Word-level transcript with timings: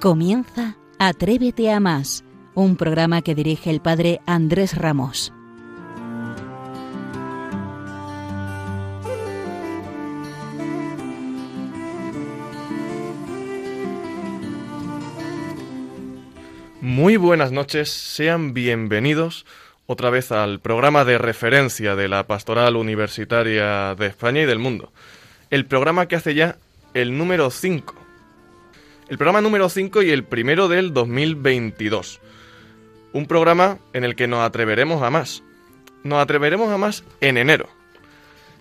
Comienza 0.00 0.76
Atrévete 1.00 1.72
a 1.72 1.80
más, 1.80 2.22
un 2.54 2.76
programa 2.76 3.20
que 3.22 3.34
dirige 3.34 3.68
el 3.70 3.80
padre 3.80 4.20
Andrés 4.26 4.78
Ramos. 4.78 5.32
Muy 16.80 17.16
buenas 17.16 17.50
noches, 17.50 17.90
sean 17.90 18.54
bienvenidos 18.54 19.46
otra 19.86 20.10
vez 20.10 20.30
al 20.30 20.60
programa 20.60 21.04
de 21.04 21.18
referencia 21.18 21.96
de 21.96 22.06
la 22.06 22.28
Pastoral 22.28 22.76
Universitaria 22.76 23.96
de 23.96 24.06
España 24.06 24.42
y 24.42 24.46
del 24.46 24.60
mundo. 24.60 24.92
El 25.50 25.66
programa 25.66 26.06
que 26.06 26.14
hace 26.14 26.34
ya 26.36 26.56
el 26.94 27.18
número 27.18 27.50
5. 27.50 28.07
El 29.08 29.16
programa 29.16 29.40
número 29.40 29.70
5 29.70 30.02
y 30.02 30.10
el 30.10 30.22
primero 30.24 30.68
del 30.68 30.92
2022. 30.92 32.20
Un 33.14 33.24
programa 33.24 33.78
en 33.94 34.04
el 34.04 34.14
que 34.14 34.28
nos 34.28 34.40
atreveremos 34.40 35.02
a 35.02 35.08
más. 35.08 35.42
Nos 36.04 36.18
atreveremos 36.18 36.70
a 36.70 36.76
más 36.76 37.04
en 37.22 37.38
enero. 37.38 37.70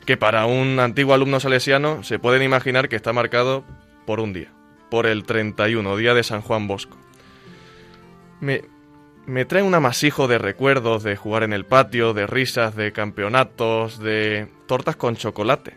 Que 0.05 0.16
para 0.16 0.45
un 0.45 0.80
antiguo 0.80 1.13
alumno 1.13 1.41
salesiano 1.41 2.02
se 2.03 2.17
pueden 2.17 2.44
imaginar 2.44 2.88
que 2.88 2.95
está 2.95 3.11
marcado 3.11 3.66
por 4.05 4.21
un 4.21 4.31
día. 4.31 4.49
Por 4.89 5.05
el 5.05 5.25
31, 5.25 5.97
día 5.97 6.13
de 6.13 6.23
San 6.23 6.41
Juan 6.41 6.66
Bosco. 6.69 6.95
Me, 8.39 8.64
me 9.25 9.43
trae 9.43 9.64
un 9.64 9.75
amasijo 9.75 10.30
de 10.30 10.38
recuerdos 10.38 11.03
de 11.03 11.17
jugar 11.17 11.43
en 11.43 11.52
el 11.52 11.66
patio, 11.66 12.14
de 12.14 12.25
risas, 12.25 12.73
de 12.73 12.93
campeonatos, 12.93 13.99
de 13.99 14.47
tortas 14.66 14.95
con 14.95 15.17
chocolate, 15.17 15.73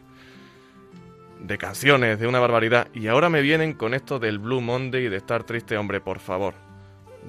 de 1.41 1.59
canciones, 1.59 2.19
de 2.19 2.27
una 2.27 2.41
barbaridad. 2.41 2.89
Y 2.95 3.07
ahora 3.07 3.29
me 3.29 3.43
vienen 3.43 3.75
con 3.75 3.95
esto 3.95 4.19
del 4.19 4.39
Blue 4.39 4.61
Monday 4.61 5.07
y 5.07 5.09
de 5.09 5.17
estar 5.17 5.45
triste, 5.45 5.77
hombre, 5.77 6.01
por 6.01 6.19
favor. 6.19 6.55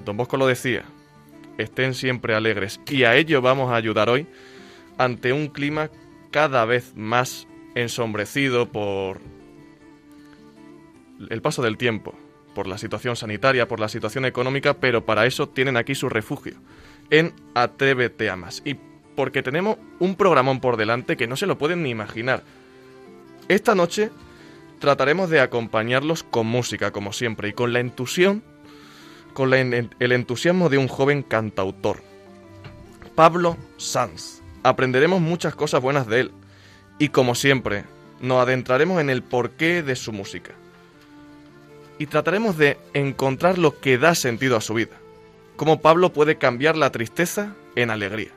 Don 0.04 0.16
Bosco 0.16 0.36
lo 0.36 0.46
decía, 0.46 0.84
estén 1.58 1.94
siempre 1.94 2.34
alegres. 2.34 2.80
Y 2.88 3.04
a 3.04 3.16
ello 3.16 3.42
vamos 3.42 3.70
a 3.70 3.76
ayudar 3.76 4.08
hoy 4.08 4.26
ante 4.98 5.32
un 5.32 5.48
clima 5.48 5.90
cada 6.30 6.64
vez 6.64 6.94
más 6.96 7.46
ensombrecido 7.74 8.70
por 8.70 9.20
el 11.30 11.42
paso 11.42 11.62
del 11.62 11.76
tiempo, 11.76 12.14
por 12.54 12.66
la 12.66 12.78
situación 12.78 13.16
sanitaria, 13.16 13.68
por 13.68 13.80
la 13.80 13.88
situación 13.88 14.24
económica, 14.24 14.74
pero 14.74 15.04
para 15.04 15.26
eso 15.26 15.48
tienen 15.48 15.76
aquí 15.76 15.94
su 15.94 16.08
refugio, 16.08 16.54
en 17.10 17.32
Atrévete 17.54 18.28
a 18.28 18.36
Más. 18.36 18.62
Y 18.64 18.76
porque 19.14 19.42
tenemos 19.42 19.78
un 19.98 20.16
programón 20.16 20.60
por 20.60 20.76
delante 20.76 21.16
que 21.16 21.26
no 21.26 21.36
se 21.36 21.46
lo 21.46 21.58
pueden 21.58 21.82
ni 21.82 21.90
imaginar. 21.90 22.42
Esta 23.52 23.74
noche 23.74 24.10
trataremos 24.78 25.28
de 25.28 25.40
acompañarlos 25.40 26.22
con 26.22 26.46
música, 26.46 26.90
como 26.90 27.12
siempre, 27.12 27.50
y 27.50 27.52
con 27.52 27.74
la 27.74 27.80
entusiasmo, 27.80 28.40
con 29.34 29.52
el 29.52 30.12
entusiasmo 30.12 30.70
de 30.70 30.78
un 30.78 30.88
joven 30.88 31.22
cantautor, 31.22 32.02
Pablo 33.14 33.58
Sanz. 33.76 34.40
Aprenderemos 34.62 35.20
muchas 35.20 35.54
cosas 35.54 35.82
buenas 35.82 36.06
de 36.06 36.20
él, 36.20 36.30
y 36.98 37.10
como 37.10 37.34
siempre, 37.34 37.84
nos 38.22 38.40
adentraremos 38.40 39.02
en 39.02 39.10
el 39.10 39.22
porqué 39.22 39.82
de 39.82 39.96
su 39.96 40.12
música 40.12 40.52
y 41.98 42.06
trataremos 42.06 42.56
de 42.56 42.78
encontrar 42.94 43.58
lo 43.58 43.78
que 43.80 43.98
da 43.98 44.14
sentido 44.14 44.56
a 44.56 44.62
su 44.62 44.72
vida. 44.72 44.96
Cómo 45.56 45.82
Pablo 45.82 46.14
puede 46.14 46.38
cambiar 46.38 46.78
la 46.78 46.90
tristeza 46.90 47.54
en 47.76 47.90
alegría. 47.90 48.30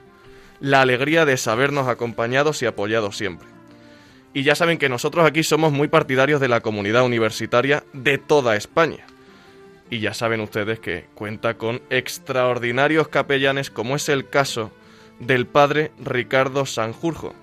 La 0.59 0.81
alegría 0.81 1.23
de 1.23 1.38
sabernos 1.38 1.88
acompañados 1.88 2.62
y 2.62 2.66
apoyados 2.66 3.16
siempre. 3.16 3.54
Y 4.35 4.44
ya 4.44 4.53
saben 4.53 4.78
que 4.78 4.90
nosotros 4.90 5.25
aquí 5.25 5.44
somos 5.44 5.72
muy 5.72 5.88
partidarios 5.88 6.41
de 6.41 6.50
la 6.50 6.59
comunidad 6.59 7.06
universitaria 7.06 7.85
de 7.94 8.18
toda 8.18 8.57
España. 8.57 9.06
Y 9.90 10.01
ya 10.01 10.13
saben 10.13 10.41
ustedes 10.41 10.81
que 10.81 11.06
cuenta 11.16 11.53
con 11.53 11.81
extraordinarios 11.90 13.07
capellanes 13.07 13.69
como 13.69 13.95
es 13.95 14.09
el 14.09 14.29
caso 14.29 14.74
del 15.22 15.47
padre 15.47 15.94
Ricardo 16.03 16.66
Sanjurjo, 16.66 17.34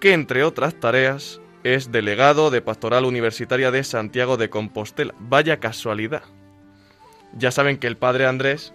que 0.00 0.12
entre 0.12 0.44
otras 0.44 0.74
tareas 0.74 1.40
es 1.64 1.90
delegado 1.90 2.50
de 2.50 2.60
Pastoral 2.60 3.06
Universitaria 3.06 3.70
de 3.70 3.82
Santiago 3.82 4.36
de 4.36 4.50
Compostela. 4.50 5.14
Vaya 5.18 5.60
casualidad. 5.60 6.24
Ya 7.38 7.50
saben 7.50 7.78
que 7.78 7.86
el 7.86 7.96
padre 7.96 8.26
Andrés 8.26 8.74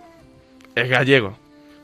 es 0.73 0.89
gallego 0.89 1.37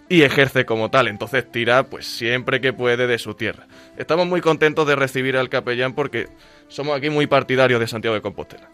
y 0.09 0.23
ejerce 0.23 0.65
como 0.65 0.89
tal, 0.89 1.07
entonces 1.07 1.49
tira 1.51 1.83
pues 1.83 2.05
siempre 2.05 2.61
que 2.61 2.73
puede 2.73 3.07
de 3.07 3.17
su 3.17 3.33
tierra. 3.33 3.67
Estamos 3.97 4.27
muy 4.27 4.41
contentos 4.41 4.87
de 4.87 4.95
recibir 4.95 5.37
al 5.37 5.49
capellán 5.49 5.93
porque 5.93 6.29
somos 6.67 6.95
aquí 6.97 7.09
muy 7.09 7.27
partidarios 7.27 7.79
de 7.79 7.87
Santiago 7.87 8.15
de 8.15 8.21
Compostela. 8.21 8.69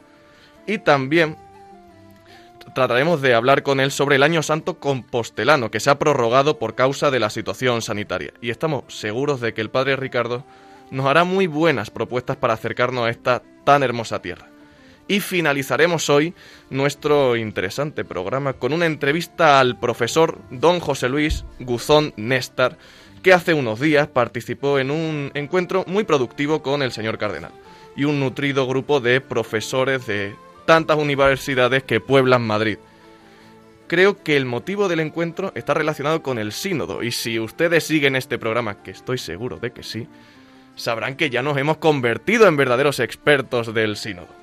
Y 0.65 0.79
también 0.79 1.37
trataremos 2.73 3.21
de 3.21 3.33
hablar 3.33 3.63
con 3.63 3.79
él 3.79 3.91
sobre 3.91 4.17
el 4.17 4.23
Año 4.23 4.43
Santo 4.43 4.79
Compostelano, 4.79 5.71
que 5.71 5.79
se 5.79 5.89
ha 5.89 5.99
prorrogado 5.99 6.59
por 6.59 6.75
causa 6.75 7.11
de 7.11 7.19
la 7.19 7.29
situación 7.29 7.81
sanitaria. 7.81 8.33
Y 8.41 8.49
estamos 8.49 8.83
seguros 8.87 9.41
de 9.41 9.53
que 9.53 9.61
el 9.61 9.69
padre 9.69 9.95
Ricardo 9.95 10.43
nos 10.91 11.05
hará 11.05 11.23
muy 11.23 11.47
buenas 11.47 11.89
propuestas 11.89 12.37
para 12.37 12.53
acercarnos 12.53 13.05
a 13.05 13.09
esta 13.09 13.43
tan 13.63 13.83
hermosa 13.83 14.21
tierra. 14.21 14.47
Y 15.09 15.21
finalizaremos 15.21 16.07
hoy 16.11 16.35
nuestro 16.69 17.35
interesante 17.35 18.05
programa 18.05 18.53
con 18.53 18.73
una 18.73 18.85
entrevista 18.85 19.59
al 19.59 19.79
profesor 19.79 20.37
don 20.51 20.79
José 20.79 21.09
Luis 21.09 21.45
Guzón 21.57 22.13
Néstar, 22.15 22.77
que 23.23 23.33
hace 23.33 23.55
unos 23.55 23.79
días 23.79 24.07
participó 24.07 24.77
en 24.77 24.91
un 24.91 25.31
encuentro 25.33 25.83
muy 25.87 26.03
productivo 26.03 26.61
con 26.61 26.83
el 26.83 26.91
señor 26.91 27.17
cardenal 27.17 27.51
y 27.95 28.03
un 28.03 28.19
nutrido 28.19 28.67
grupo 28.67 28.99
de 28.99 29.19
profesores 29.19 30.05
de 30.05 30.35
tantas 30.67 30.99
universidades 30.99 31.81
que 31.81 31.99
pueblan 31.99 32.43
Madrid. 32.43 32.77
Creo 33.87 34.21
que 34.21 34.37
el 34.37 34.45
motivo 34.45 34.87
del 34.87 34.99
encuentro 34.99 35.51
está 35.55 35.73
relacionado 35.73 36.21
con 36.21 36.37
el 36.37 36.51
sínodo 36.51 37.01
y 37.01 37.11
si 37.13 37.39
ustedes 37.39 37.83
siguen 37.83 38.15
este 38.15 38.37
programa, 38.37 38.83
que 38.83 38.91
estoy 38.91 39.17
seguro 39.17 39.57
de 39.57 39.71
que 39.71 39.81
sí, 39.81 40.07
sabrán 40.75 41.15
que 41.15 41.31
ya 41.31 41.41
nos 41.41 41.57
hemos 41.57 41.77
convertido 41.77 42.47
en 42.47 42.57
verdaderos 42.57 42.99
expertos 42.99 43.73
del 43.73 43.97
sínodo. 43.97 44.37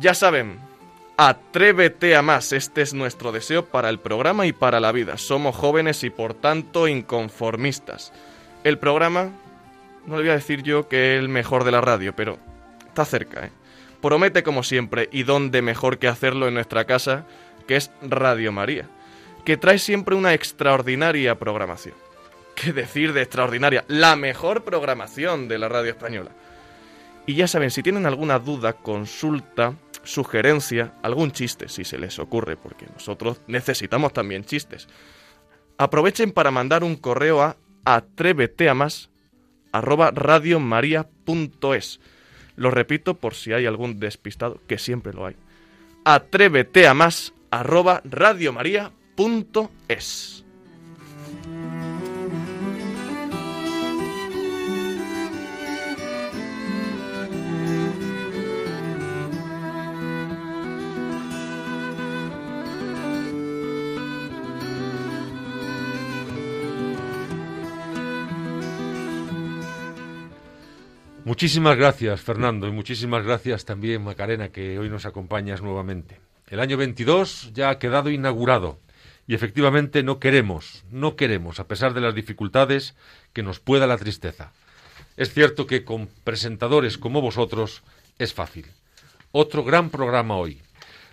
Ya 0.00 0.14
saben, 0.14 0.60
atrévete 1.16 2.14
a 2.14 2.22
más, 2.22 2.52
este 2.52 2.82
es 2.82 2.94
nuestro 2.94 3.32
deseo 3.32 3.64
para 3.64 3.88
el 3.88 3.98
programa 3.98 4.46
y 4.46 4.52
para 4.52 4.78
la 4.78 4.92
vida. 4.92 5.18
Somos 5.18 5.56
jóvenes 5.56 6.04
y 6.04 6.10
por 6.10 6.34
tanto 6.34 6.86
inconformistas. 6.86 8.12
El 8.62 8.78
programa, 8.78 9.30
no 10.06 10.16
le 10.16 10.22
voy 10.22 10.30
a 10.30 10.34
decir 10.34 10.62
yo 10.62 10.88
que 10.88 11.16
es 11.16 11.20
el 11.20 11.28
mejor 11.28 11.64
de 11.64 11.72
la 11.72 11.80
radio, 11.80 12.14
pero 12.14 12.38
está 12.86 13.04
cerca, 13.04 13.46
¿eh? 13.46 13.50
Promete 14.00 14.44
como 14.44 14.62
siempre, 14.62 15.08
y 15.10 15.24
dónde 15.24 15.62
mejor 15.62 15.98
que 15.98 16.06
hacerlo 16.06 16.46
en 16.46 16.54
nuestra 16.54 16.84
casa, 16.84 17.24
que 17.66 17.74
es 17.74 17.90
Radio 18.00 18.52
María, 18.52 18.86
que 19.44 19.56
trae 19.56 19.80
siempre 19.80 20.14
una 20.14 20.34
extraordinaria 20.34 21.36
programación. 21.36 21.96
¿Qué 22.54 22.72
decir 22.72 23.12
de 23.12 23.22
extraordinaria? 23.22 23.84
La 23.88 24.14
mejor 24.14 24.62
programación 24.62 25.48
de 25.48 25.58
la 25.58 25.68
radio 25.68 25.90
española. 25.90 26.30
Y 27.26 27.34
ya 27.34 27.48
saben, 27.48 27.70
si 27.70 27.82
tienen 27.82 28.06
alguna 28.06 28.38
duda, 28.38 28.72
consulta, 28.72 29.74
sugerencia, 30.08 30.94
algún 31.02 31.32
chiste, 31.32 31.68
si 31.68 31.84
se 31.84 31.98
les 31.98 32.18
ocurre, 32.18 32.56
porque 32.56 32.86
nosotros 32.86 33.42
necesitamos 33.46 34.14
también 34.14 34.42
chistes. 34.42 34.88
Aprovechen 35.76 36.32
para 36.32 36.50
mandar 36.50 36.82
un 36.82 36.96
correo 36.96 37.42
a 37.42 37.58
atréveteamas 37.84 39.10
arroba 39.70 40.10
radiomaria.es. 40.10 42.00
Lo 42.56 42.70
repito 42.70 43.18
por 43.18 43.34
si 43.34 43.52
hay 43.52 43.66
algún 43.66 44.00
despistado, 44.00 44.62
que 44.66 44.78
siempre 44.78 45.12
lo 45.12 45.26
hay. 45.26 45.36
Atréveteamas 46.04 47.34
arroba 47.50 48.00
radiomaria.es. 48.04 50.46
Muchísimas 71.28 71.76
gracias, 71.76 72.22
Fernando, 72.22 72.66
y 72.68 72.70
muchísimas 72.72 73.22
gracias 73.22 73.66
también, 73.66 74.02
Macarena, 74.02 74.48
que 74.48 74.78
hoy 74.78 74.88
nos 74.88 75.04
acompañas 75.04 75.60
nuevamente. 75.60 76.18
El 76.48 76.58
año 76.58 76.78
22 76.78 77.50
ya 77.52 77.68
ha 77.68 77.78
quedado 77.78 78.08
inaugurado 78.08 78.78
y 79.26 79.34
efectivamente 79.34 80.02
no 80.02 80.20
queremos, 80.20 80.84
no 80.90 81.16
queremos, 81.16 81.60
a 81.60 81.68
pesar 81.68 81.92
de 81.92 82.00
las 82.00 82.14
dificultades, 82.14 82.94
que 83.34 83.42
nos 83.42 83.60
pueda 83.60 83.86
la 83.86 83.98
tristeza. 83.98 84.52
Es 85.18 85.34
cierto 85.34 85.66
que 85.66 85.84
con 85.84 86.08
presentadores 86.24 86.96
como 86.96 87.20
vosotros 87.20 87.82
es 88.18 88.32
fácil. 88.32 88.64
Otro 89.30 89.64
gran 89.64 89.90
programa 89.90 90.38
hoy. 90.38 90.62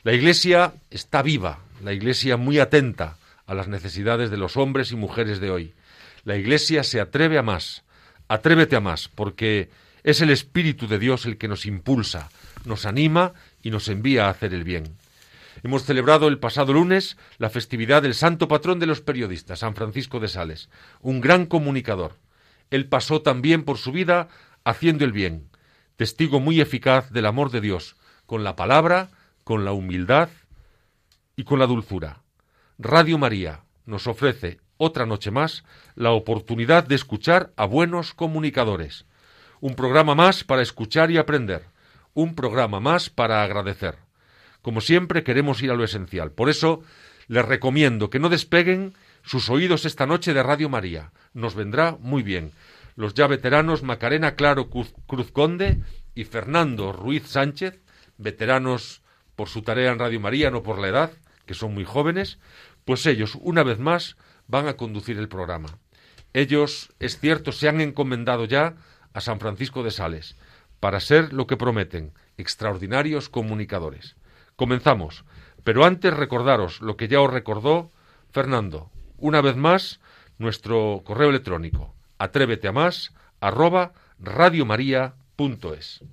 La 0.04 0.14
Iglesia 0.14 0.76
está 0.92 1.24
viva, 1.24 1.60
la 1.84 1.92
Iglesia 1.92 2.38
muy 2.38 2.60
atenta 2.60 3.18
a 3.48 3.54
las 3.54 3.68
necesidades 3.68 4.32
de 4.32 4.38
los 4.38 4.56
hombres 4.56 4.94
y 4.94 4.96
mujeres 4.96 5.42
de 5.42 5.52
hoy. 5.52 5.74
La 6.24 6.38
Iglesia 6.38 6.84
se 6.84 7.02
atreve 7.02 7.38
a 7.38 7.44
más, 7.44 7.84
atrévete 8.30 8.78
a 8.78 8.80
más, 8.80 9.10
porque 9.10 9.70
es 10.06 10.22
el 10.22 10.30
Espíritu 10.30 10.88
de 10.88 11.00
Dios 11.00 11.26
el 11.26 11.40
que 11.40 11.48
nos 11.48 11.66
impulsa, 11.66 12.30
nos 12.64 12.86
anima 12.86 13.34
y 13.64 13.72
nos 13.72 13.88
envía 13.88 14.28
a 14.28 14.30
hacer 14.30 14.54
el 14.54 14.64
bien. 14.64 14.96
Hemos 15.64 15.84
celebrado 15.84 16.28
el 16.28 16.38
pasado 16.38 16.74
lunes 16.74 17.18
la 17.40 17.50
festividad 17.50 18.04
del 18.04 18.14
santo 18.14 18.48
patrón 18.48 18.78
de 18.78 18.86
los 18.86 19.02
periodistas, 19.02 19.60
San 19.60 19.74
Francisco 19.74 20.20
de 20.20 20.28
Sales, 20.28 20.70
un 21.02 21.22
gran 21.22 21.48
comunicador. 21.48 22.20
Él 22.70 22.88
pasó 22.88 23.24
también 23.24 23.64
por 23.64 23.80
su 23.80 23.92
vida 23.92 24.28
haciendo 24.64 25.06
el 25.06 25.12
bien, 25.12 25.50
testigo 25.96 26.40
muy 26.40 26.62
eficaz 26.62 27.10
del 27.10 27.26
amor 27.26 27.50
de 27.50 27.62
Dios, 27.62 27.96
con 28.28 28.44
la 28.44 28.56
palabra, 28.56 29.10
con 29.44 29.66
la 29.66 29.72
humildad 29.72 30.30
y 31.36 31.46
con 31.46 31.58
la 31.58 31.66
dulzura. 31.66 32.22
Radio 32.78 33.18
María 33.18 33.62
nos 33.88 34.06
ofrece 34.06 34.60
otra 34.78 35.08
noche 35.08 35.32
más 35.32 35.64
la 35.96 36.12
oportunidad 36.12 36.84
de 36.84 36.94
escuchar 36.94 37.54
a 37.56 37.66
buenos 37.66 38.14
comunicadores. 38.14 39.08
Un 39.62 39.76
programa 39.76 40.16
más 40.16 40.44
para 40.44 40.62
escuchar 40.62 41.12
y 41.12 41.18
aprender. 41.18 41.66
Un 42.14 42.36
programa 42.36 42.80
más 42.80 43.10
para 43.10 43.44
agradecer. 43.44 43.96
Como 44.62 44.82
siempre 44.82 45.24
queremos 45.24 45.62
ir 45.62 45.72
a 45.72 45.76
lo 45.76 45.84
esencial. 45.84 46.32
Por 46.32 46.50
eso 46.50 46.82
les 47.28 47.46
recomiendo 47.46 48.10
que 48.10 48.20
no 48.20 48.30
despeguen 48.30 48.94
sus 49.24 49.50
oídos 49.50 49.86
esta 49.86 50.06
noche 50.06 50.34
de 50.34 50.44
Radio 50.44 50.70
María. 50.70 51.12
Nos 51.34 51.56
vendrá 51.56 51.98
muy 52.00 52.24
bien. 52.24 52.52
Los 52.96 53.14
ya 53.14 53.28
veteranos 53.28 53.84
Macarena 53.84 54.36
Claro 54.36 54.70
Cruz 54.70 55.32
Conde 55.32 55.80
y 56.14 56.24
Fernando 56.24 56.94
Ruiz 56.94 57.28
Sánchez, 57.28 57.80
veteranos 58.18 59.02
por 59.36 59.50
su 59.50 59.64
tarea 59.64 59.92
en 59.92 60.00
Radio 60.00 60.20
María, 60.20 60.50
no 60.50 60.64
por 60.64 60.80
la 60.80 60.88
edad, 60.88 61.12
que 61.46 61.54
son 61.54 61.74
muy 61.74 61.84
jóvenes, 61.84 62.40
pues 62.86 63.06
ellos, 63.06 63.38
una 63.42 63.64
vez 63.64 63.80
más, 63.80 64.16
van 64.48 64.68
a 64.68 64.78
conducir 64.78 65.18
el 65.18 65.28
programa. 65.28 65.78
Ellos, 66.34 66.94
es 67.00 67.20
cierto, 67.20 67.52
se 67.52 67.68
han 67.68 67.82
encomendado 67.82 68.46
ya 68.46 68.76
a 69.16 69.22
San 69.22 69.40
Francisco 69.40 69.82
de 69.82 69.92
Sales 69.92 70.36
para 70.80 71.00
ser 71.00 71.34
lo 71.34 71.48
que 71.48 71.58
prometen, 71.58 72.14
extraordinarios 72.38 73.30
comunicadores. 73.30 74.18
Comenzamos, 74.58 75.24
pero 75.64 75.86
antes 75.86 76.14
recordaros 76.14 76.82
lo 76.82 76.98
que 76.98 77.08
ya 77.08 77.22
os 77.22 77.32
recordó 77.32 77.92
Fernando. 78.32 78.92
Una 79.18 79.42
vez 79.42 79.56
más, 79.56 80.02
nuestro 80.38 81.02
correo 81.06 81.30
electrónico, 81.30 81.96
atrévete 82.20 82.68
a 82.68 82.74
más, 82.74 83.14
arroba 83.40 83.94
radiomaria.es. 84.20 86.04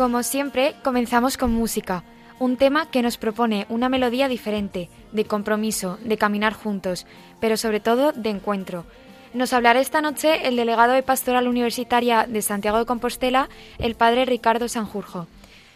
Como 0.00 0.22
siempre, 0.22 0.76
comenzamos 0.82 1.36
con 1.36 1.52
música, 1.52 2.04
un 2.38 2.56
tema 2.56 2.90
que 2.90 3.02
nos 3.02 3.18
propone 3.18 3.66
una 3.68 3.90
melodía 3.90 4.28
diferente, 4.28 4.88
de 5.12 5.26
compromiso, 5.26 5.98
de 6.02 6.16
caminar 6.16 6.54
juntos, 6.54 7.06
pero 7.38 7.58
sobre 7.58 7.80
todo 7.80 8.12
de 8.12 8.30
encuentro. 8.30 8.86
Nos 9.34 9.52
hablará 9.52 9.78
esta 9.78 10.00
noche 10.00 10.48
el 10.48 10.56
delegado 10.56 10.94
de 10.94 11.02
Pastoral 11.02 11.46
Universitaria 11.48 12.26
de 12.26 12.40
Santiago 12.40 12.78
de 12.78 12.86
Compostela, 12.86 13.50
el 13.78 13.94
padre 13.94 14.24
Ricardo 14.24 14.68
Sanjurjo. 14.68 15.26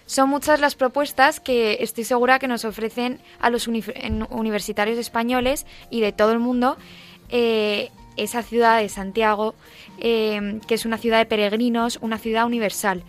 Son 0.06 0.30
muchas 0.30 0.58
las 0.58 0.74
propuestas 0.74 1.38
que 1.38 1.76
estoy 1.80 2.04
segura 2.04 2.38
que 2.38 2.48
nos 2.48 2.64
ofrecen 2.64 3.20
a 3.40 3.50
los 3.50 3.68
universitarios 3.68 4.96
españoles 4.96 5.66
y 5.90 6.00
de 6.00 6.12
todo 6.12 6.32
el 6.32 6.38
mundo 6.38 6.78
eh, 7.28 7.90
esa 8.16 8.42
ciudad 8.42 8.80
de 8.80 8.88
Santiago, 8.88 9.54
eh, 9.98 10.60
que 10.66 10.76
es 10.76 10.86
una 10.86 10.96
ciudad 10.96 11.18
de 11.18 11.26
peregrinos, 11.26 11.98
una 12.00 12.16
ciudad 12.16 12.46
universal. 12.46 13.04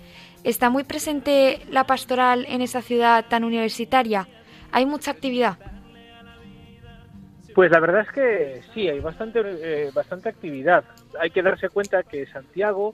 ¿Está 0.45 0.69
muy 0.69 0.83
presente 0.83 1.61
la 1.71 1.85
pastoral 1.85 2.45
en 2.47 2.61
esa 2.61 2.83
ciudad 2.83 3.25
tan 3.27 3.43
universitaria? 3.43 4.27
¿Hay 4.71 4.85
mucha 4.85 5.09
actividad? 5.09 5.57
Pues 7.55 7.71
la 7.71 7.79
verdad 7.79 8.01
es 8.01 8.11
que 8.11 8.61
sí, 8.71 8.87
hay 8.87 8.99
bastante, 8.99 9.41
eh, 9.43 9.89
bastante 9.91 10.29
actividad. 10.29 10.83
Hay 11.19 11.31
que 11.31 11.41
darse 11.41 11.69
cuenta 11.69 12.03
que 12.03 12.27
Santiago, 12.27 12.93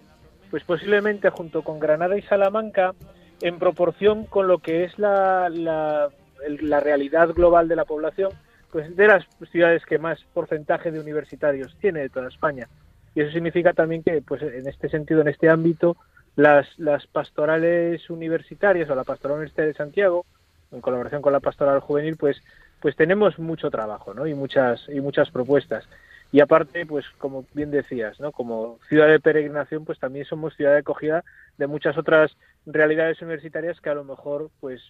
pues 0.49 0.63
posiblemente 0.63 1.29
junto 1.29 1.61
con 1.61 1.77
Granada 1.77 2.17
y 2.17 2.21
Salamanca, 2.21 2.93
en 3.41 3.59
proporción 3.59 4.25
con 4.27 4.47
lo 4.47 4.59
que 4.59 4.85
es 4.85 4.97
la, 4.97 5.49
la, 5.49 6.07
la 6.47 6.79
realidad 6.79 7.33
global 7.33 7.67
de 7.67 7.75
la 7.75 7.83
población, 7.83 8.31
pues 8.71 8.95
de 8.95 9.07
las 9.07 9.25
ciudades 9.51 9.85
que 9.85 9.97
más 9.97 10.23
porcentaje 10.33 10.89
de 10.89 11.01
universitarios 11.01 11.75
tiene 11.81 11.99
de 11.99 12.09
toda 12.09 12.29
España. 12.29 12.69
Y 13.13 13.19
eso 13.19 13.31
significa 13.33 13.73
también 13.73 14.03
que, 14.03 14.21
pues 14.21 14.41
en 14.41 14.69
este 14.69 14.87
sentido, 14.87 15.19
en 15.19 15.27
este 15.27 15.49
ámbito, 15.49 15.97
las, 16.35 16.67
las 16.77 17.07
pastorales 17.07 18.09
universitarias 18.09 18.89
o 18.89 18.95
la 18.95 19.03
pastoral 19.03 19.37
universitaria 19.37 19.69
de 19.69 19.77
Santiago, 19.77 20.25
en 20.71 20.81
colaboración 20.81 21.21
con 21.21 21.33
la 21.33 21.39
pastoral 21.39 21.79
juvenil, 21.79 22.17
pues, 22.17 22.41
pues 22.79 22.95
tenemos 22.95 23.37
mucho 23.39 23.69
trabajo 23.69 24.13
¿no? 24.13 24.25
y, 24.27 24.33
muchas, 24.33 24.87
y 24.89 25.01
muchas 25.01 25.29
propuestas. 25.29 25.85
Y 26.31 26.39
aparte, 26.39 26.85
pues 26.85 27.05
como 27.17 27.45
bien 27.53 27.71
decías, 27.71 28.19
¿no? 28.21 28.31
como 28.31 28.79
ciudad 28.87 29.07
de 29.07 29.19
peregrinación, 29.19 29.83
pues 29.83 29.99
también 29.99 30.25
somos 30.25 30.55
ciudad 30.55 30.71
de 30.71 30.79
acogida 30.79 31.25
de 31.57 31.67
muchas 31.67 31.97
otras 31.97 32.31
realidades 32.65 33.21
universitarias 33.21 33.81
que 33.81 33.89
a 33.89 33.95
lo 33.95 34.05
mejor 34.05 34.49
pues 34.61 34.81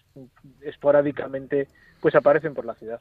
esporádicamente 0.60 1.66
pues 2.00 2.14
aparecen 2.14 2.54
por 2.54 2.64
la 2.64 2.74
ciudad. 2.74 3.00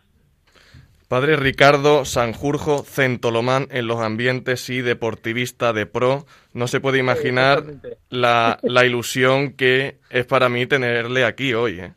Padre 1.11 1.35
Ricardo 1.35 2.05
Sanjurjo 2.05 2.83
Centolomán 2.83 3.67
en 3.71 3.85
los 3.85 3.99
ambientes 3.99 4.69
y 4.69 4.79
deportivista 4.79 5.73
de 5.73 5.85
pro. 5.85 6.25
No 6.53 6.67
se 6.67 6.79
puede 6.79 6.99
imaginar 6.99 7.65
la, 8.09 8.59
la, 8.63 8.85
ilusión 8.85 9.51
que 9.51 9.97
es 10.09 10.25
para 10.25 10.47
mí 10.47 10.67
tenerle 10.67 11.25
aquí 11.25 11.53
hoy. 11.53 11.81
¿eh? 11.81 11.93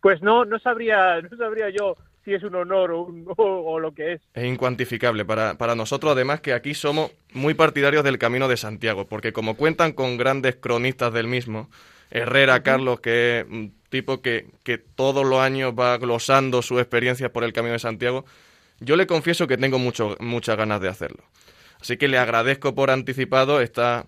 Pues 0.00 0.22
no, 0.22 0.44
no 0.44 0.60
sabría, 0.60 1.20
no 1.20 1.36
sabría 1.36 1.68
yo 1.70 1.96
si 2.24 2.32
es 2.32 2.44
un 2.44 2.54
honor 2.54 2.92
o, 2.92 3.08
o, 3.36 3.80
lo 3.80 3.92
que 3.92 4.12
es. 4.12 4.20
Es 4.34 4.44
incuantificable 4.44 5.24
para, 5.24 5.58
para 5.58 5.74
nosotros, 5.74 6.12
además 6.12 6.40
que 6.42 6.52
aquí 6.52 6.74
somos 6.74 7.10
muy 7.32 7.54
partidarios 7.54 8.04
del 8.04 8.18
Camino 8.18 8.46
de 8.46 8.56
Santiago, 8.56 9.08
porque 9.08 9.32
como 9.32 9.56
cuentan 9.56 9.94
con 9.94 10.16
grandes 10.16 10.54
cronistas 10.54 11.12
del 11.12 11.26
mismo, 11.26 11.70
Herrera, 12.08 12.62
Carlos, 12.62 13.00
que 13.00 13.40
es 13.40 13.46
tipo 13.92 14.22
que, 14.22 14.46
que 14.64 14.78
todos 14.78 15.24
los 15.24 15.38
años 15.38 15.74
va 15.78 15.96
glosando 15.98 16.62
su 16.62 16.80
experiencia 16.80 17.32
por 17.32 17.44
el 17.44 17.52
Camino 17.52 17.74
de 17.74 17.78
Santiago, 17.78 18.24
yo 18.80 18.96
le 18.96 19.06
confieso 19.06 19.46
que 19.46 19.56
tengo 19.56 19.78
mucho, 19.78 20.16
muchas 20.18 20.56
ganas 20.56 20.80
de 20.80 20.88
hacerlo. 20.88 21.22
Así 21.80 21.96
que 21.96 22.08
le 22.08 22.18
agradezco 22.18 22.74
por 22.74 22.90
anticipado 22.90 23.60
esta, 23.60 24.06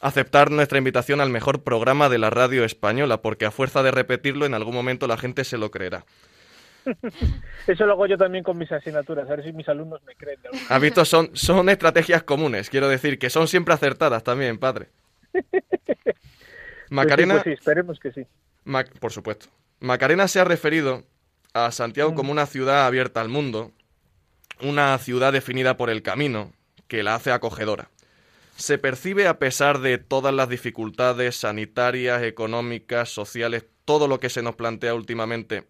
aceptar 0.00 0.50
nuestra 0.50 0.78
invitación 0.78 1.20
al 1.20 1.30
mejor 1.30 1.62
programa 1.62 2.08
de 2.08 2.18
la 2.18 2.30
radio 2.30 2.64
española, 2.64 3.20
porque 3.20 3.44
a 3.44 3.50
fuerza 3.50 3.82
de 3.82 3.90
repetirlo 3.90 4.46
en 4.46 4.54
algún 4.54 4.74
momento 4.74 5.06
la 5.06 5.18
gente 5.18 5.44
se 5.44 5.58
lo 5.58 5.70
creerá. 5.70 6.04
Eso 7.66 7.86
lo 7.86 7.94
hago 7.94 8.06
yo 8.06 8.16
también 8.16 8.44
con 8.44 8.56
mis 8.56 8.70
asignaturas, 8.70 9.28
a 9.28 9.36
ver 9.36 9.44
si 9.44 9.52
mis 9.52 9.68
alumnos 9.68 10.02
me 10.04 10.14
creen. 10.14 10.38
Has 10.68 10.80
visto, 10.80 11.04
son, 11.04 11.30
son 11.34 11.68
estrategias 11.68 12.22
comunes, 12.22 12.70
quiero 12.70 12.88
decir, 12.88 13.18
que 13.18 13.30
son 13.30 13.48
siempre 13.48 13.74
acertadas 13.74 14.22
también, 14.22 14.58
padre. 14.58 14.88
Pues 16.84 16.96
Macarena. 16.96 17.34
Pues 17.36 17.44
sí, 17.44 17.50
esperemos 17.52 17.98
que 17.98 18.12
sí 18.12 18.26
por 19.00 19.12
supuesto. 19.12 19.46
Macarena 19.80 20.28
se 20.28 20.40
ha 20.40 20.44
referido 20.44 21.04
a 21.52 21.70
Santiago 21.70 22.12
mm. 22.12 22.14
como 22.14 22.32
una 22.32 22.46
ciudad 22.46 22.86
abierta 22.86 23.20
al 23.20 23.28
mundo, 23.28 23.72
una 24.60 24.96
ciudad 24.98 25.32
definida 25.32 25.76
por 25.76 25.90
el 25.90 26.02
camino, 26.02 26.52
que 26.88 27.02
la 27.02 27.14
hace 27.14 27.32
acogedora. 27.32 27.90
Se 28.56 28.78
percibe 28.78 29.26
a 29.26 29.38
pesar 29.38 29.80
de 29.80 29.98
todas 29.98 30.32
las 30.32 30.48
dificultades 30.48 31.36
sanitarias, 31.36 32.22
económicas, 32.22 33.08
sociales, 33.08 33.66
todo 33.84 34.08
lo 34.08 34.20
que 34.20 34.30
se 34.30 34.42
nos 34.42 34.54
plantea 34.54 34.94
últimamente, 34.94 35.66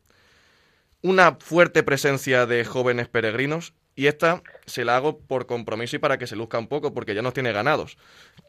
una 1.02 1.36
fuerte 1.40 1.82
presencia 1.82 2.46
de 2.46 2.64
jóvenes 2.64 3.08
peregrinos 3.08 3.74
y 3.96 4.06
esta 4.06 4.42
se 4.66 4.84
la 4.84 4.96
hago 4.96 5.18
por 5.18 5.46
compromiso 5.46 5.96
y 5.96 5.98
para 5.98 6.18
que 6.18 6.26
se 6.26 6.36
luzca 6.36 6.58
un 6.58 6.66
poco 6.66 6.92
porque 6.94 7.14
ya 7.14 7.22
nos 7.22 7.34
tiene 7.34 7.52
ganados. 7.52 7.96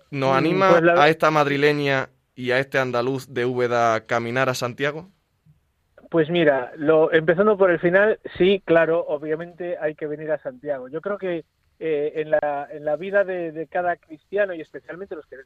¿Nos 0.10 0.32
mm, 0.32 0.38
anima 0.38 0.70
pues 0.70 0.98
a 0.98 1.10
esta 1.10 1.32
madrileña 1.32 2.10
y 2.36 2.52
a 2.52 2.60
este 2.60 2.78
andaluz 2.78 3.34
de 3.34 3.46
Úbeda 3.46 4.06
caminar 4.06 4.50
a 4.50 4.54
Santiago? 4.54 5.10
Pues 6.10 6.30
mira, 6.30 6.72
lo, 6.78 7.12
empezando 7.12 7.58
por 7.58 7.72
el 7.72 7.80
final, 7.80 8.20
sí, 8.38 8.62
claro, 8.64 9.06
obviamente 9.08 9.78
hay 9.78 9.96
que 9.96 10.08
venir 10.08 10.32
a 10.32 10.38
Santiago. 10.38 10.88
Yo 10.88 11.02
creo 11.02 11.18
que 11.18 11.46
eh, 11.80 12.14
en, 12.16 12.32
la, 12.32 12.68
en 12.72 12.86
la 12.86 12.96
vida 12.96 13.24
de, 13.24 13.68
cada 13.70 13.96
cristiano 13.98 14.54
y 14.54 14.62
especialmente 14.62 15.16
los 15.16 15.26
que 15.26 15.38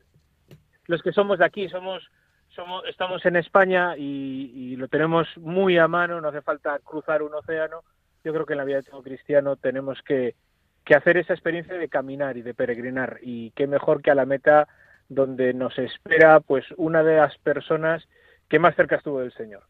los 0.85 1.01
que 1.01 1.11
somos 1.11 1.39
de 1.39 1.45
aquí, 1.45 1.69
somos, 1.69 2.09
somos 2.49 2.83
estamos 2.87 3.25
en 3.25 3.35
España 3.35 3.95
y, 3.95 4.75
lo 4.75 4.87
tenemos 4.87 5.27
muy 5.37 5.77
a 5.77 5.87
mano, 5.87 6.19
no 6.19 6.29
hace 6.29 6.41
falta 6.41 6.79
cruzar 6.79 7.21
un 7.21 7.33
océano. 7.33 7.83
Yo 8.23 8.33
creo 8.33 8.45
que 8.45 8.53
en 8.53 8.57
la 8.57 8.65
vida 8.65 8.77
de 8.77 8.83
todo 8.83 9.03
cristiano 9.03 9.55
tenemos 9.55 10.01
que, 10.01 10.35
que 10.83 10.95
hacer 10.95 11.17
esa 11.17 11.33
experiencia 11.33 11.75
de 11.75 11.89
caminar 11.89 12.37
y 12.37 12.41
de 12.41 12.53
peregrinar. 12.53 13.19
Y 13.21 13.51
qué 13.51 13.67
mejor 13.67 14.01
que 14.01 14.11
a 14.11 14.15
la 14.15 14.25
meta 14.25 14.67
donde 15.09 15.53
nos 15.53 15.77
espera 15.77 16.39
pues 16.39 16.65
una 16.77 17.03
de 17.03 17.17
las 17.17 17.37
personas 17.39 18.07
que 18.47 18.59
más 18.59 18.75
cerca 18.75 18.95
estuvo 18.95 19.19
del 19.19 19.33
Señor. 19.33 19.63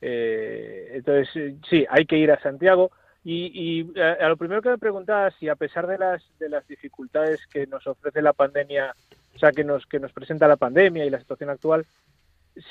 Eh, 0.00 0.90
entonces, 0.94 1.56
sí, 1.68 1.86
hay 1.88 2.06
que 2.06 2.18
ir 2.18 2.30
a 2.30 2.40
Santiago. 2.40 2.92
Y, 3.24 3.98
a, 4.00 4.28
lo 4.28 4.36
primero 4.36 4.62
que 4.62 4.70
me 4.70 4.78
preguntaba 4.78 5.30
si 5.32 5.48
a 5.48 5.54
pesar 5.54 5.86
de 5.86 5.96
las, 5.96 6.22
de 6.38 6.48
las 6.48 6.66
dificultades 6.66 7.46
que 7.46 7.66
nos 7.68 7.86
ofrece 7.86 8.20
la 8.20 8.32
pandemia, 8.32 8.94
o 9.34 9.38
sea, 9.38 9.52
que 9.52 9.62
nos, 9.62 9.86
que 9.86 10.00
nos 10.00 10.12
presenta 10.12 10.48
la 10.48 10.56
pandemia 10.56 11.04
y 11.04 11.10
la 11.10 11.20
situación 11.20 11.50
actual, 11.50 11.86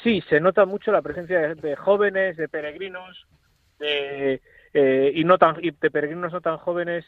sí, 0.04 0.22
se 0.30 0.42
nota 0.42 0.66
mucho 0.66 0.92
la 0.92 1.02
presencia 1.02 1.56
de, 1.56 1.76
jóvenes, 1.76 2.36
de 2.36 2.50
peregrinos, 2.50 3.28
de, 3.80 4.42
eh, 4.74 5.12
y 5.16 5.24
no 5.24 5.38
tan 5.38 5.56
y 5.64 5.72
de 5.72 5.90
peregrinos 5.90 6.34
no 6.34 6.42
tan 6.42 6.58
jóvenes 6.58 7.06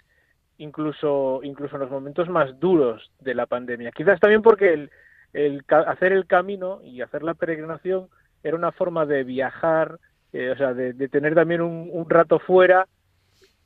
incluso 0.57 1.41
incluso 1.43 1.75
en 1.75 1.81
los 1.81 1.91
momentos 1.91 2.29
más 2.29 2.60
duros 2.60 3.12
de 3.19 3.36
la 3.36 3.45
pandemia. 3.45 3.91
Quizás 3.91 4.19
también 4.19 4.41
porque 4.41 4.74
el, 4.74 4.91
el 5.33 5.65
hacer 5.69 6.13
el 6.13 6.27
camino 6.27 6.81
y 6.83 7.01
hacer 7.01 7.24
la 7.24 7.33
peregrinación 7.33 8.07
era 8.43 8.55
una 8.55 8.72
forma 8.72 9.05
de 9.05 9.24
viajar 9.24 10.00
eh, 10.31 10.50
o 10.50 10.57
sea 10.57 10.74
de, 10.74 10.93
tener 11.10 11.36
también 11.36 11.62
un, 11.62 12.10
rato 12.10 12.39
fuera 12.39 12.88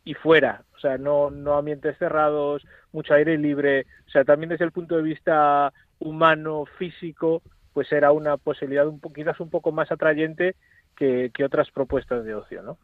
y 0.03 0.13
fuera. 0.13 0.63
O 0.75 0.79
sea 0.79 0.97
no 0.97 1.29
no 1.29 1.55
ambientes 1.57 1.97
cerrados 1.97 2.65
mucho 2.91 3.13
aire 3.13 3.37
libre. 3.37 3.85
O 4.07 4.09
sea 4.09 4.23
también 4.23 4.49
desde 4.49 4.65
el 4.65 4.71
punto 4.71 4.95
de 4.97 5.03
vista 5.03 5.73
humano 5.99 6.65
físico 6.77 7.41
pues 7.73 7.91
era 7.91 8.11
una 8.11 8.37
posibilidad 8.37 8.87
un 8.87 8.99
quizás 8.99 9.39
un 9.39 9.49
poco 9.49 9.71
más 9.71 9.91
atrayente 9.91 10.55
que, 10.95 11.31
que 11.33 11.45
otras 11.45 11.69
propuestas 11.71 12.25
de 12.25 12.33
ocio 12.35 12.63
no 12.63 12.77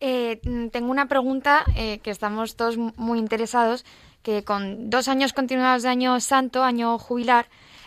eh, 0.00 0.40
mm, 0.42 0.68
tengo 0.68 0.90
una 0.90 1.06
pregunta 1.06 1.64
eh, 1.76 1.98
que 1.98 2.10
estamos 2.10 2.56
todos 2.56 2.78
muy 2.78 3.18
interesados, 3.18 3.84
que 4.22 4.44
con 4.44 4.88
dos 4.88 5.08
años 5.08 5.32
continuados 5.34 5.82
de 5.82 5.90
año 5.90 6.18
santo, 6.20 6.62
año 6.62 6.98
jubilar, 6.98 7.46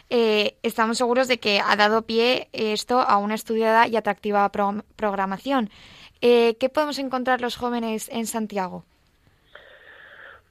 eh, 0.09 0.55
estamos 0.61 0.99
seguros 0.99 1.27
de 1.27 1.39
que 1.39 1.59
ha 1.59 1.75
dado 1.75 2.03
pie 2.03 2.49
esto 2.53 2.99
a 2.99 3.17
una 3.17 3.33
estudiada 3.33 3.87
y 3.87 3.95
atractiva 3.95 4.51
programación. 4.95 5.69
¿Qué 6.21 6.69
podemos 6.73 6.99
encontrar 6.99 7.41
los 7.41 7.57
jóvenes 7.57 8.07
en 8.09 8.27
Santiago? 8.27 8.85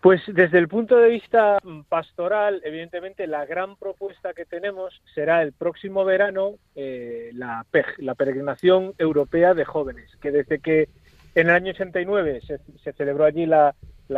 Pues 0.02 0.20
desde 0.26 0.58
el 0.58 0.68
punto 0.68 0.96
de 0.96 1.08
vista 1.08 1.58
pastoral, 1.88 2.60
evidentemente 2.62 3.26
la 3.26 3.46
gran 3.46 3.76
propuesta 3.76 4.34
que 4.34 4.44
tenemos 4.44 5.00
será 5.14 5.42
el 5.42 5.52
próximo 5.52 6.04
verano 6.04 6.56
la 6.74 7.64
PEG, 7.70 7.86
la 7.98 8.14
Peregrinación 8.14 8.92
Europea 8.98 9.54
de 9.54 9.64
Jóvenes, 9.64 10.10
que 10.20 10.30
desde 10.30 10.58
que 10.58 10.88
en 11.34 11.48
el 11.48 11.54
año 11.54 11.70
89 11.70 12.40
se, 12.46 12.58
se 12.82 12.92
celebró 12.92 13.24
allí 13.24 13.46
la, 13.46 13.74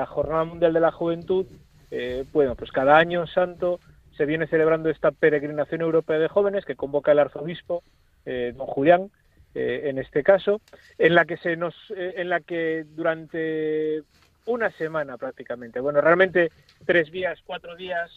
Jornada 0.06 0.44
Mundial 0.44 0.72
de 0.72 0.80
la 0.80 0.90
Juventud. 0.90 1.46
Eh, 1.90 2.24
bueno, 2.32 2.56
pues 2.56 2.72
cada 2.72 2.96
año 2.96 3.26
santo 3.26 3.78
se 4.16 4.26
viene 4.26 4.46
celebrando 4.46 4.90
esta 4.90 5.12
peregrinación 5.12 5.80
europea 5.80 6.18
de 6.18 6.28
jóvenes 6.28 6.64
que 6.64 6.74
convoca 6.74 7.12
el 7.12 7.20
arzobispo, 7.20 7.82
eh, 8.26 8.52
don 8.56 8.66
Julián, 8.66 9.10
eh, 9.54 9.82
en 9.84 9.98
este 9.98 10.24
caso, 10.24 10.60
en 10.98 11.14
la 11.14 11.24
que 11.24 11.36
se 11.36 11.56
nos, 11.56 11.74
en 11.96 12.28
la 12.28 12.40
que 12.40 12.84
durante 12.88 14.02
una 14.46 14.70
semana 14.72 15.16
prácticamente, 15.16 15.78
bueno, 15.78 16.00
realmente 16.00 16.50
tres 16.84 17.12
días, 17.12 17.38
cuatro 17.46 17.76
días, 17.76 18.10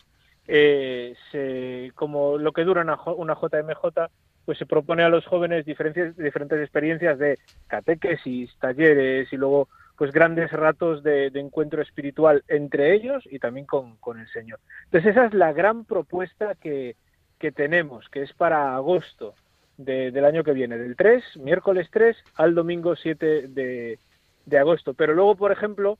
se, 0.47 1.91
como 1.93 2.37
lo 2.37 2.53
que 2.53 2.63
dura 2.63 2.81
una, 2.81 2.97
una 3.11 3.35
JMJ, 3.35 4.09
pues 4.47 4.57
se 4.57 4.65
propone 4.65 5.03
a 5.03 5.09
los 5.09 5.25
jóvenes 5.25 5.65
diferentes, 5.65 6.15
diferentes 6.15 6.61
experiencias 6.61 7.19
de 7.19 7.37
catequesis, 7.67 8.49
talleres 8.59 9.27
y 9.33 9.35
luego 9.35 9.67
pues 9.97 10.13
grandes 10.13 10.53
ratos 10.53 11.03
de, 11.03 11.27
encuentro 11.35 11.81
espiritual 11.81 12.45
entre 12.47 12.95
ellos 12.95 13.27
y 13.29 13.39
también 13.39 13.65
con, 13.65 13.97
el 14.17 14.27
Señor. 14.29 14.61
Entonces 14.85 15.11
esa 15.11 15.25
es 15.25 15.33
la 15.33 15.51
gran 15.51 15.83
propuesta 15.83 16.55
que, 16.55 16.95
tenemos, 17.55 18.07
que 18.07 18.21
es 18.21 18.31
para 18.31 18.73
agosto 18.73 19.35
del 19.75 20.23
año 20.23 20.45
que 20.45 20.53
viene, 20.53 20.77
del 20.77 20.95
3, 20.95 21.39
miércoles 21.41 21.89
3 21.91 22.15
al 22.35 22.55
domingo 22.55 22.95
7 22.95 23.49
de, 23.49 23.99
agosto. 24.57 24.93
Pero 24.93 25.13
luego, 25.13 25.35
por 25.35 25.51
ejemplo, 25.51 25.97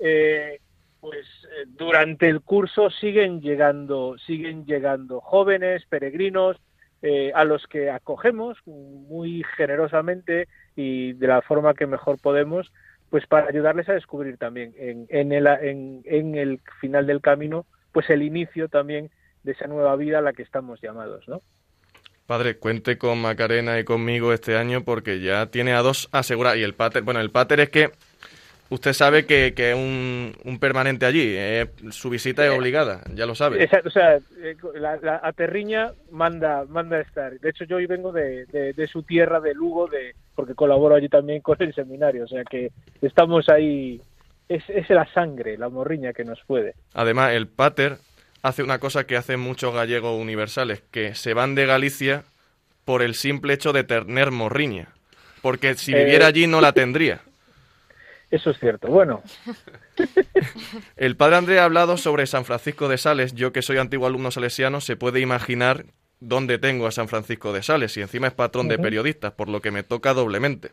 eh, 0.00 0.58
pues 1.02 1.26
eh, 1.44 1.66
durante 1.66 2.30
el 2.30 2.40
curso 2.40 2.88
siguen 2.88 3.42
llegando, 3.42 4.16
siguen 4.24 4.64
llegando 4.64 5.20
jóvenes, 5.20 5.84
peregrinos, 5.84 6.56
eh, 7.02 7.32
a 7.34 7.44
los 7.44 7.66
que 7.66 7.90
acogemos 7.90 8.58
muy 8.66 9.42
generosamente 9.56 10.48
y 10.76 11.14
de 11.14 11.26
la 11.26 11.40
forma 11.40 11.74
que 11.74 11.86
mejor 11.86 12.20
podemos, 12.20 12.70
pues 13.08 13.26
para 13.26 13.48
ayudarles 13.48 13.88
a 13.88 13.94
descubrir 13.94 14.36
también 14.36 14.74
en, 14.76 15.06
en, 15.08 15.32
el, 15.32 15.46
en, 15.46 16.34
el 16.34 16.60
final 16.80 17.06
del 17.06 17.20
camino, 17.20 17.64
pues 17.92 18.08
el 18.10 18.22
inicio 18.22 18.68
también 18.68 19.10
de 19.42 19.52
esa 19.52 19.66
nueva 19.66 19.96
vida 19.96 20.18
a 20.18 20.22
la 20.22 20.32
que 20.32 20.42
estamos 20.42 20.80
llamados, 20.82 21.26
¿no? 21.26 21.40
Padre, 22.26 22.58
cuente 22.58 22.96
con 22.96 23.20
Macarena 23.20 23.80
y 23.80 23.84
conmigo 23.84 24.32
este 24.32 24.56
año 24.56 24.84
porque 24.84 25.20
ya 25.20 25.46
tiene 25.46 25.72
a 25.72 25.82
dos 25.82 26.08
asegurados. 26.12 26.58
Y 26.58 26.62
el 26.62 26.74
pater, 26.74 27.02
bueno, 27.02 27.20
el 27.20 27.30
pater 27.30 27.58
es 27.60 27.70
que 27.70 27.90
Usted 28.70 28.92
sabe 28.92 29.26
que, 29.26 29.52
es 29.56 29.74
un, 29.74 30.58
permanente 30.60 31.04
allí, 31.04 31.24
eh, 31.26 31.66
su 31.90 32.08
visita 32.08 32.46
es 32.46 32.52
eh, 32.52 32.56
obligada, 32.56 33.02
ya 33.14 33.26
lo 33.26 33.34
sabe. 33.34 33.68
o 33.84 33.90
sea, 33.90 34.20
eh, 34.38 34.56
la, 34.74 35.20
aterriña 35.24 35.92
manda 36.12 36.64
manda 36.68 37.00
estar. 37.00 37.38
De 37.40 37.50
hecho, 37.50 37.64
yo 37.64 37.76
hoy 37.76 37.86
vengo 37.86 38.12
de, 38.12 38.88
su 38.90 39.02
tierra, 39.02 39.40
de 39.40 39.54
Lugo, 39.54 39.88
de 39.88 40.14
porque 40.36 40.54
colaboro 40.54 40.94
allí 40.94 41.08
también 41.08 41.42
con 41.42 41.56
el 41.60 41.74
seminario, 41.74 42.24
o 42.24 42.28
sea 42.28 42.44
que 42.44 42.70
estamos 43.02 43.48
ahí, 43.48 44.00
es, 44.48 44.62
es 44.68 44.88
la 44.88 45.12
sangre, 45.12 45.58
la 45.58 45.68
morriña 45.68 46.12
que 46.12 46.24
nos 46.24 46.40
puede. 46.46 46.74
Además, 46.94 47.32
el 47.32 47.48
pater 47.48 47.98
hace 48.42 48.62
una 48.62 48.78
cosa 48.78 49.04
que 49.04 49.16
hacen 49.16 49.40
muchos 49.40 49.74
gallegos 49.74 50.16
universales, 50.16 50.80
que 50.92 51.16
se 51.16 51.34
van 51.34 51.56
de 51.56 51.66
Galicia 51.66 52.22
por 52.84 53.02
el 53.02 53.16
simple 53.16 53.54
hecho 53.54 53.72
de 53.72 53.82
tener 53.82 54.30
morriña, 54.30 54.90
porque 55.42 55.74
si 55.74 55.92
viviera 55.92 56.28
allí 56.28 56.46
no 56.46 56.60
la 56.60 56.72
tendría. 56.72 57.22
Eso 58.30 58.50
es 58.50 58.58
cierto. 58.58 58.88
Bueno. 58.88 59.22
El 60.96 61.16
padre 61.16 61.36
André 61.36 61.58
ha 61.58 61.64
hablado 61.64 61.96
sobre 61.96 62.26
San 62.26 62.44
Francisco 62.44 62.88
de 62.88 62.98
Sales. 62.98 63.34
Yo 63.34 63.52
que 63.52 63.62
soy 63.62 63.78
antiguo 63.78 64.06
alumno 64.06 64.30
salesiano, 64.30 64.80
se 64.80 64.96
puede 64.96 65.20
imaginar 65.20 65.86
dónde 66.20 66.58
tengo 66.58 66.86
a 66.86 66.92
San 66.92 67.08
Francisco 67.08 67.52
de 67.52 67.62
Sales 67.62 67.96
y 67.96 68.02
encima 68.02 68.28
es 68.28 68.34
patrón 68.34 68.68
de 68.68 68.78
periodistas, 68.78 69.32
por 69.32 69.48
lo 69.48 69.60
que 69.60 69.70
me 69.70 69.82
toca 69.82 70.14
doblemente. 70.14 70.72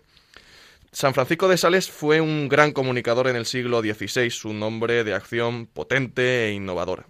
San 0.91 1.13
Francisco 1.13 1.47
de 1.47 1.57
Sales 1.57 1.89
fue 1.89 2.21
un 2.21 2.47
gran 2.47 2.71
comunicador 2.71 3.27
en 3.27 3.35
el 3.35 3.45
siglo 3.45 3.81
XVI, 3.81 4.31
un 4.45 4.61
hombre 4.63 5.03
de 5.03 5.13
acción 5.13 5.65
potente 5.67 6.45
e 6.45 6.53
innovadora. 6.53 7.07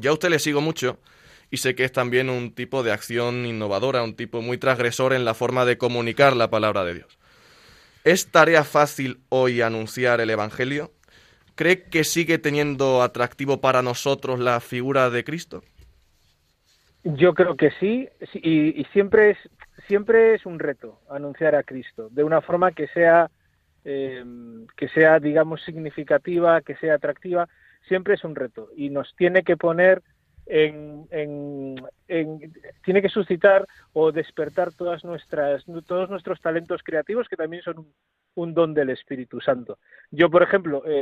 Ya 0.00 0.10
a 0.10 0.12
usted 0.12 0.30
le 0.30 0.38
sigo 0.38 0.60
mucho 0.60 0.98
y 1.50 1.58
sé 1.58 1.74
que 1.74 1.84
es 1.84 1.92
también 1.92 2.28
un 2.28 2.52
tipo 2.52 2.82
de 2.82 2.92
acción 2.92 3.46
innovadora, 3.46 4.02
un 4.02 4.14
tipo 4.14 4.42
muy 4.42 4.58
transgresor 4.58 5.12
en 5.12 5.24
la 5.24 5.34
forma 5.34 5.64
de 5.64 5.78
comunicar 5.78 6.36
la 6.36 6.50
palabra 6.50 6.84
de 6.84 6.94
Dios. 6.94 7.17
¿Es 8.08 8.32
tarea 8.32 8.64
fácil 8.64 9.18
hoy 9.28 9.60
anunciar 9.60 10.22
el 10.22 10.30
Evangelio? 10.30 10.92
¿Cree 11.56 11.90
que 11.90 12.04
sigue 12.04 12.38
teniendo 12.38 13.02
atractivo 13.02 13.60
para 13.60 13.82
nosotros 13.82 14.40
la 14.40 14.60
figura 14.60 15.10
de 15.10 15.24
Cristo? 15.24 15.62
Yo 17.04 17.34
creo 17.34 17.54
que 17.54 17.70
sí, 17.78 18.08
y, 18.32 18.82
siempre 18.94 19.32
es 19.32 19.38
siempre 19.88 20.34
es 20.34 20.46
un 20.46 20.58
reto 20.58 21.02
anunciar 21.10 21.54
a 21.54 21.62
Cristo 21.62 22.08
de 22.10 22.24
una 22.24 22.40
forma 22.40 22.72
que 22.72 22.88
sea 22.88 23.30
eh, 23.84 24.24
que 24.74 24.88
sea 24.88 25.20
digamos 25.20 25.62
significativa, 25.62 26.62
que 26.62 26.76
sea 26.76 26.94
atractiva. 26.94 27.46
Siempre 27.88 28.14
es 28.14 28.24
un 28.24 28.34
reto 28.34 28.70
y 28.74 28.88
nos 28.88 29.14
tiene 29.16 29.42
que 29.42 29.58
poner 29.58 30.02
en, 30.48 31.76
tiene 32.84 33.02
que 33.02 33.08
suscitar 33.08 33.66
o 33.92 34.12
despertar 34.12 34.72
todas 34.72 35.04
nuestras, 35.04 35.64
todos 35.86 36.08
nuestros 36.10 36.40
talentos 36.40 36.82
creativos 36.82 37.28
que 37.28 37.36
también 37.36 37.62
son 37.62 37.86
un, 38.34 38.54
don 38.54 38.72
del 38.72 38.90
Espíritu 38.90 39.40
Santo. 39.40 39.78
Yo, 40.10 40.30
por 40.30 40.42
ejemplo, 40.42 40.82
eh, 40.86 40.92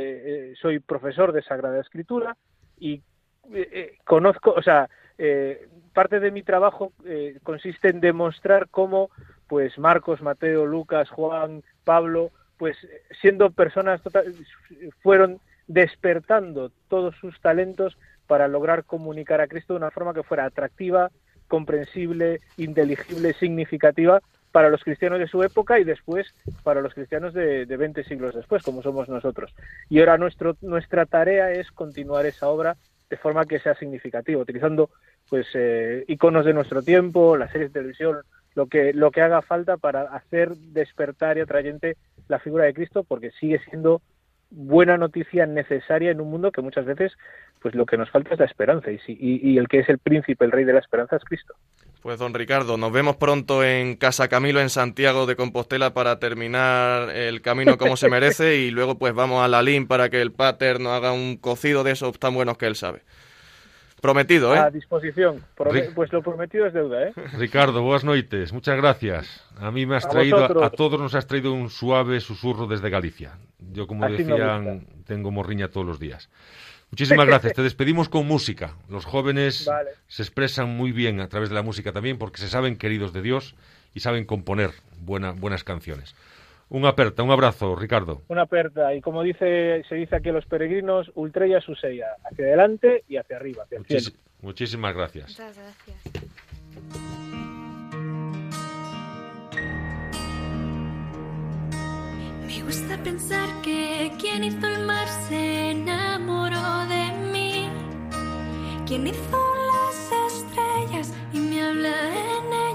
eh, 0.51 0.53
soy 0.61 0.79
profesor 0.79 1.31
de 1.31 1.43
Sagrada 1.43 1.79
Escritura 1.79 2.35
y 2.79 3.01
eh, 3.53 3.97
conozco, 4.05 4.53
o 4.55 4.61
sea, 4.61 4.89
parte 5.93 6.19
de 6.19 6.29
mi 6.29 6.43
trabajo 6.43 6.93
consiste 7.41 7.89
en 7.89 8.01
demostrar 8.01 8.67
cómo, 8.69 9.09
pues, 9.47 9.77
Marcos, 9.79 10.21
Mateo, 10.21 10.65
Lucas, 10.65 11.09
Juan, 11.09 11.63
Pablo, 11.83 12.29
pues, 12.57 12.77
siendo 13.19 13.49
personas 13.49 14.03
total, 14.03 14.31
fueron 15.01 15.39
despertando 15.67 16.71
todos 16.87 17.15
sus 17.15 17.39
talentos 17.41 17.97
para 18.27 18.47
lograr 18.47 18.83
comunicar 18.83 19.41
a 19.41 19.47
Cristo 19.47 19.73
de 19.73 19.77
una 19.77 19.91
forma 19.91 20.13
que 20.13 20.23
fuera 20.23 20.45
atractiva, 20.45 21.09
comprensible, 21.47 22.41
inteligible, 22.57 23.33
significativa 23.33 24.21
para 24.51 24.69
los 24.69 24.83
cristianos 24.83 25.19
de 25.19 25.27
su 25.27 25.43
época 25.43 25.79
y 25.79 25.83
después 25.83 26.33
para 26.63 26.81
los 26.81 26.93
cristianos 26.93 27.33
de, 27.33 27.65
de 27.65 27.77
20 27.77 28.03
siglos 28.03 28.35
después, 28.35 28.63
como 28.63 28.81
somos 28.81 29.07
nosotros. 29.07 29.53
Y 29.89 29.99
ahora 29.99 30.17
nuestro, 30.17 30.57
nuestra 30.61 31.05
tarea 31.05 31.51
es 31.51 31.71
continuar 31.71 32.25
esa 32.25 32.47
obra 32.47 32.77
de 33.09 33.17
forma 33.17 33.45
que 33.45 33.59
sea 33.59 33.75
significativa, 33.75 34.41
utilizando 34.41 34.89
pues 35.29 35.47
eh, 35.53 36.03
iconos 36.07 36.45
de 36.45 36.53
nuestro 36.53 36.81
tiempo, 36.81 37.37
las 37.37 37.51
series 37.51 37.71
de 37.71 37.79
televisión, 37.79 38.17
lo 38.55 38.67
que, 38.67 38.93
lo 38.93 39.11
que 39.11 39.21
haga 39.21 39.41
falta 39.41 39.77
para 39.77 40.03
hacer 40.03 40.55
despertar 40.55 41.37
y 41.37 41.41
atrayente 41.41 41.97
la 42.27 42.39
figura 42.39 42.65
de 42.65 42.73
Cristo, 42.73 43.03
porque 43.03 43.31
sigue 43.31 43.59
siendo 43.59 44.01
buena 44.49 44.97
noticia 44.97 45.45
necesaria 45.45 46.11
en 46.11 46.21
un 46.21 46.29
mundo 46.29 46.51
que 46.51 46.61
muchas 46.61 46.85
veces 46.85 47.13
pues 47.61 47.75
lo 47.75 47.85
que 47.85 47.97
nos 47.97 48.09
falta 48.11 48.33
es 48.33 48.39
la 48.39 48.45
esperanza 48.45 48.91
y, 48.91 48.99
y, 49.07 49.57
el 49.57 49.67
que 49.67 49.79
es 49.79 49.89
el 49.89 49.97
príncipe, 49.97 50.45
el 50.45 50.51
rey 50.51 50.63
de 50.63 50.73
la 50.73 50.79
esperanza 50.79 51.15
es 51.15 51.23
Cristo. 51.23 51.55
Pues 52.01 52.19
don 52.19 52.33
Ricardo, 52.33 52.77
nos 52.77 52.91
vemos 52.91 53.17
pronto 53.17 53.63
en 53.63 53.95
Casa 53.95 54.27
Camilo 54.27 54.61
en 54.61 54.69
Santiago 54.69 55.25
de 55.25 55.35
Compostela 55.35 55.93
para 55.93 56.19
terminar 56.19 57.09
el 57.09 57.41
camino 57.41 57.77
como 57.77 57.97
se 57.97 58.09
merece 58.09 58.57
y 58.57 58.69
luego 58.69 58.97
pues 58.97 59.13
vamos 59.13 59.43
a 59.43 59.47
la 59.47 59.61
LIN 59.63 59.87
para 59.87 60.09
que 60.09 60.21
el 60.21 60.31
pater 60.31 60.79
nos 60.79 60.93
haga 60.93 61.11
un 61.11 61.37
cocido 61.37 61.83
de 61.83 61.91
esos 61.91 62.17
tan 62.19 62.35
buenos 62.35 62.57
que 62.57 62.67
él 62.67 62.75
sabe. 62.75 63.01
Prometido, 64.01 64.55
¿eh? 64.55 64.59
A 64.59 64.69
disposición. 64.69 65.43
pues 65.95 66.13
lo 66.13 66.21
prometido 66.21 66.67
es 66.67 66.73
deuda, 66.73 67.07
¿eh? 67.07 67.13
Ricardo, 67.37 67.81
buenas 67.81 68.03
noches. 68.03 68.53
Muchas 68.53 68.77
gracias. 68.77 69.43
A 69.57 69.71
mí 69.71 69.87
me 69.87 69.95
has 69.95 70.07
traído, 70.07 70.63
a, 70.63 70.69
todos 70.69 70.99
nos 70.99 71.15
has 71.15 71.25
traído 71.25 71.51
un 71.51 71.69
suave 71.69 72.19
susurro 72.19 72.67
desde 72.67 72.91
Galicia. 72.91 73.39
Yo, 73.73 73.87
como 73.87 74.07
decían, 74.07 74.85
tengo 75.05 75.31
morriña 75.31 75.69
todos 75.69 75.87
los 75.87 75.99
días. 75.99 76.29
Muchísimas 76.91 77.25
gracias. 77.27 77.53
Te 77.53 77.63
despedimos 77.63 78.07
con 78.07 78.27
música. 78.27 78.75
Los 78.87 79.05
jóvenes 79.05 79.67
se 80.07 80.21
expresan 80.21 80.69
muy 80.69 80.91
bien 80.91 81.19
a 81.19 81.27
través 81.27 81.49
de 81.49 81.55
la 81.55 81.63
música 81.63 81.91
también 81.91 82.19
porque 82.19 82.39
se 82.39 82.49
saben 82.49 82.77
queridos 82.77 83.13
de 83.13 83.23
Dios 83.23 83.55
y 83.95 84.01
saben 84.01 84.25
componer 84.25 84.71
buenas 84.99 85.63
canciones. 85.63 86.13
Un 86.69 86.85
aperta, 86.85 87.23
un 87.23 87.31
abrazo, 87.31 87.75
Ricardo. 87.75 88.23
Una 88.27 88.41
aperta, 88.41 88.93
y 88.93 88.99
como 88.99 89.23
dice, 89.23 89.83
se 89.87 89.95
dice 89.95 90.17
aquí 90.17 90.29
a 90.29 90.33
los 90.33 90.45
peregrinos, 90.45 91.09
ultrella 91.15 91.61
su 91.61 91.75
sella, 91.75 92.07
hacia 92.29 92.45
adelante 92.45 93.05
y 93.07 93.15
hacia 93.15 93.37
arriba, 93.37 93.63
hacia 93.63 93.77
el 93.77 93.85
cielo. 93.85 94.17
Muchísimas 94.41 94.93
gracias. 94.93 95.29
Muchas 95.29 95.57
gracias. 95.57 95.97
Me 102.45 102.63
gusta 102.63 102.97
pensar 103.01 103.49
que 103.61 104.11
quien 104.19 104.43
hizo 104.43 104.67
el 104.67 104.85
mar 104.85 105.07
se 105.29 105.71
enamoró 105.71 106.85
de 106.87 107.31
mí. 107.31 107.69
Quien 108.85 109.07
hizo 109.07 109.39
las 109.71 110.33
estrellas 110.33 111.13
y 111.31 111.39
me 111.39 111.61
habla 111.61 111.93
en 112.37 112.66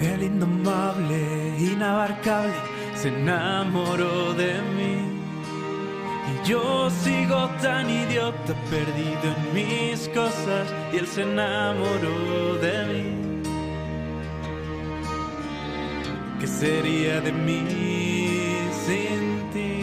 El 0.00 0.22
indomable, 0.22 1.56
inabarcable, 1.58 2.54
se 2.94 3.08
enamoró 3.08 4.32
de 4.34 4.62
mí. 4.76 4.96
Y 6.30 6.34
yo 6.48 6.88
sigo 6.88 7.50
tan 7.60 7.90
idiota, 7.90 8.54
perdido 8.70 9.34
en 9.34 9.54
mis 9.54 10.08
cosas, 10.10 10.72
y 10.92 10.98
él 10.98 11.06
se 11.06 11.22
enamoró 11.22 12.54
de 12.60 12.86
mí. 12.86 13.02
¿Qué 16.38 16.46
sería 16.46 17.20
de 17.20 17.32
mí 17.32 17.66
sin 18.86 19.50
ti? 19.52 19.82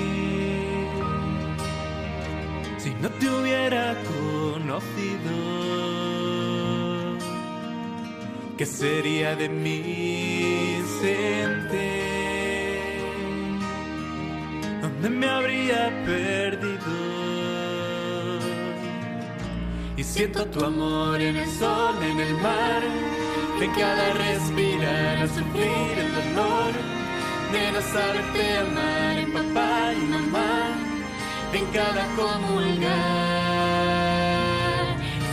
Si 2.77 2.91
no 3.01 3.09
te 3.09 3.29
hubiera 3.29 3.97
conocido. 4.13 6.24
¿Qué 8.57 8.65
sería 8.65 9.35
de 9.35 9.49
mí 9.49 10.77
sin 11.01 11.67
ti? 11.69 11.91
¿Dónde 14.81 15.09
me 15.09 15.27
habría 15.27 15.91
perdido? 16.05 16.79
Y 19.97 20.03
siento 20.03 20.45
tu 20.45 20.63
amor 20.63 21.19
en 21.19 21.35
el 21.35 21.49
sol, 21.49 21.95
en 22.01 22.17
el 22.17 22.33
mar, 22.35 22.81
en 23.59 23.71
cada 23.71 24.13
respirar, 24.13 25.17
a 25.17 25.27
sufrir 25.27 25.99
el 25.99 26.15
dolor 26.15 26.71
de 27.51 27.71
no 27.73 27.81
saberte 27.81 28.57
amar, 28.57 29.17
en 29.17 29.33
papá 29.33 29.93
y 29.93 30.05
mamá, 30.05 30.69
en 31.51 31.65
cada 31.73 32.07
comulgar. 32.15 32.95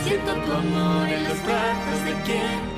Siento 0.03 0.33
tu 0.33 0.51
amor 0.51 1.07
en 1.07 1.23
los 1.23 1.41
brazos 1.45 2.03
de 2.03 2.13
quien 2.25 2.72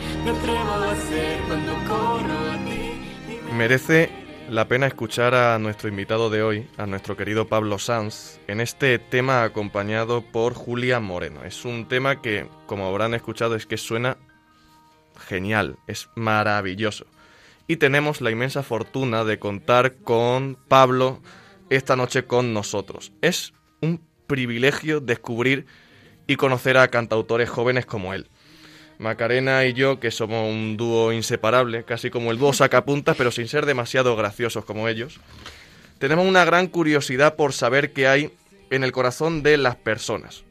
Merece 3.55 4.09
la 4.49 4.67
pena 4.67 4.87
escuchar 4.87 5.35
a 5.35 5.59
nuestro 5.59 5.87
invitado 5.87 6.29
de 6.29 6.41
hoy, 6.41 6.67
a 6.77 6.85
nuestro 6.85 7.15
querido 7.15 7.47
Pablo 7.47 7.77
Sanz, 7.79 8.39
en 8.47 8.59
este 8.59 8.97
tema 8.99 9.43
acompañado 9.43 10.23
por 10.23 10.53
Julia 10.53 10.99
Moreno. 10.99 11.43
Es 11.43 11.63
un 11.63 11.87
tema 11.87 12.21
que, 12.21 12.47
como 12.65 12.87
habrán 12.87 13.13
escuchado, 13.13 13.55
es 13.55 13.65
que 13.65 13.77
suena 13.77 14.17
genial, 15.15 15.77
es 15.87 16.09
maravilloso. 16.15 17.05
Y 17.67 17.77
tenemos 17.77 18.19
la 18.19 18.31
inmensa 18.31 18.63
fortuna 18.63 19.23
de 19.23 19.39
contar 19.39 19.95
con 19.95 20.57
Pablo 20.67 21.21
esta 21.69 21.95
noche 21.95 22.25
con 22.25 22.53
nosotros. 22.53 23.11
Es 23.21 23.53
un 23.81 24.01
privilegio 24.27 24.99
descubrir 25.01 25.65
y 26.27 26.35
conocer 26.35 26.77
a 26.77 26.87
cantautores 26.89 27.49
jóvenes 27.49 27.85
como 27.85 28.13
él. 28.13 28.29
Macarena 28.97 29.65
y 29.65 29.73
yo, 29.73 29.99
que 29.99 30.11
somos 30.11 30.49
un 30.49 30.77
dúo 30.77 31.11
inseparable, 31.11 31.83
casi 31.83 32.09
como 32.09 32.31
el 32.31 32.37
dúo 32.37 32.53
sacapuntas, 32.53 33.15
pero 33.17 33.31
sin 33.31 33.47
ser 33.47 33.65
demasiado 33.65 34.15
graciosos 34.15 34.65
como 34.65 34.87
ellos, 34.87 35.19
tenemos 35.99 36.25
una 36.25 36.45
gran 36.45 36.67
curiosidad 36.67 37.35
por 37.35 37.53
saber 37.53 37.91
qué 37.93 38.07
hay 38.07 38.31
en 38.69 38.83
el 38.83 38.91
corazón 38.91 39.43
de 39.43 39.57
las 39.57 39.75
personas. 39.75 40.43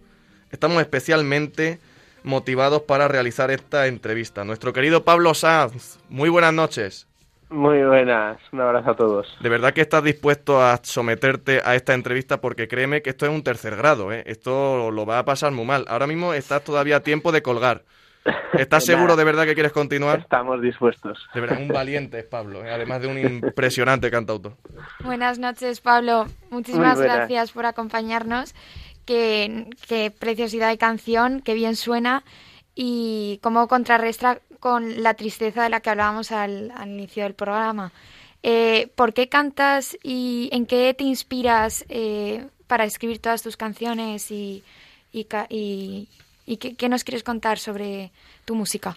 Estamos 0.50 0.80
especialmente 0.80 1.78
motivados 2.22 2.82
para 2.82 3.08
realizar 3.08 3.50
esta 3.50 3.86
entrevista. 3.86 4.44
Nuestro 4.44 4.72
querido 4.72 5.04
Pablo 5.04 5.34
Sanz, 5.34 5.98
muy 6.08 6.28
buenas 6.28 6.54
noches. 6.54 7.06
Muy 7.50 7.84
buenas, 7.84 8.38
un 8.52 8.60
abrazo 8.62 8.90
a 8.90 8.96
todos. 8.96 9.36
De 9.40 9.48
verdad 9.48 9.74
que 9.74 9.82
estás 9.82 10.02
dispuesto 10.02 10.62
a 10.62 10.80
someterte 10.82 11.60
a 11.64 11.74
esta 11.74 11.94
entrevista 11.94 12.40
porque 12.40 12.66
créeme 12.66 13.02
que 13.02 13.10
esto 13.10 13.26
es 13.26 13.32
un 13.32 13.44
tercer 13.44 13.76
grado, 13.76 14.12
¿eh? 14.12 14.24
esto 14.26 14.90
lo 14.90 15.06
va 15.06 15.18
a 15.18 15.24
pasar 15.24 15.52
muy 15.52 15.64
mal. 15.64 15.84
Ahora 15.88 16.06
mismo 16.06 16.32
estás 16.34 16.64
todavía 16.64 16.96
a 16.96 17.00
tiempo 17.00 17.30
de 17.30 17.42
colgar. 17.42 17.82
¿Estás 18.58 18.84
seguro 18.86 19.16
de 19.16 19.24
verdad 19.24 19.44
que 19.44 19.54
quieres 19.54 19.72
continuar? 19.72 20.20
Estamos 20.20 20.60
dispuestos. 20.62 21.18
De 21.34 21.40
verdad, 21.40 21.60
un 21.60 21.68
valiente 21.68 22.18
es 22.18 22.24
Pablo, 22.24 22.64
¿eh? 22.64 22.70
además 22.70 23.02
de 23.02 23.08
un 23.08 23.18
impresionante 23.18 24.10
cantautor. 24.10 24.56
Buenas 25.02 25.38
noches, 25.38 25.80
Pablo. 25.80 26.26
Muchísimas 26.50 27.00
gracias 27.00 27.52
por 27.52 27.66
acompañarnos. 27.66 28.54
Qué, 29.04 30.12
preciosidad 30.18 30.70
de 30.70 30.78
canción, 30.78 31.42
qué 31.42 31.54
bien 31.54 31.76
suena 31.76 32.24
y 32.74 33.38
cómo 33.42 33.68
contrarresta 33.68 34.38
con 34.60 35.02
la 35.02 35.14
tristeza 35.14 35.62
de 35.62 35.68
la 35.68 35.80
que 35.80 35.90
hablábamos 35.90 36.32
al, 36.32 36.72
inicio 36.86 37.24
del 37.24 37.34
programa. 37.34 37.92
Eh, 38.42 38.88
¿Por 38.94 39.12
qué 39.12 39.28
cantas 39.28 39.96
y 40.02 40.48
en 40.52 40.66
qué 40.66 40.94
te 40.94 41.04
inspiras 41.04 41.84
eh, 41.88 42.46
para 42.66 42.84
escribir 42.84 43.18
todas 43.18 43.42
tus 43.42 43.56
canciones 43.56 44.30
y, 44.30 44.64
¿Y 45.14 46.08
qué, 46.56 46.88
nos 46.88 47.04
quieres 47.04 47.22
contar 47.22 47.58
sobre 47.58 48.10
tu 48.44 48.54
música? 48.54 48.96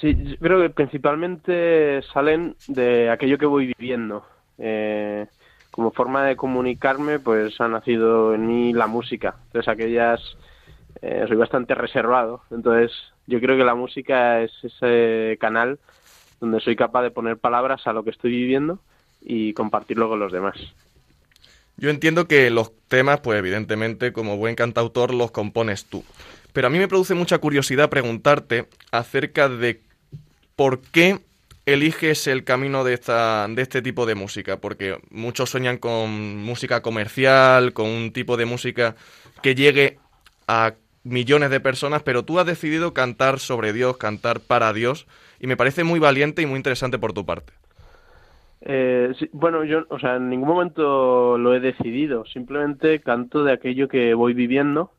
Sí, 0.00 0.36
creo 0.40 0.60
que 0.62 0.70
principalmente 0.70 2.02
salen 2.12 2.56
de 2.68 3.10
aquello 3.10 3.38
que 3.38 3.46
voy 3.46 3.74
viviendo. 3.78 4.24
Eh, 4.58 5.26
como 5.70 5.90
forma 5.90 6.24
de 6.24 6.36
comunicarme, 6.36 7.18
pues 7.18 7.60
ha 7.60 7.68
nacido 7.68 8.34
en 8.34 8.46
mí 8.46 8.72
la 8.72 8.86
música. 8.86 9.36
Entonces, 9.46 9.68
aquellas. 9.68 10.20
Eh, 11.02 11.24
soy 11.28 11.36
bastante 11.36 11.74
reservado. 11.74 12.42
Entonces, 12.50 12.92
yo 13.26 13.40
creo 13.40 13.56
que 13.56 13.64
la 13.64 13.74
música 13.74 14.42
es 14.42 14.52
ese 14.62 15.38
canal 15.40 15.78
donde 16.40 16.60
soy 16.60 16.74
capaz 16.74 17.02
de 17.02 17.10
poner 17.10 17.36
palabras 17.36 17.86
a 17.86 17.92
lo 17.92 18.02
que 18.02 18.10
estoy 18.10 18.32
viviendo 18.32 18.80
y 19.20 19.52
compartirlo 19.52 20.08
con 20.08 20.18
los 20.18 20.32
demás. 20.32 20.56
Yo 21.80 21.88
entiendo 21.88 22.28
que 22.28 22.50
los 22.50 22.72
temas, 22.88 23.20
pues 23.20 23.38
evidentemente, 23.38 24.12
como 24.12 24.36
buen 24.36 24.54
cantautor, 24.54 25.14
los 25.14 25.30
compones 25.30 25.86
tú. 25.86 26.04
Pero 26.52 26.66
a 26.66 26.70
mí 26.70 26.78
me 26.78 26.88
produce 26.88 27.14
mucha 27.14 27.38
curiosidad 27.38 27.88
preguntarte 27.88 28.66
acerca 28.92 29.48
de 29.48 29.80
por 30.56 30.82
qué 30.82 31.20
eliges 31.64 32.26
el 32.26 32.44
camino 32.44 32.84
de, 32.84 32.92
esta, 32.92 33.48
de 33.48 33.62
este 33.62 33.80
tipo 33.80 34.04
de 34.04 34.14
música, 34.14 34.58
porque 34.58 34.98
muchos 35.08 35.48
sueñan 35.48 35.78
con 35.78 36.36
música 36.36 36.82
comercial, 36.82 37.72
con 37.72 37.86
un 37.86 38.12
tipo 38.12 38.36
de 38.36 38.44
música 38.44 38.94
que 39.42 39.54
llegue 39.54 39.98
a 40.46 40.74
millones 41.02 41.48
de 41.48 41.60
personas, 41.60 42.02
pero 42.02 42.26
tú 42.26 42.38
has 42.38 42.44
decidido 42.44 42.92
cantar 42.92 43.38
sobre 43.38 43.72
Dios, 43.72 43.96
cantar 43.96 44.40
para 44.40 44.74
Dios, 44.74 45.06
y 45.40 45.46
me 45.46 45.56
parece 45.56 45.82
muy 45.82 45.98
valiente 45.98 46.42
y 46.42 46.46
muy 46.46 46.58
interesante 46.58 46.98
por 46.98 47.14
tu 47.14 47.24
parte. 47.24 47.54
Eh, 48.62 49.12
bueno, 49.32 49.64
yo, 49.64 49.84
o 49.88 49.98
sea, 49.98 50.16
en 50.16 50.28
ningún 50.28 50.48
momento 50.48 51.38
lo 51.38 51.54
he 51.54 51.60
decidido. 51.60 52.24
Simplemente 52.26 53.00
canto 53.00 53.44
de 53.44 53.52
aquello 53.52 53.88
que 53.88 54.14
voy 54.14 54.34
viviendo 54.34 54.92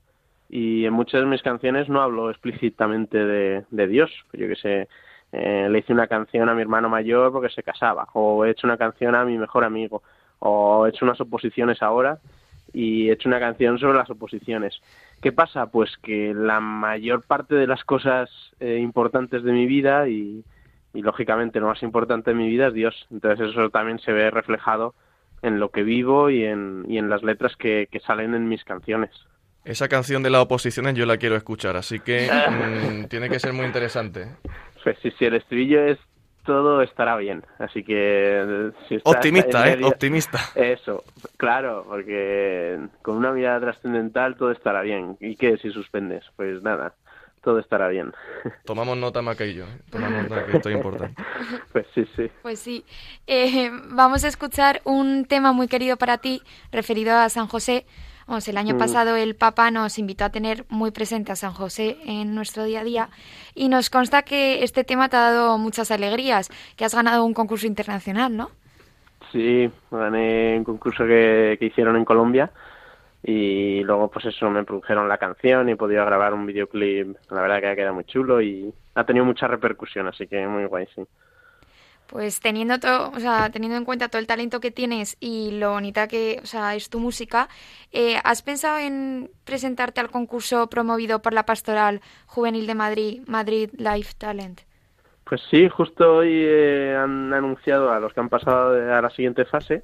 y 0.49 0.85
en 0.85 0.93
muchas 0.93 1.21
de 1.21 1.27
mis 1.27 1.41
canciones 1.41 1.87
no 1.89 2.01
hablo 2.01 2.29
explícitamente 2.29 3.17
de, 3.17 3.87
Dios. 3.87 4.11
Yo 4.33 4.47
que 4.47 4.55
sé, 4.55 4.87
eh, 5.31 5.67
le 5.69 5.79
hice 5.79 5.93
una 5.93 6.07
canción 6.07 6.49
a 6.49 6.55
mi 6.55 6.61
hermano 6.61 6.89
mayor 6.89 7.31
porque 7.31 7.49
se 7.49 7.63
casaba, 7.63 8.07
o 8.13 8.45
he 8.45 8.51
hecho 8.51 8.67
una 8.67 8.77
canción 8.77 9.15
a 9.15 9.23
mi 9.23 9.37
mejor 9.37 9.63
amigo, 9.63 10.03
o 10.39 10.85
he 10.85 10.89
hecho 10.89 11.05
unas 11.05 11.21
oposiciones 11.21 11.81
ahora 11.81 12.19
y 12.73 13.09
he 13.09 13.13
hecho 13.13 13.29
una 13.29 13.39
canción 13.39 13.77
sobre 13.79 13.97
las 13.97 14.09
oposiciones. 14.09 14.81
¿Qué 15.21 15.31
pasa? 15.31 15.67
Pues 15.67 15.97
que 16.01 16.33
la 16.33 16.59
mayor 16.59 17.21
parte 17.23 17.55
de 17.55 17.67
las 17.67 17.83
cosas 17.83 18.29
eh, 18.59 18.79
importantes 18.81 19.43
de 19.43 19.51
mi 19.51 19.67
vida 19.67 20.09
y, 20.09 20.43
y 20.93 21.01
lógicamente 21.01 21.59
lo 21.59 21.67
más 21.67 21.81
importante 21.83 22.31
en 22.31 22.37
mi 22.37 22.49
vida 22.49 22.67
es 22.67 22.73
Dios. 22.73 23.07
Entonces 23.11 23.49
eso 23.49 23.69
también 23.69 23.99
se 23.99 24.11
ve 24.11 24.29
reflejado 24.29 24.93
en 25.41 25.59
lo 25.59 25.69
que 25.69 25.83
vivo 25.83 26.29
y 26.29 26.45
en, 26.45 26.85
y 26.87 26.97
en 26.97 27.09
las 27.09 27.23
letras 27.23 27.55
que, 27.55 27.87
que 27.91 27.99
salen 27.99 28.35
en 28.35 28.47
mis 28.47 28.63
canciones. 28.63 29.11
Esa 29.63 29.87
canción 29.87 30.23
de 30.23 30.29
las 30.29 30.41
oposiciones 30.41 30.95
yo 30.95 31.05
la 31.05 31.17
quiero 31.17 31.35
escuchar, 31.35 31.77
así 31.77 31.99
que 31.99 32.29
mm, 32.29 33.05
tiene 33.09 33.29
que 33.29 33.39
ser 33.39 33.53
muy 33.53 33.65
interesante. 33.65 34.27
Pues 34.83 34.97
sí, 35.01 35.11
si 35.17 35.25
el 35.25 35.35
estribillo 35.35 35.83
es 35.83 35.99
todo 36.43 36.81
estará 36.81 37.17
bien, 37.17 37.43
así 37.59 37.83
que... 37.83 38.71
Si 38.87 38.95
está 38.95 39.11
Optimista, 39.11 39.69
¿eh? 39.69 39.79
Optimista. 39.83 40.39
Eso, 40.55 41.03
claro, 41.37 41.85
porque 41.87 42.79
con 43.03 43.17
una 43.17 43.31
mirada 43.31 43.59
trascendental 43.59 44.35
todo 44.35 44.51
estará 44.51 44.81
bien. 44.81 45.17
¿Y 45.19 45.35
qué 45.35 45.57
si 45.57 45.69
suspendes? 45.69 46.25
Pues 46.35 46.63
nada, 46.63 46.95
todo 47.43 47.59
estará 47.59 47.87
bien. 47.87 48.13
Tomamos 48.65 48.97
nota, 48.97 49.21
Maca 49.21 49.45
y 49.45 49.55
yo. 49.55 49.65
¿eh? 49.65 49.79
Tomamos 49.89 50.29
nota, 50.29 50.45
que 50.45 50.57
esto 50.57 50.69
es 50.69 50.75
importante. 50.75 51.21
Pues 51.71 51.85
sí, 51.95 52.05
sí. 52.15 52.29
Pues 52.41 52.59
sí. 52.59 52.83
Eh, 53.27 53.71
vamos 53.89 54.23
a 54.25 54.27
escuchar 54.27 54.81
un 54.83 55.25
tema 55.25 55.51
muy 55.53 55.67
querido 55.67 55.97
para 55.97 56.17
ti, 56.17 56.41
referido 56.71 57.15
a 57.15 57.29
San 57.29 57.47
José. 57.47 57.85
Vamos, 58.27 58.47
el 58.47 58.57
año 58.57 58.75
Mm. 58.75 58.77
pasado 58.77 59.15
el 59.15 59.35
Papa 59.35 59.71
nos 59.71 59.97
invitó 59.97 60.25
a 60.25 60.29
tener 60.29 60.65
muy 60.69 60.91
presente 60.91 61.31
a 61.31 61.35
San 61.35 61.53
José 61.53 61.97
en 62.05 62.35
nuestro 62.35 62.63
día 62.65 62.81
a 62.81 62.83
día 62.83 63.09
y 63.55 63.69
nos 63.69 63.89
consta 63.89 64.21
que 64.23 64.63
este 64.63 64.83
tema 64.83 65.09
te 65.09 65.17
ha 65.17 65.31
dado 65.31 65.57
muchas 65.57 65.91
alegrías, 65.91 66.49
que 66.75 66.85
has 66.85 66.93
ganado 66.93 67.25
un 67.25 67.33
concurso 67.33 67.67
internacional, 67.67 68.35
¿no? 68.37 68.51
Sí, 69.31 69.69
gané 69.89 70.57
un 70.57 70.63
concurso 70.65 71.05
que, 71.05 71.55
que 71.59 71.65
hicieron 71.67 71.95
en 71.95 72.05
Colombia 72.05 72.51
y 73.23 73.83
luego 73.83 74.09
pues 74.09 74.25
eso 74.25 74.49
me 74.49 74.63
produjeron 74.63 75.07
la 75.07 75.17
canción 75.17 75.69
y 75.69 75.73
he 75.73 75.75
podido 75.75 76.05
grabar 76.05 76.33
un 76.33 76.45
videoclip, 76.45 77.15
la 77.29 77.41
verdad 77.41 77.59
que 77.59 77.67
ha 77.67 77.75
quedado 77.75 77.93
muy 77.93 78.05
chulo 78.05 78.41
y 78.41 78.73
ha 78.95 79.03
tenido 79.03 79.25
mucha 79.25 79.47
repercusión, 79.47 80.07
así 80.07 80.27
que 80.27 80.47
muy 80.47 80.65
guay, 80.65 80.87
sí. 80.95 81.03
Pues 82.07 82.41
teniendo 82.41 82.77
todo, 82.77 83.11
o 83.11 83.19
sea, 83.21 83.49
teniendo 83.51 83.77
en 83.77 83.85
cuenta 83.85 84.09
todo 84.09 84.19
el 84.19 84.27
talento 84.27 84.59
que 84.59 84.69
tienes 84.69 85.15
y 85.21 85.51
lo 85.51 85.71
bonita 85.71 86.09
que, 86.09 86.39
o 86.43 86.45
sea, 86.45 86.75
es 86.75 86.89
tu 86.89 86.99
música, 86.99 87.47
eh, 87.93 88.17
¿has 88.25 88.41
pensado 88.41 88.79
en 88.79 89.29
presentarte 89.45 90.01
al 90.01 90.09
concurso 90.09 90.67
promovido 90.67 91.21
por 91.21 91.33
la 91.33 91.45
Pastoral 91.45 92.01
Juvenil 92.25 92.67
de 92.67 92.75
Madrid, 92.75 93.21
Madrid 93.27 93.69
Life 93.77 94.15
Talent? 94.17 94.61
Pues 95.23 95.41
sí, 95.49 95.69
justo 95.69 96.17
hoy 96.17 96.33
eh, 96.33 96.97
han 96.97 97.33
anunciado 97.33 97.93
a 97.93 97.99
los 98.01 98.13
que 98.13 98.19
han 98.19 98.27
pasado 98.27 98.73
a 98.93 99.01
la 99.01 99.09
siguiente 99.11 99.45
fase 99.45 99.83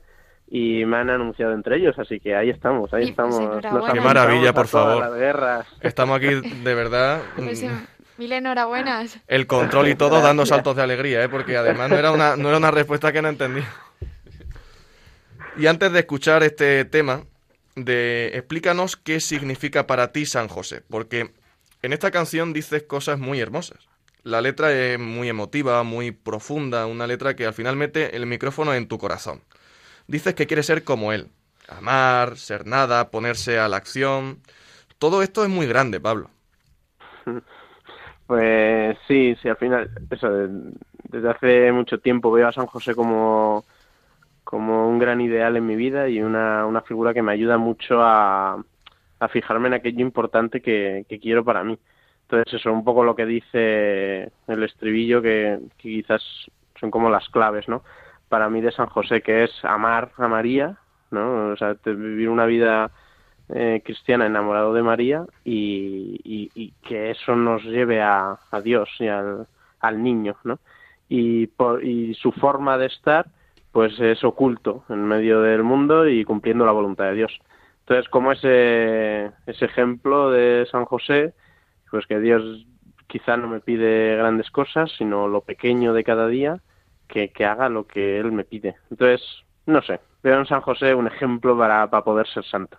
y 0.49 0.85
me 0.85 0.97
han 0.97 1.09
anunciado 1.09 1.53
entre 1.53 1.77
ellos, 1.77 1.97
así 1.99 2.19
que 2.19 2.35
ahí 2.35 2.49
estamos, 2.49 2.93
ahí 2.93 3.05
Y, 3.05 3.09
estamos. 3.09 3.39
Nos 3.39 3.91
Qué 3.91 4.01
maravilla, 4.01 4.53
por 4.53 4.67
favor. 4.67 5.65
Estamos 5.81 6.17
aquí, 6.17 6.27
de 6.27 6.73
verdad, 6.73 7.21
Pues 7.35 7.63
mm, 7.63 7.67
mil 8.17 8.31
enhorabuenas. 8.31 9.19
el 9.27 9.45
control 9.45 9.89
y 9.89 9.95
todo 9.95 10.21
dando 10.21 10.45
saltos 10.45 10.75
de 10.75 10.83
alegría, 10.83 11.23
¿eh? 11.23 11.29
porque 11.29 11.57
además 11.57 11.89
no 11.89 11.97
era, 11.97 12.11
una, 12.11 12.37
no 12.37 12.47
era 12.49 12.57
una 12.57 12.71
respuesta 12.71 13.11
que 13.11 13.21
no 13.21 13.27
entendí. 13.27 13.61
Y 15.57 15.67
antes 15.67 15.91
de 15.91 15.99
escuchar 15.99 16.43
este 16.43 16.85
tema, 16.85 17.23
de 17.75 18.31
explícanos 18.33 18.95
qué 18.95 19.19
significa 19.19 19.85
para 19.85 20.11
ti 20.11 20.25
San 20.25 20.47
José, 20.47 20.83
porque 20.89 21.31
en 21.81 21.93
esta 21.93 22.09
canción 22.11 22.53
dices 22.53 22.83
cosas 22.83 23.19
muy 23.19 23.39
hermosas. 23.39 23.87
La 24.23 24.41
letra 24.41 24.73
es 24.73 24.99
muy 24.99 25.29
emotiva, 25.29 25.83
muy 25.83 26.11
profunda, 26.11 26.85
una 26.85 27.07
letra 27.07 27.35
que 27.35 27.45
al 27.45 27.53
final 27.53 27.75
mete 27.75 28.15
el 28.15 28.25
micrófono 28.25 28.73
en 28.73 28.87
tu 28.87 28.97
corazón. 28.97 29.41
Dices 30.07 30.35
que 30.35 30.47
quieres 30.47 30.65
ser 30.65 30.83
como 30.83 31.11
él, 31.13 31.29
amar, 31.67 32.37
ser 32.37 32.65
nada, 32.65 33.11
ponerse 33.11 33.59
a 33.59 33.67
la 33.67 33.77
acción. 33.77 34.41
Todo 34.99 35.23
esto 35.23 35.43
es 35.43 35.49
muy 35.51 35.67
grande, 35.67 35.99
Pablo. 36.01 36.31
Pues 38.27 38.97
sí, 39.07 39.35
sí, 39.41 39.49
al 39.49 39.57
final, 39.57 39.91
eso, 40.11 40.29
de- 40.31 40.73
desde 41.09 41.29
hace 41.31 41.71
mucho 41.73 41.99
tiempo 41.99 42.31
veo 42.31 42.47
a 42.47 42.53
San 42.53 42.67
José 42.67 42.95
como, 42.95 43.65
como 44.43 44.89
un 44.89 44.99
gran 44.99 45.21
ideal 45.21 45.57
en 45.57 45.65
mi 45.67 45.75
vida 45.77 46.09
y 46.09 46.21
una, 46.21 46.65
una 46.67 46.81
figura 46.83 47.13
que 47.13 47.23
me 47.23 47.33
ayuda 47.33 47.57
mucho 47.57 48.01
a, 48.03 48.63
a 49.19 49.29
fijarme 49.29 49.67
en 49.69 49.75
aquello 49.75 50.01
importante 50.01 50.61
que, 50.61 51.05
que 51.09 51.19
quiero 51.19 51.45
para 51.45 51.63
mí. 51.63 51.79
Entonces 52.23 52.55
eso, 52.55 52.73
un 52.73 52.83
poco 52.85 53.03
lo 53.05 53.15
que 53.15 53.25
dice 53.25 54.31
el 54.47 54.63
estribillo, 54.63 55.21
que 55.21 55.59
quizás 55.77 56.23
son 56.79 56.91
como 56.91 57.09
las 57.09 57.29
claves, 57.29 57.67
¿no? 57.69 57.83
Para 58.29 58.49
mí 58.49 58.61
de 58.61 58.71
San 58.71 58.87
José, 58.87 59.21
que 59.21 59.43
es 59.45 59.51
amar 59.63 60.11
a 60.17 60.27
María, 60.27 60.77
¿no? 61.11 61.49
O 61.49 61.57
sea, 61.57 61.75
vivir 61.85 62.29
una 62.29 62.45
vida 62.45 62.91
eh, 63.49 63.81
cristiana 63.83 64.25
enamorado 64.25 64.73
de 64.73 64.83
María 64.83 65.25
y 65.45 66.71
que 66.81 67.11
eso 67.11 67.35
nos 67.35 67.63
lleve 67.63 68.01
a, 68.01 68.37
a 68.51 68.61
Dios 68.61 68.89
y 68.99 69.07
al, 69.07 69.47
al 69.79 70.03
niño, 70.03 70.35
¿no? 70.43 70.59
Y, 71.09 71.47
por, 71.47 71.83
y 71.83 72.13
su 72.15 72.31
forma 72.31 72.77
de 72.77 72.87
estar, 72.87 73.27
pues 73.71 73.99
es 73.99 74.23
oculto 74.23 74.83
en 74.89 75.03
medio 75.05 75.41
del 75.41 75.63
mundo 75.63 76.07
y 76.07 76.25
cumpliendo 76.25 76.65
la 76.65 76.71
voluntad 76.71 77.05
de 77.05 77.13
Dios. 77.13 77.39
Entonces, 77.81 78.09
como 78.09 78.31
ese, 78.33 79.31
ese 79.45 79.65
ejemplo 79.65 80.29
de 80.31 80.67
San 80.69 80.85
José, 80.85 81.33
pues 81.89 82.05
que 82.05 82.19
Dios 82.19 82.65
quizá 83.07 83.37
no 83.37 83.47
me 83.47 83.61
pide 83.61 84.17
grandes 84.17 84.51
cosas, 84.51 84.91
sino 84.97 85.27
lo 85.29 85.41
pequeño 85.41 85.93
de 85.93 86.03
cada 86.03 86.27
día, 86.27 86.59
que, 87.07 87.29
que 87.29 87.45
haga 87.45 87.69
lo 87.69 87.87
que 87.87 88.19
Él 88.19 88.31
me 88.31 88.43
pide. 88.43 88.75
Entonces, 88.91 89.21
no 89.65 89.81
sé, 89.81 89.99
veo 90.23 90.39
en 90.39 90.45
San 90.45 90.61
José 90.61 90.93
un 90.93 91.07
ejemplo 91.07 91.57
para, 91.57 91.89
para 91.89 92.03
poder 92.03 92.27
ser 92.27 92.45
santo. 92.45 92.77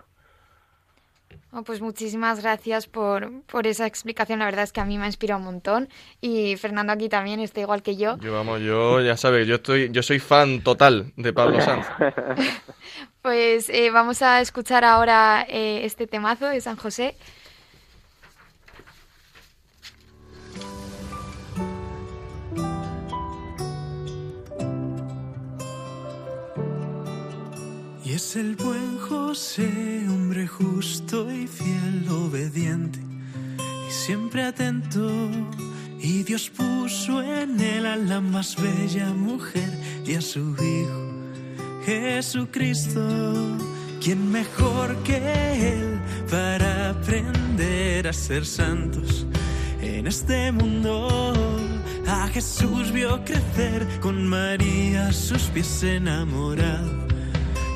Oh, 1.50 1.62
pues 1.62 1.80
muchísimas 1.80 2.42
gracias 2.42 2.86
por, 2.86 3.42
por 3.44 3.66
esa 3.66 3.86
explicación. 3.86 4.40
La 4.40 4.44
verdad 4.44 4.64
es 4.64 4.72
que 4.72 4.80
a 4.80 4.84
mí 4.84 4.98
me 4.98 5.04
ha 5.04 5.06
inspirado 5.06 5.38
un 5.38 5.46
montón. 5.46 5.88
Y 6.20 6.56
Fernando 6.56 6.92
aquí 6.92 7.08
también 7.08 7.40
está 7.40 7.60
igual 7.60 7.82
que 7.82 7.96
yo. 7.96 8.18
Yo 8.18 8.34
vamos, 8.34 8.60
yo 8.60 9.00
ya 9.00 9.16
sabes, 9.16 9.46
yo 9.46 9.54
estoy, 9.54 9.90
yo 9.90 10.02
soy 10.02 10.18
fan 10.18 10.60
total 10.62 11.12
de 11.16 11.32
Pablo 11.32 11.60
Sanz. 11.60 11.86
Pues 13.20 13.68
eh, 13.68 13.90
vamos 13.90 14.22
a 14.22 14.40
escuchar 14.40 14.84
ahora 14.84 15.44
eh, 15.48 15.80
este 15.84 16.06
temazo 16.06 16.46
de 16.46 16.62
San 16.62 16.76
José. 16.76 17.14
Y 28.08 28.12
es 28.12 28.36
el 28.36 28.56
buen 28.56 28.96
José, 28.96 30.06
hombre 30.08 30.46
justo 30.46 31.30
y 31.30 31.46
fiel, 31.46 32.08
obediente 32.08 32.98
y 33.86 33.92
siempre 33.92 34.44
atento. 34.44 35.30
Y 36.00 36.22
Dios 36.22 36.48
puso 36.48 37.20
en 37.20 37.60
él 37.60 37.84
a 37.84 37.96
la 37.96 38.22
más 38.22 38.56
bella 38.56 39.12
mujer 39.12 39.68
y 40.06 40.14
a 40.14 40.22
su 40.22 40.40
Hijo 40.54 41.84
Jesucristo. 41.84 43.58
¿Quién 44.02 44.32
mejor 44.32 44.96
que 45.02 45.74
él 45.74 46.00
para 46.30 46.90
aprender 46.90 48.08
a 48.08 48.14
ser 48.14 48.46
santos 48.46 49.26
en 49.82 50.06
este 50.06 50.50
mundo? 50.50 51.34
A 52.06 52.26
Jesús 52.28 52.90
vio 52.90 53.22
crecer 53.22 53.86
con 54.00 54.26
María 54.26 55.12
sus 55.12 55.42
pies 55.50 55.82
enamorado 55.82 57.07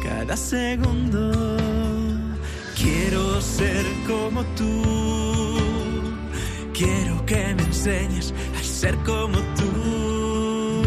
cada 0.03 0.37
segundo. 0.37 1.57
Quiero 2.77 3.41
ser 3.41 3.85
como 4.07 4.43
tú. 4.57 5.59
Quiero 6.73 7.25
que 7.27 7.55
me 7.55 7.63
enseñes 7.63 8.35
a 8.59 8.63
ser 8.63 8.97
como 8.99 9.39
tú. 9.59 10.83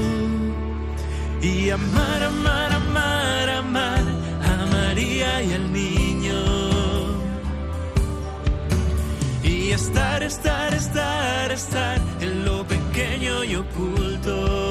Y 1.42 1.70
amar, 1.70 2.24
amar, 2.24 2.72
amar, 2.74 3.50
amar 3.50 4.04
a 4.44 4.66
María 4.66 5.44
y 5.44 5.54
al 5.54 5.72
niño. 5.72 6.42
Y 9.44 9.72
estar, 9.72 10.24
estar, 10.24 10.74
estar, 10.74 11.52
estar 11.52 12.02
en 12.20 12.46
lo 12.46 12.66
pequeño 12.68 13.44
y 13.44 13.56
oculto. 13.56 14.65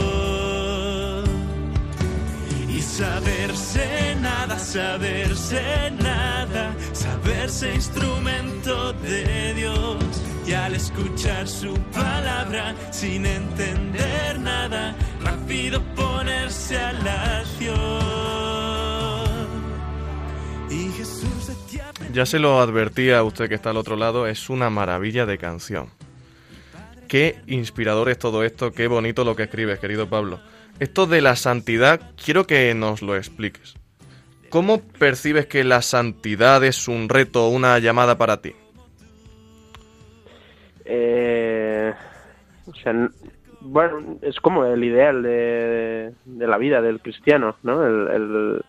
Saberse 2.96 4.14
nada, 4.20 4.56
saberse 4.56 5.90
nada, 6.00 6.74
saberse 6.92 7.74
instrumento 7.74 8.92
de 8.92 9.54
Dios. 9.54 9.98
Y 10.46 10.52
al 10.52 10.74
escuchar 10.74 11.48
su 11.48 11.74
palabra, 11.92 12.74
sin 12.92 13.26
entender 13.26 14.38
nada, 14.38 14.94
rápido 15.20 15.82
ponerse 15.96 16.78
a 16.78 16.92
la 16.92 17.38
acción. 17.40 17.74
Y 20.70 20.90
Jesús 20.92 21.50
Ya 22.12 22.26
se 22.26 22.38
lo 22.38 22.60
advertía 22.60 23.18
a 23.18 23.24
usted 23.24 23.48
que 23.48 23.56
está 23.56 23.70
al 23.70 23.76
otro 23.76 23.96
lado, 23.96 24.28
es 24.28 24.48
una 24.50 24.70
maravilla 24.70 25.26
de 25.26 25.38
canción. 25.38 25.88
Qué 27.08 27.40
inspirador 27.46 28.08
es 28.08 28.18
todo 28.18 28.44
esto, 28.44 28.72
qué 28.72 28.86
bonito 28.86 29.24
lo 29.24 29.34
que 29.34 29.44
escribes, 29.44 29.80
querido 29.80 30.08
Pablo. 30.08 30.40
Esto 30.80 31.06
de 31.06 31.20
la 31.20 31.36
santidad, 31.36 32.00
quiero 32.22 32.46
que 32.46 32.74
nos 32.74 33.00
lo 33.00 33.14
expliques. 33.14 33.74
¿Cómo 34.50 34.80
percibes 34.80 35.46
que 35.46 35.62
la 35.62 35.82
santidad 35.82 36.64
es 36.64 36.88
un 36.88 37.08
reto 37.08 37.46
o 37.46 37.48
una 37.50 37.78
llamada 37.78 38.18
para 38.18 38.40
ti? 38.40 38.54
Eh, 40.84 41.92
o 42.66 42.74
sea, 42.74 43.08
bueno, 43.60 44.18
es 44.22 44.40
como 44.40 44.64
el 44.66 44.82
ideal 44.82 45.22
de, 45.22 46.12
la 46.24 46.58
vida 46.58 46.82
del 46.82 47.00
cristiano, 47.00 47.56
¿no? 47.62 47.86
El, 47.86 48.08
el, 48.08 48.62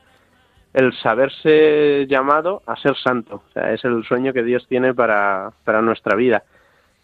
el, 0.74 0.94
saberse 1.02 2.06
llamado 2.08 2.62
a 2.68 2.76
ser 2.78 2.96
santo. 2.98 3.44
O 3.50 3.52
sea, 3.54 3.74
es 3.74 3.84
el 3.84 4.04
sueño 4.06 4.32
que 4.32 4.44
Dios 4.44 4.66
tiene 4.70 4.94
para, 4.94 5.52
para 5.64 5.82
nuestra 5.82 6.16
vida. 6.16 6.44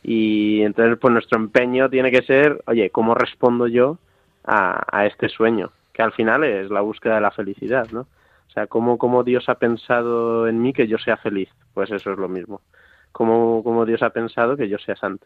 Y 0.04 0.62
entonces, 0.62 0.98
pues 1.00 1.12
nuestro 1.12 1.40
empeño 1.40 1.90
tiene 1.90 2.12
que 2.12 2.22
ser, 2.22 2.62
oye, 2.68 2.92
¿cómo 2.92 3.16
respondo 3.16 3.68
yo 3.68 3.98
a, 4.44 4.84
a 4.92 5.06
este 5.06 5.30
sueño? 5.30 5.72
Que 5.94 6.04
al 6.04 6.14
final 6.14 6.44
es 6.44 6.70
la 6.70 6.82
búsqueda 6.82 7.16
de 7.16 7.22
la 7.22 7.32
felicidad, 7.32 7.88
¿no? 7.92 8.02
O 8.02 8.54
sea, 8.54 8.68
¿cómo, 8.68 8.98
cómo 8.98 9.24
Dios 9.24 9.48
ha 9.48 9.56
pensado 9.56 10.48
en 10.48 10.62
mí 10.62 10.74
que 10.74 10.88
yo 10.88 10.98
sea 10.98 11.16
feliz? 11.16 11.50
Pues 11.74 11.90
eso 11.90 12.12
es 12.12 12.18
lo 12.18 12.28
mismo. 12.28 12.62
¿Cómo, 13.14 13.64
cómo 13.64 13.86
Dios 13.86 14.02
ha 14.04 14.10
pensado 14.10 14.58
que 14.58 14.68
yo 14.68 14.78
sea 14.78 14.96
santo? 14.98 15.26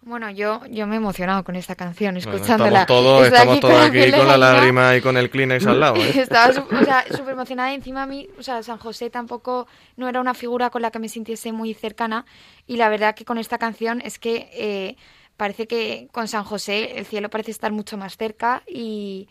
Bueno, 0.00 0.30
yo, 0.30 0.60
yo 0.70 0.86
me 0.86 0.94
he 0.94 0.98
emocionado 0.98 1.44
con 1.44 1.56
esta 1.56 1.76
canción, 1.76 2.18
escuchándola. 2.18 2.82
estamos 2.82 2.86
todos, 2.86 3.26
estamos 3.26 3.60
todos 3.60 3.86
aquí 3.86 4.12
con 4.12 4.28
la 4.28 4.36
lágrima 4.36 4.94
y 4.96 5.00
con 5.00 5.16
el 5.16 5.30
Kleenex 5.30 5.66
al 5.66 5.80
lado. 5.80 5.96
¿eh? 5.96 6.12
Estaba 6.20 6.48
o 6.48 6.84
sea, 6.84 7.04
súper 7.10 7.32
emocionada 7.32 7.72
encima 7.72 8.02
a 8.02 8.06
mí, 8.06 8.28
o 8.38 8.42
sea, 8.42 8.62
San 8.62 8.76
José 8.76 9.08
tampoco 9.08 9.66
no 9.96 10.06
era 10.06 10.20
una 10.20 10.34
figura 10.34 10.68
con 10.68 10.82
la 10.82 10.90
que 10.90 10.98
me 10.98 11.08
sintiese 11.08 11.52
muy 11.52 11.72
cercana 11.72 12.26
y 12.66 12.76
la 12.76 12.90
verdad 12.90 13.14
que 13.14 13.24
con 13.24 13.38
esta 13.38 13.56
canción 13.56 14.02
es 14.02 14.18
que 14.18 14.50
eh, 14.52 14.96
parece 15.36 15.66
que 15.66 16.08
con 16.12 16.28
San 16.28 16.44
José 16.44 16.98
el 16.98 17.06
cielo 17.06 17.30
parece 17.30 17.50
estar 17.50 17.72
mucho 17.72 17.96
más 17.96 18.16
cerca 18.16 18.62
y, 18.66 19.28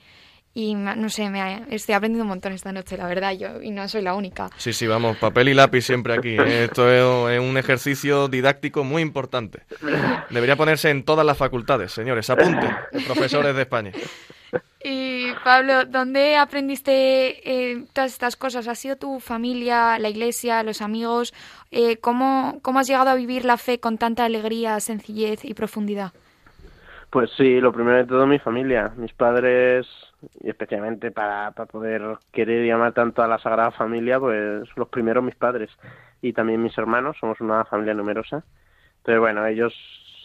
y 0.54 0.76
no 0.76 1.10
sé, 1.10 1.30
me 1.30 1.66
estoy 1.72 1.96
aprendiendo 1.96 2.24
un 2.24 2.30
montón 2.30 2.54
esta 2.54 2.72
noche, 2.72 2.98
la 2.98 3.08
verdad, 3.08 3.34
yo 3.34 3.62
y 3.62 3.72
no 3.72 3.88
soy 3.88 4.02
la 4.04 4.14
única. 4.14 4.50
Sí, 4.58 4.72
sí, 4.72 4.86
vamos, 4.86 5.18
papel 5.18 5.50
y 5.50 5.54
lápiz 5.54 5.82
siempre 5.82 6.14
aquí. 6.14 6.38
Esto 6.46 6.92
es 7.30 7.40
un 7.40 7.58
ejercicio 7.58 8.28
didáctico 8.28 8.84
muy 8.84 9.02
importante. 9.02 9.64
Debería 10.30 10.56
ponerse 10.56 10.90
en 10.90 11.04
todas 11.04 11.26
las 11.26 11.38
facultades, 11.38 11.92
señores, 11.92 12.30
apunten, 12.30 12.76
profesores 13.08 13.56
de 13.56 13.62
España. 13.62 13.92
Y 14.86 15.32
Pablo, 15.46 15.86
¿dónde 15.86 16.36
aprendiste 16.36 17.72
eh, 17.72 17.86
todas 17.94 18.12
estas 18.12 18.36
cosas? 18.36 18.68
¿Ha 18.68 18.76
sido 18.76 18.98
tu 18.98 19.22
familia, 19.22 19.98
la 19.98 20.10
iglesia, 20.10 20.62
los 20.62 20.82
amigos? 20.82 21.34
Eh, 21.72 21.98
¿cómo, 21.98 22.60
¿Cómo 22.62 22.80
has 22.80 22.88
llegado 22.88 23.10
a 23.10 23.16
vivir 23.16 23.46
la 23.46 23.56
fe 23.56 23.80
con 23.80 23.98
tanta 23.98 24.26
alegría, 24.26 24.78
sencillez 24.82 25.46
y 25.46 25.54
profundidad? 25.54 26.12
Pues 27.10 27.30
sí, 27.38 27.62
lo 27.62 27.72
primero 27.72 27.98
de 27.98 28.06
todo 28.06 28.28
mi 28.28 28.40
familia, 28.40 28.92
mis 28.98 29.14
padres 29.14 29.88
y 30.42 30.50
especialmente 30.50 31.12
para, 31.12 31.52
para 31.52 31.66
poder 31.66 32.02
querer 32.34 32.66
llamar 32.66 32.92
tanto 32.92 33.22
a 33.22 33.28
la 33.28 33.40
Sagrada 33.40 33.72
Familia, 33.72 34.20
pues 34.20 34.68
los 34.76 34.90
primeros 34.90 35.24
mis 35.24 35.36
padres 35.36 35.70
y 36.22 36.34
también 36.34 36.62
mis 36.62 36.78
hermanos, 36.78 37.16
somos 37.20 37.40
una 37.40 37.64
familia 37.66 37.94
numerosa. 37.94 38.44
Entonces, 38.98 39.20
bueno, 39.20 39.46
ellos 39.46 39.74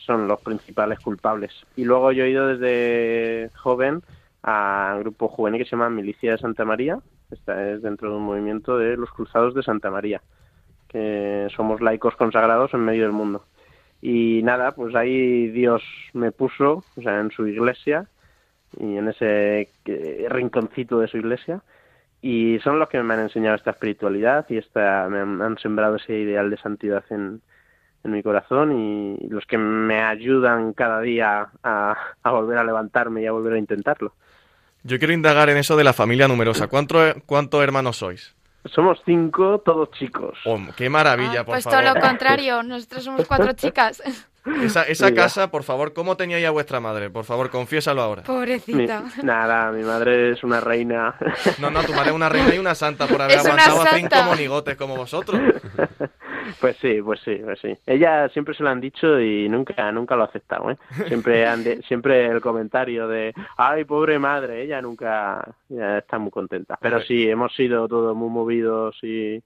son 0.07 0.27
los 0.27 0.41
principales 0.41 0.99
culpables. 1.01 1.53
Y 1.77 1.85
luego 1.85 2.13
yo 2.13 2.25
he 2.25 2.31
ido 2.31 2.47
desde 2.47 3.51
joven 3.57 4.03
a 4.43 4.93
un 4.97 5.01
grupo 5.01 5.29
juvenil 5.29 5.63
que 5.63 5.69
se 5.69 5.77
llama 5.77 5.91
Milicia 5.91 6.33
de 6.33 6.39
Santa 6.39 6.65
María, 6.65 6.99
esta 7.31 7.71
es 7.71 7.83
dentro 7.83 8.11
de 8.11 8.17
un 8.17 8.25
movimiento 8.25 8.79
de 8.79 8.97
los 8.97 9.11
Cruzados 9.11 9.55
de 9.55 9.63
Santa 9.63 9.91
María, 9.91 10.23
que 10.89 11.49
somos 11.55 11.81
laicos 11.81 12.17
consagrados 12.17 12.73
en 12.75 12.81
medio 12.81 13.03
del 13.03 13.13
mundo. 13.13 13.45
Y 14.01 14.43
nada, 14.45 14.73
pues 14.73 14.95
ahí 14.95 15.49
Dios 15.49 15.83
me 16.13 16.33
puso, 16.33 16.85
o 16.97 17.03
sea, 17.03 17.21
en 17.21 17.31
su 17.31 17.47
iglesia, 17.47 18.09
y 18.77 18.97
en 18.97 19.09
ese 19.09 19.69
rinconcito 20.29 21.01
de 21.01 21.09
su 21.09 21.17
iglesia 21.17 21.63
y 22.21 22.59
son 22.61 22.79
los 22.79 22.89
que 22.89 23.03
me 23.03 23.15
han 23.15 23.21
enseñado 23.21 23.57
esta 23.57 23.71
espiritualidad 23.71 24.47
y 24.49 24.59
esta, 24.59 25.09
me 25.09 25.45
han, 25.45 25.57
sembrado 25.59 25.97
ese 25.97 26.19
ideal 26.19 26.51
de 26.51 26.57
santidad 26.59 27.05
en, 27.11 27.43
mi 28.05 28.23
corazón 28.23 28.73
y 28.73 29.29
los 29.29 29.45
que 29.45 29.59
me 29.59 30.01
ayudan 30.01 30.73
cada 30.73 31.03
día 31.03 31.51
a, 31.63 31.95
volver 32.25 32.57
a 32.57 32.65
levantarme 32.65 33.21
y 33.21 33.27
a 33.27 33.33
volver 33.33 33.53
a 33.53 33.59
intentarlo. 33.59 34.15
Yo 34.89 34.99
quiero 34.99 35.13
indagar 35.13 35.51
en 35.51 35.59
eso 35.59 35.77
de 35.77 35.85
la 35.85 35.93
familia 35.93 36.27
numerosa. 36.29 36.67
¿Cuántos, 36.67 37.63
hermanos 37.63 37.99
sois? 37.99 38.35
Somos 38.75 38.99
cinco, 39.05 39.61
todos 39.63 39.91
chicos. 39.93 40.39
Oh, 40.47 40.59
¡Qué 40.77 40.89
maravilla, 40.89 41.41
ah, 41.41 41.45
por 41.45 41.55
pues 41.55 41.65
favor! 41.65 41.83
Pues 41.83 41.93
todo 41.93 41.95
lo 41.95 42.09
contrario, 42.09 42.63
nosotros 42.63 43.05
somos 43.05 43.29
cuatro 43.29 43.53
chicas. 43.53 44.03
Esa, 44.63 44.85
esa 44.85 45.13
casa, 45.13 45.51
por 45.51 45.63
favor, 45.63 45.93
¿cómo 45.93 46.17
tenía 46.17 46.41
ya 46.41 46.51
vuestra 46.51 46.81
madre? 46.81 47.11
Por 47.11 47.27
favor, 47.27 47.51
confiésalo 47.51 48.01
ahora. 48.01 48.23
Pobrecita. 48.23 49.05
nada, 49.23 49.71
mi 49.73 49.83
madre 49.83 50.33
es 50.33 50.43
una 50.43 50.59
reina. 50.59 51.17
No, 51.59 51.71
no, 51.71 51.83
tu 51.83 51.93
madre 51.93 52.11
es 52.11 52.15
una 52.15 52.31
reina 52.31 52.55
y 52.55 52.59
una 52.59 52.75
santa 52.75 53.07
por 53.07 53.21
haber 53.21 53.41
aguantado 53.41 53.83
a 53.83 53.87
cinco 53.89 54.17
monigotes 54.25 54.75
como 54.77 54.97
vosotros. 54.97 55.39
Pues 56.61 56.77
sí, 56.79 57.01
pues 57.03 57.21
sí, 57.25 57.41
pues 57.45 57.59
sí. 57.61 57.77
Ella 57.87 58.29
siempre 58.29 58.55
se 58.55 58.63
lo 58.63 58.71
han 58.71 58.81
dicho 58.81 59.21
y 59.21 59.49
nunca, 59.49 59.91
nunca 59.93 60.17
lo 60.17 60.23
ha 60.23 60.27
aceptado, 60.27 60.71
¿eh? 60.71 60.79
Siempre, 61.07 61.47
siempre 61.89 62.27
el 62.27 62.41
comentario 62.41 63.09
de, 63.09 63.35
ay, 63.57 63.85
pobre 63.85 64.19
madre, 64.19 64.63
ella 64.63 64.81
nunca 64.83 65.55
está 65.69 66.19
muy 66.19 66.31
contenta. 66.31 66.79
Pero 66.81 67.01
sí, 67.03 67.29
hemos 67.29 67.55
sido 67.55 67.89
todos 67.89 68.17
muy 68.17 68.31
movidos 68.31 68.97
y 69.03 69.43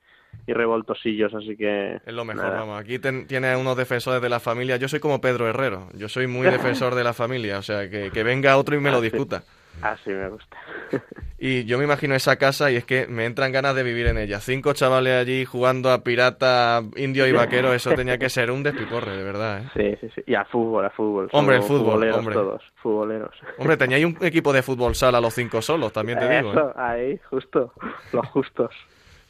y 0.47 0.53
revoltosillos, 0.53 1.33
así 1.35 1.57
que... 1.57 2.01
Es 2.05 2.13
lo 2.13 2.25
mejor, 2.25 2.51
vamos. 2.51 2.81
Aquí 2.81 2.99
tiene 2.99 3.57
unos 3.57 3.77
defensores 3.77 4.21
de 4.21 4.29
la 4.29 4.41
familia. 4.41 4.77
Yo 4.77 4.89
soy 4.89 4.99
como 4.99 5.21
Pedro 5.21 5.49
Herrero. 5.49 5.89
Yo 5.95 6.09
soy 6.09 6.27
muy 6.27 6.47
defensor 6.51 6.95
de 6.95 7.05
la 7.05 7.13
familia. 7.13 7.59
O 7.59 7.63
sea, 7.63 7.89
que, 7.89 8.11
que 8.11 8.23
venga 8.23 8.57
otro 8.57 8.75
y 8.75 8.81
me 8.81 8.91
lo 8.91 9.01
discuta. 9.01 9.45
Así 9.81 10.11
me 10.11 10.29
gusta. 10.29 10.57
y 11.39 11.65
yo 11.65 11.79
me 11.79 11.85
imagino 11.85 12.15
esa 12.15 12.37
casa 12.37 12.71
y 12.71 12.77
es 12.77 12.85
que 12.85 13.07
me 13.07 13.25
entran 13.25 13.51
ganas 13.51 13.75
de 13.75 13.83
vivir 13.83 14.07
en 14.07 14.19
ella. 14.19 14.41
Cinco 14.41 14.73
chavales 14.75 15.21
allí 15.21 15.45
jugando 15.45 15.91
a 15.91 16.05
pirata, 16.05 16.83
indio 16.97 17.27
y 17.27 17.33
vaquero, 17.33 17.73
eso 17.73 17.91
tenía 17.97 18.19
que 18.19 18.29
ser 18.29 18.51
un 18.51 18.63
despiporre, 18.63 19.17
de 19.17 19.25
verdad. 19.25 19.63
¿eh? 19.63 19.71
Sí, 19.75 19.97
sí, 20.01 20.13
sí. 20.15 20.23
Y 20.27 20.35
a 20.35 20.45
fútbol, 20.45 20.85
a 20.85 20.91
fútbol. 20.91 21.29
Hombre, 21.33 21.57
el 21.57 21.63
fútbol, 21.63 22.11
hombre. 22.11 22.35
todos, 22.35 22.63
futboleros. 22.83 23.35
Hombre, 23.59 23.77
teníais 23.79 24.05
un 24.05 24.17
equipo 24.21 24.53
de 24.53 24.63
fútbol 24.63 24.95
sala 24.95 25.21
los 25.21 25.35
cinco 25.35 25.63
solos, 25.63 25.93
también 25.93 26.19
te 26.19 26.29
digo. 26.29 26.53
¿eh? 26.53 26.73
ahí, 26.77 27.21
justo, 27.31 27.73
los 28.13 28.27
justos. 28.29 28.75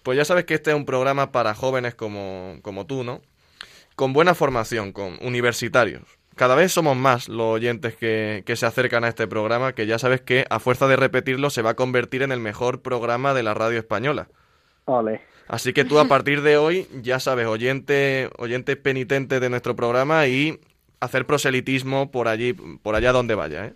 Pues 0.03 0.19
ya 0.19 0.25
sabes 0.25 0.45
que 0.45 0.55
este 0.55 0.71
es 0.71 0.77
un 0.77 0.85
programa 0.85 1.31
para 1.31 1.55
jóvenes 1.55 1.95
como, 1.95 2.57
como 2.63 2.87
tú, 2.87 3.05
¿no? 3.05 3.21
Con 3.95 4.13
buena 4.13 4.35
formación, 4.35 4.93
con 4.93 5.17
universitarios. 5.23 6.22
Cada 6.37 6.55
vez 6.55 6.73
somos 6.73 6.97
más 6.97 7.29
los 7.29 7.47
oyentes 7.47 7.97
que, 7.97 8.43
que, 8.47 8.57
se 8.57 8.67
acercan 8.67 9.05
a 9.05 9.09
este 9.09 9.27
programa, 9.27 9.75
que 9.75 9.87
ya 9.87 9.99
sabes 9.99 10.21
que 10.21 10.45
a 10.49 10.59
fuerza 10.59 10.87
de 10.87 10.97
repetirlo 10.97 11.51
se 11.51 11.63
va 11.63 11.71
a 11.71 11.75
convertir 11.75 12.23
en 12.23 12.33
el 12.33 12.41
mejor 12.41 12.83
programa 12.83 13.35
de 13.35 13.43
la 13.43 13.55
radio 13.55 13.79
española. 13.79 14.29
Vale. 14.87 15.21
Así 15.49 15.73
que 15.73 15.85
tú 15.85 15.99
a 15.99 16.07
partir 16.07 16.43
de 16.43 16.57
hoy, 16.57 16.87
ya 17.03 17.21
sabes, 17.21 17.47
oyente, 17.47 18.31
oyente 18.39 18.77
penitente 18.77 19.41
de 19.41 19.51
nuestro 19.51 19.77
programa 19.77 20.27
y 20.27 20.61
hacer 21.01 21.27
proselitismo 21.27 22.11
por 22.11 22.29
allí, 22.29 22.55
por 22.55 22.95
allá 22.95 23.13
donde 23.13 23.35
vaya, 23.35 23.67
¿eh? 23.67 23.75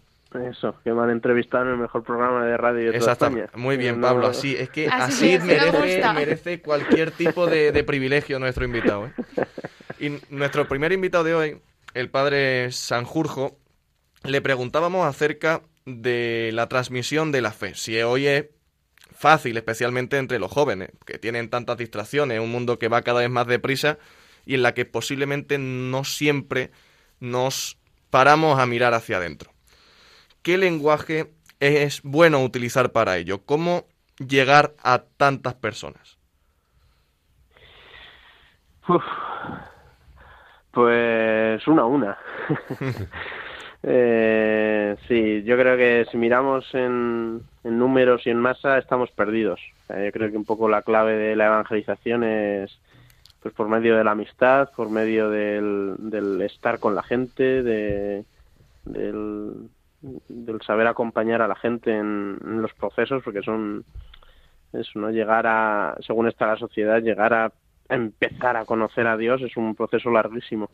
Eso, 0.50 0.74
que 0.84 0.92
me 0.92 1.02
han 1.02 1.10
entrevistado 1.10 1.64
en 1.64 1.70
el 1.70 1.76
mejor 1.78 2.02
programa 2.02 2.44
de 2.44 2.56
radio 2.56 2.92
de 2.92 2.98
toda 2.98 3.12
España. 3.12 3.46
Muy 3.54 3.76
bien, 3.76 4.00
Pablo. 4.00 4.26
Así 4.26 4.54
es 4.54 4.68
que 4.68 4.86
así, 4.86 5.38
merece, 5.38 6.02
merece, 6.14 6.60
cualquier 6.60 7.10
tipo 7.10 7.46
de, 7.46 7.84
privilegio 7.84 8.38
nuestro 8.38 8.64
invitado. 8.64 9.06
¿eh? 9.06 9.12
Y 9.98 10.18
nuestro 10.28 10.68
primer 10.68 10.92
invitado 10.92 11.24
de 11.24 11.34
hoy, 11.34 11.58
el 11.96 12.10
padre 12.10 12.72
Sanjurjo, 12.72 13.58
le 14.22 14.42
preguntábamos 14.42 15.06
acerca 15.06 15.62
de 15.86 16.50
la 16.52 16.68
transmisión 16.68 17.32
de 17.32 17.40
la 17.40 17.52
fe. 17.52 17.74
Si 17.74 17.98
hoy 18.02 18.26
es 18.26 18.46
fácil, 19.12 19.56
especialmente 19.56 20.18
entre 20.18 20.38
los 20.38 20.52
jóvenes, 20.52 20.90
que 21.06 21.18
tienen 21.18 21.48
tantas 21.48 21.78
distracciones, 21.78 22.38
un 22.38 22.52
mundo 22.52 22.78
que 22.78 22.88
va 22.88 23.00
cada 23.00 23.20
vez 23.20 23.30
más 23.30 23.46
deprisa 23.46 23.98
y 24.44 24.56
en 24.56 24.62
la 24.62 24.74
que 24.74 24.84
posiblemente 24.84 25.56
no 25.56 26.04
siempre 26.04 26.70
nos 27.18 27.78
paramos 28.10 28.58
a 28.58 28.66
mirar 28.66 28.92
hacia 28.92 29.16
adentro. 29.16 29.54
¿Qué 30.42 30.58
lenguaje 30.58 31.32
es 31.60 32.02
bueno 32.02 32.44
utilizar 32.44 32.92
para 32.92 33.16
ello? 33.16 33.46
¿Cómo 33.46 33.88
llegar 34.18 34.74
a 34.82 35.04
tantas 35.16 35.54
personas? 35.54 36.18
Pues 40.76 41.66
una 41.66 41.82
a 41.82 41.86
una. 41.86 42.18
eh, 43.82 44.94
sí, 45.08 45.42
yo 45.42 45.56
creo 45.56 45.74
que 45.78 46.06
si 46.10 46.18
miramos 46.18 46.66
en, 46.74 47.40
números 47.64 48.26
y 48.26 48.30
en 48.30 48.36
masa 48.36 48.76
estamos 48.76 49.10
perdidos. 49.10 49.58
yo 49.88 50.12
creo 50.12 50.30
que 50.30 50.36
un 50.36 50.44
poco 50.44 50.68
la 50.68 50.82
clave 50.82 51.16
de 51.16 51.34
la 51.34 51.46
evangelización 51.46 52.24
es 52.24 52.78
pues 53.40 53.54
por 53.54 53.68
medio 53.68 53.96
de 53.96 54.04
la 54.04 54.10
amistad, 54.10 54.68
por 54.76 54.90
medio 54.90 55.30
del, 55.30 55.94
del 55.98 56.42
estar 56.42 56.78
con 56.78 56.94
la 56.94 57.02
gente, 57.02 57.62
de, 57.62 58.26
del, 58.84 59.70
del 60.02 60.60
saber 60.60 60.88
acompañar 60.88 61.40
a 61.40 61.48
la 61.48 61.56
gente 61.56 61.96
en, 61.96 62.60
los 62.60 62.74
procesos, 62.74 63.22
porque 63.22 63.40
son 63.40 63.82
eso, 64.74 64.98
¿no? 64.98 65.10
Llegar 65.10 65.46
a, 65.46 65.96
según 66.06 66.28
está 66.28 66.48
la 66.48 66.58
sociedad, 66.58 67.00
llegar 67.00 67.32
a 67.32 67.50
empezar 67.88 68.56
a 68.56 68.64
conocer 68.64 69.06
a 69.06 69.16
Dios 69.16 69.42
es 69.42 69.56
un 69.56 69.74
proceso 69.74 70.10
larguísimo. 70.10 70.70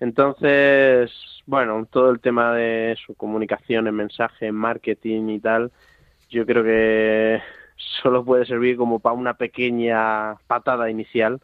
Entonces, 0.00 1.10
bueno, 1.46 1.86
todo 1.90 2.10
el 2.10 2.20
tema 2.20 2.54
de 2.54 2.96
su 3.04 3.14
comunicación, 3.14 3.86
en 3.86 3.94
mensaje, 3.94 4.50
marketing 4.50 5.28
y 5.28 5.40
tal, 5.40 5.70
yo 6.30 6.46
creo 6.46 6.64
que 6.64 7.40
solo 8.02 8.24
puede 8.24 8.46
servir 8.46 8.76
como 8.76 8.98
para 9.00 9.14
una 9.14 9.34
pequeña 9.34 10.36
patada 10.46 10.90
inicial, 10.90 11.40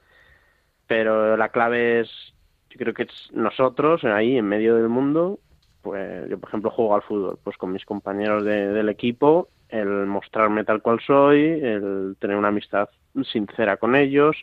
pero 0.87 1.37
la 1.37 1.51
clave 1.51 2.01
es 2.01 2.11
yo 2.71 2.79
creo 2.79 2.95
que 2.95 3.05
es 3.05 3.31
nosotros 3.33 4.05
ahí 4.05 4.37
en 4.37 4.47
medio 4.47 4.77
del 4.77 4.89
mundo, 4.89 5.39
pues 5.83 6.29
yo 6.29 6.39
por 6.39 6.49
ejemplo 6.49 6.71
juego 6.71 6.95
al 6.95 7.03
fútbol, 7.03 7.39
pues 7.43 7.57
con 7.57 7.73
mis 7.73 7.85
compañeros 7.85 8.45
del 8.45 8.89
equipo, 8.89 9.49
el 9.69 10.07
mostrarme 10.07 10.65
tal 10.65 10.83
cual 10.83 11.01
soy, 11.01 11.43
el 11.43 12.17
tener 12.19 12.37
una 12.37 12.49
amistad 12.49 12.89
sincera 13.25 13.77
con 13.77 13.97
ellos 13.97 14.37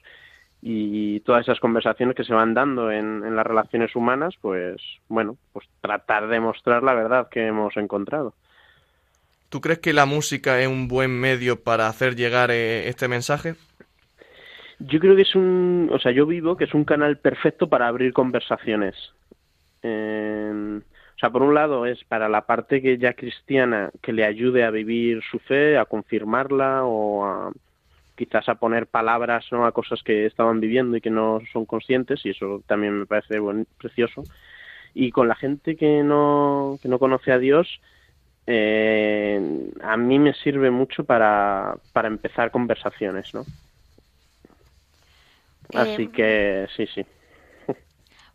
y 0.65 1.19
todas 1.21 1.41
esas 1.41 1.59
conversaciones 1.59 2.15
que 2.15 2.23
se 2.23 2.33
van 2.33 2.53
dando 2.53 2.89
en, 2.89 3.21
en 3.25 3.35
las 3.35 3.45
relaciones 3.45 3.93
humanas, 3.97 4.35
pues 4.39 4.81
bueno, 5.09 5.35
pues 5.51 5.67
tratar 5.81 6.29
de 6.29 6.39
mostrar 6.39 6.83
la 6.83 6.93
verdad 6.93 7.27
que 7.29 7.47
hemos 7.47 7.75
encontrado. 7.75 8.33
¿Tú 9.49 9.59
crees 9.59 9.79
que 9.79 9.91
la 9.91 10.05
música 10.05 10.61
es 10.61 10.67
un 10.69 10.87
buen 10.87 11.11
medio 11.11 11.61
para 11.61 11.87
hacer 11.87 12.15
llegar 12.15 12.49
eh, 12.49 12.87
este 12.87 13.09
mensaje? 13.09 13.55
Yo 14.79 15.01
creo 15.01 15.17
que 15.17 15.23
es 15.23 15.35
un, 15.35 15.89
o 15.91 15.99
sea, 15.99 16.13
yo 16.13 16.25
vivo 16.25 16.55
que 16.55 16.63
es 16.63 16.73
un 16.73 16.85
canal 16.85 17.17
perfecto 17.17 17.67
para 17.67 17.87
abrir 17.87 18.13
conversaciones. 18.13 18.95
Eh, 19.81 20.79
o 21.15 21.19
sea, 21.19 21.29
por 21.29 21.43
un 21.43 21.53
lado 21.53 21.85
es 21.85 22.03
para 22.05 22.29
la 22.29 22.45
parte 22.45 22.81
que 22.81 22.97
ya 22.97 23.13
cristiana 23.13 23.91
que 24.01 24.13
le 24.13 24.25
ayude 24.25 24.63
a 24.63 24.71
vivir 24.71 25.21
su 25.29 25.39
fe, 25.39 25.77
a 25.77 25.85
confirmarla 25.85 26.85
o 26.85 27.25
a, 27.25 27.51
quizás 28.15 28.47
a 28.49 28.55
poner 28.55 28.87
palabras 28.87 29.45
¿no? 29.51 29.65
a 29.65 29.71
cosas 29.71 30.01
que 30.03 30.25
estaban 30.25 30.59
viviendo 30.59 30.97
y 30.97 31.01
que 31.01 31.09
no 31.09 31.41
son 31.51 31.65
conscientes 31.65 32.25
y 32.25 32.31
eso 32.31 32.63
también 32.67 32.99
me 32.99 33.05
parece 33.05 33.39
buen, 33.39 33.65
precioso. 33.77 34.23
Y 34.93 35.11
con 35.11 35.27
la 35.27 35.35
gente 35.35 35.75
que 35.75 36.03
no, 36.03 36.79
que 36.81 36.87
no 36.89 36.99
conoce 36.99 37.31
a 37.31 37.39
Dios, 37.39 37.81
eh, 38.47 39.71
a 39.81 39.97
mí 39.97 40.19
me 40.19 40.33
sirve 40.35 40.71
mucho 40.71 41.03
para, 41.05 41.75
para 41.93 42.07
empezar 42.09 42.51
conversaciones, 42.51 43.33
¿no? 43.33 43.45
Así 45.73 46.03
Eh, 46.03 46.11
que 46.11 46.67
sí, 46.75 46.87
sí. 46.87 47.05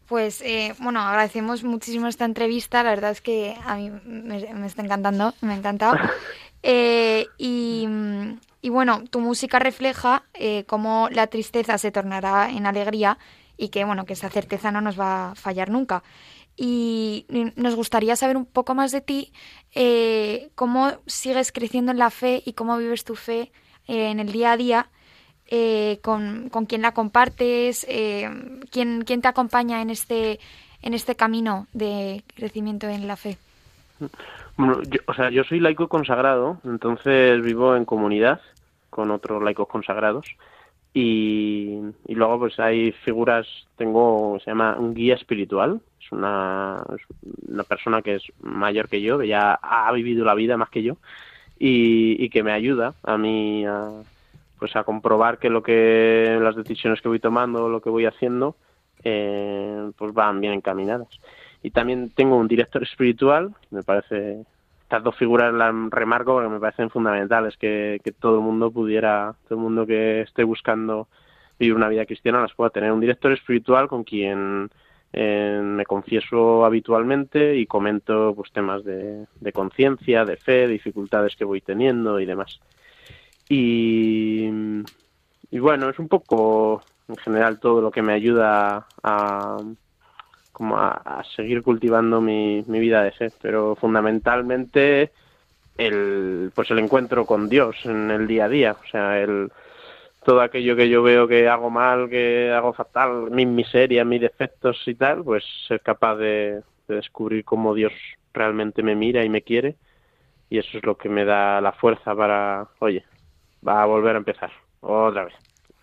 Pues 0.07 0.41
eh, 0.41 0.75
bueno, 0.79 1.01
agradecemos 1.01 1.65
muchísimo 1.65 2.07
esta 2.09 2.25
entrevista. 2.25 2.83
La 2.83 2.91
verdad 2.91 3.11
es 3.11 3.21
que 3.21 3.57
a 3.65 3.77
mí 3.77 3.91
me, 4.05 4.55
me 4.55 4.67
está 4.67 4.83
encantando, 4.83 5.35
me 5.43 5.53
ha 5.53 5.57
encantado. 5.57 5.97
Eh, 6.65 7.27
y, 7.39 7.87
mm, 7.89 8.41
y 8.61 8.71
bueno, 8.71 9.05
tu 9.05 9.21
música 9.21 9.59
refleja 9.59 10.25
eh, 10.35 10.65
cómo 10.67 11.09
la 11.11 11.27
tristeza 11.29 11.79
se 11.79 11.91
tornará 11.91 12.51
en 12.51 12.67
alegría 12.67 13.19
y 13.57 13.69
que 13.69 13.85
bueno, 13.85 14.05
que 14.05 14.13
esa 14.15 14.31
certeza 14.31 14.71
no 14.73 14.81
nos 14.81 14.99
va 14.99 15.31
a 15.31 15.35
fallar 15.35 15.71
nunca. 15.71 16.03
Y 16.57 17.27
nos 17.55 17.77
gustaría 17.77 18.17
saber 18.17 18.37
un 18.37 18.45
poco 18.45 18.75
más 18.75 18.91
de 18.91 19.01
ti, 19.01 19.33
eh, 19.75 20.51
cómo 20.57 20.93
sigues 21.07 21.53
creciendo 21.53 21.93
en 21.93 21.99
la 21.99 22.11
fe 22.11 22.43
y 22.45 22.55
cómo 22.55 22.77
vives 22.79 23.05
tu 23.05 23.15
fe 23.15 23.53
eh, 23.87 24.11
en 24.11 24.19
el 24.19 24.33
día 24.33 24.53
a 24.53 24.57
día 24.57 24.91
eh, 25.51 25.99
con, 26.03 26.51
con 26.51 26.67
quién 26.67 26.83
la 26.83 26.93
compartes, 26.93 27.87
eh, 27.89 28.29
quién, 28.71 29.03
quién 29.05 29.23
te 29.23 29.29
acompaña 29.29 29.81
en 29.81 29.89
este, 29.89 30.41
en 30.83 30.93
este 30.93 31.17
camino 31.17 31.67
de 31.73 32.23
crecimiento 32.35 32.87
en 32.87 33.09
la 33.09 33.17
fe. 33.17 33.39
Yo, 34.59 35.01
o 35.07 35.15
sea, 35.15 35.31
yo 35.31 35.45
soy 35.45 35.61
laico 35.61 35.89
consagrado, 35.89 36.59
entonces 36.65 37.41
vivo 37.43 37.77
en 37.77 37.85
comunidad 37.85 38.41
con 38.91 39.13
otros 39.13 39.41
laicos 39.41 39.69
consagrados 39.69 40.27
y, 40.93 41.79
y 42.07 42.15
luego 42.15 42.41
pues 42.41 42.59
hay 42.59 42.91
figuras, 42.91 43.47
tengo, 43.77 44.39
se 44.41 44.51
llama 44.51 44.77
un 44.77 44.95
guía 44.95 45.15
espiritual, 45.15 45.81
es 46.01 46.11
una, 46.11 46.83
una 47.47 47.63
persona 47.63 48.03
que 48.03 48.17
es 48.17 48.25
mayor 48.41 48.89
que 48.89 49.01
yo, 49.01 49.19
que 49.19 49.29
ya 49.29 49.55
ha 49.63 49.93
vivido 49.93 50.25
la 50.25 50.35
vida 50.35 50.57
más 50.57 50.71
que 50.71 50.83
yo 50.83 50.97
y, 51.59 52.23
y 52.23 52.29
que 52.29 52.43
me 52.43 52.53
ayuda 52.53 52.95
a 53.05 53.17
mí 53.17 53.65
a, 53.65 53.91
pues 54.59 54.75
a 54.75 54.83
comprobar 54.83 55.39
que 55.39 55.51
lo 55.51 55.63
que 55.63 56.37
las 56.41 56.57
decisiones 56.57 57.01
que 57.01 57.09
voy 57.09 57.21
tomando, 57.21 57.69
lo 57.69 57.81
que 57.81 57.91
voy 57.91 58.07
haciendo, 58.07 58.57
eh, 59.05 59.91
pues 59.97 60.13
van 60.13 60.41
bien 60.41 60.55
encaminadas. 60.55 61.09
Y 61.63 61.71
también 61.71 62.11
tengo 62.11 62.37
un 62.37 62.49
director 62.49 62.83
espiritual, 62.83 63.55
me 63.71 63.83
parece, 63.83 64.45
estas 64.83 65.03
dos 65.03 65.17
figuras 65.17 65.53
las 65.53 65.75
remarco 65.91 66.35
porque 66.35 66.49
me 66.49 66.61
parecen 66.61 66.91
fundamentales, 66.91 67.57
que, 67.57 68.01
que 68.03 68.13
todo 68.13 68.37
el 68.37 68.45
mundo 68.45 68.71
pudiera, 68.71 69.35
todo 69.45 69.59
el 69.59 69.65
mundo 69.65 69.87
que 69.87 70.23
esté 70.23 70.45
buscando 70.45 71.09
vivir 71.59 71.75
una 71.75 71.89
vida 71.89 72.07
cristiana 72.07 72.41
las 72.41 72.55
pueda 72.55 72.71
tener. 72.71 72.93
Un 72.93 73.01
director 73.01 73.33
espiritual 73.33 73.89
con 73.89 74.05
quien 74.05 74.71
eh, 75.13 75.61
me 75.63 75.85
confieso 75.85 76.65
habitualmente 76.65 77.57
y 77.57 77.67
comento 77.67 78.35
pues 78.37 78.53
temas 78.53 78.85
de, 78.85 79.27
de 79.41 79.53
conciencia, 79.53 80.25
de 80.25 80.37
fe, 80.37 80.69
dificultades 80.69 81.35
que 81.35 81.45
voy 81.45 81.61
teniendo 81.61 82.21
y 82.21 82.27
demás. 82.27 82.61
Y, 83.49 84.49
y 85.51 85.59
bueno, 85.59 85.89
es 85.89 85.99
un 85.99 86.09
poco 86.09 86.83
en 87.09 87.17
general 87.17 87.59
todo 87.59 87.81
lo 87.81 87.91
que 87.91 88.03
me 88.03 88.13
ayuda 88.13 88.87
a, 89.03 89.57
como 90.59 90.77
a, 90.77 91.25
seguir 91.35 91.63
cultivando 91.63 92.21
mi, 92.21 92.63
mi 92.67 92.79
vida 92.79 93.03
de 93.03 93.13
fe, 93.13 93.33
pero 93.41 93.75
fundamentalmente 93.77 95.13
el 95.79 96.53
pues 96.55 96.71
el 96.71 96.81
encuentro 96.81 97.25
con 97.25 97.49
Dios 97.49 97.77
en 97.85 98.11
el 98.11 98.27
día 98.27 98.45
a 98.47 98.49
día, 98.49 98.73
o 98.73 98.87
sea, 98.91 99.21
el 99.21 99.51
todo 100.25 100.43
aquello 100.43 100.77
que 100.77 100.91
yo 100.91 101.03
veo 101.03 101.27
que 101.27 101.49
hago 101.49 101.71
mal, 101.71 102.11
que 102.11 102.53
hago 102.53 102.75
fatal, 102.75 103.31
mis 103.31 103.47
miserias, 103.47 104.07
mis 104.07 104.21
defectos 104.21 104.83
y 104.87 104.95
tal, 104.95 105.25
pues 105.25 105.45
ser 105.67 105.81
capaz 105.81 106.17
de, 106.17 106.63
de 106.89 106.95
descubrir 106.97 107.45
cómo 107.45 107.75
Dios 107.75 107.93
realmente 108.35 108.83
me 108.83 108.95
mira 108.95 109.25
y 109.25 109.31
me 109.31 109.43
quiere 109.43 109.77
y 110.51 110.59
eso 110.59 110.79
es 110.79 110.85
lo 110.85 110.97
que 110.97 111.09
me 111.09 111.25
da 111.25 111.61
la 111.61 111.73
fuerza 111.73 112.15
para, 112.15 112.69
oye, 112.79 113.05
va 113.67 113.83
a 113.83 113.87
volver 113.87 114.15
a 114.15 114.19
empezar, 114.19 114.51
otra 114.81 115.25
vez. 115.25 115.35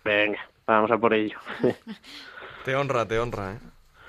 Venga, 0.04 0.40
vamos 0.66 0.90
a 0.90 0.98
por 0.98 1.14
ello. 1.14 1.38
Te 2.64 2.74
honra, 2.74 3.06
te 3.06 3.16
honra, 3.16 3.52
¿eh? 3.52 3.58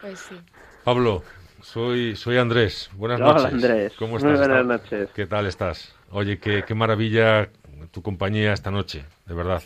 Pues 0.01 0.19
sí. 0.19 0.35
Pablo, 0.83 1.23
soy, 1.61 2.15
soy 2.15 2.37
Andrés. 2.37 2.89
Buenas 2.93 3.19
Hola, 3.19 3.33
noches. 3.33 3.53
Andrés. 3.53 3.93
¿Cómo 3.97 4.11
Muy 4.11 4.17
estás? 4.17 4.37
buenas 4.39 4.61
Está- 4.61 4.73
noches. 4.97 5.09
¿Qué 5.15 5.25
tal 5.27 5.45
estás? 5.47 5.95
Oye, 6.11 6.39
qué, 6.39 6.63
qué 6.65 6.73
maravilla 6.73 7.49
tu 7.91 8.01
compañía 8.01 8.53
esta 8.53 8.71
noche, 8.71 9.05
de 9.25 9.33
verdad. 9.33 9.61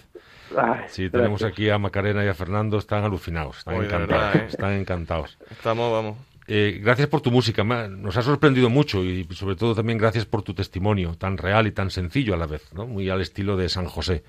Ay, 0.57 0.81
Sí, 0.89 1.09
tenemos 1.09 1.39
gracias. 1.39 1.51
aquí 1.53 1.69
a 1.69 1.77
Macarena 1.77 2.25
y 2.25 2.27
a 2.27 2.33
Fernando, 2.33 2.77
están 2.77 3.03
alucinados, 3.03 3.59
están 3.59 3.75
Oye, 3.75 3.87
de 3.87 3.93
encantados, 3.93 4.23
verdad, 4.25 4.43
¿eh? 4.43 4.47
están 4.49 4.73
encantados. 4.73 5.37
Estamos, 5.49 5.91
vamos. 5.91 6.17
Eh, 6.47 6.79
gracias 6.83 7.07
por 7.07 7.21
tu 7.21 7.31
música, 7.31 7.63
nos 7.63 8.17
ha 8.17 8.21
sorprendido 8.21 8.69
mucho 8.69 9.01
y 9.03 9.25
sobre 9.31 9.55
todo 9.55 9.73
también 9.75 9.97
gracias 9.97 10.25
por 10.25 10.41
tu 10.41 10.53
testimonio 10.53 11.15
tan 11.15 11.37
real 11.37 11.67
y 11.67 11.71
tan 11.71 11.89
sencillo 11.91 12.33
a 12.33 12.37
la 12.37 12.47
vez, 12.47 12.73
¿no? 12.73 12.85
muy 12.87 13.09
al 13.09 13.21
estilo 13.21 13.55
de 13.55 13.69
San 13.69 13.85
José. 13.85 14.23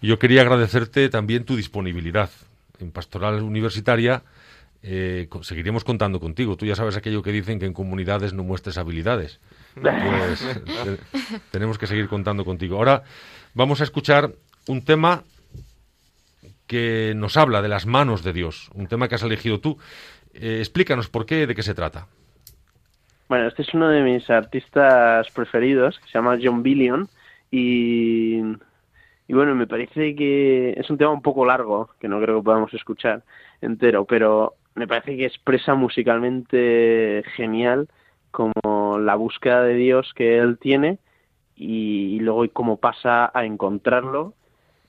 Y 0.00 0.06
yo 0.06 0.18
quería 0.18 0.40
agradecerte 0.42 1.08
también 1.10 1.44
tu 1.44 1.56
disponibilidad. 1.56 2.30
En 2.78 2.90
Pastoral 2.92 3.42
Universitaria 3.42 4.22
eh, 4.82 5.28
seguiremos 5.42 5.84
contando 5.84 6.20
contigo. 6.20 6.56
Tú 6.56 6.66
ya 6.66 6.74
sabes 6.74 6.96
aquello 6.96 7.22
que 7.22 7.32
dicen 7.32 7.58
que 7.58 7.66
en 7.66 7.72
comunidades 7.74 8.32
no 8.32 8.44
muestres 8.44 8.78
habilidades. 8.78 9.40
Pues 9.74 10.40
te- 10.64 10.98
tenemos 11.50 11.78
que 11.78 11.86
seguir 11.86 12.08
contando 12.08 12.44
contigo. 12.44 12.76
Ahora 12.76 13.02
vamos 13.54 13.80
a 13.80 13.84
escuchar 13.84 14.30
un 14.66 14.84
tema 14.84 15.22
que 16.66 17.12
nos 17.16 17.36
habla 17.36 17.62
de 17.62 17.68
las 17.68 17.86
manos 17.86 18.22
de 18.22 18.32
Dios, 18.32 18.70
un 18.74 18.86
tema 18.86 19.08
que 19.08 19.16
has 19.16 19.22
elegido 19.22 19.58
tú. 19.60 19.78
Eh, 20.32 20.58
explícanos 20.60 21.08
por 21.08 21.26
qué, 21.26 21.46
de 21.46 21.54
qué 21.54 21.62
se 21.62 21.74
trata. 21.74 22.06
Bueno, 23.28 23.48
este 23.48 23.62
es 23.62 23.74
uno 23.74 23.88
de 23.88 24.02
mis 24.02 24.28
artistas 24.30 25.28
preferidos, 25.30 25.98
que 25.98 26.06
se 26.06 26.12
llama 26.18 26.38
John 26.42 26.62
Billion, 26.62 27.08
y, 27.50 28.38
y 28.38 29.32
bueno, 29.32 29.54
me 29.54 29.66
parece 29.66 30.14
que 30.14 30.72
es 30.76 30.88
un 30.90 30.98
tema 30.98 31.10
un 31.10 31.22
poco 31.22 31.44
largo, 31.44 31.90
que 32.00 32.08
no 32.08 32.20
creo 32.20 32.38
que 32.40 32.44
podamos 32.44 32.72
escuchar 32.74 33.22
entero, 33.60 34.04
pero 34.04 34.54
me 34.74 34.86
parece 34.86 35.16
que 35.16 35.26
expresa 35.26 35.74
musicalmente 35.74 37.22
genial 37.36 37.88
como 38.30 38.98
la 38.98 39.16
búsqueda 39.16 39.62
de 39.62 39.74
Dios 39.74 40.12
que 40.14 40.38
él 40.38 40.58
tiene 40.58 40.98
y, 41.56 42.16
y 42.16 42.20
luego 42.20 42.44
cómo 42.52 42.76
pasa 42.76 43.30
a 43.34 43.44
encontrarlo 43.44 44.34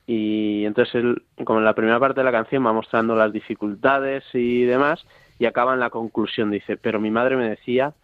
y 0.06 0.64
entonces 0.64 0.96
él, 0.96 1.22
como 1.44 1.60
en 1.60 1.64
la 1.64 1.74
primera 1.74 2.00
parte 2.00 2.20
de 2.20 2.24
la 2.24 2.32
canción 2.32 2.66
va 2.66 2.72
mostrando 2.72 3.14
las 3.14 3.32
dificultades 3.32 4.24
y 4.34 4.64
demás 4.64 5.06
y 5.38 5.46
acaba 5.46 5.74
en 5.74 5.80
la 5.80 5.90
conclusión, 5.90 6.50
dice, 6.50 6.76
pero 6.76 7.00
mi 7.00 7.10
madre 7.10 7.36
me 7.36 7.48
decía 7.48 7.94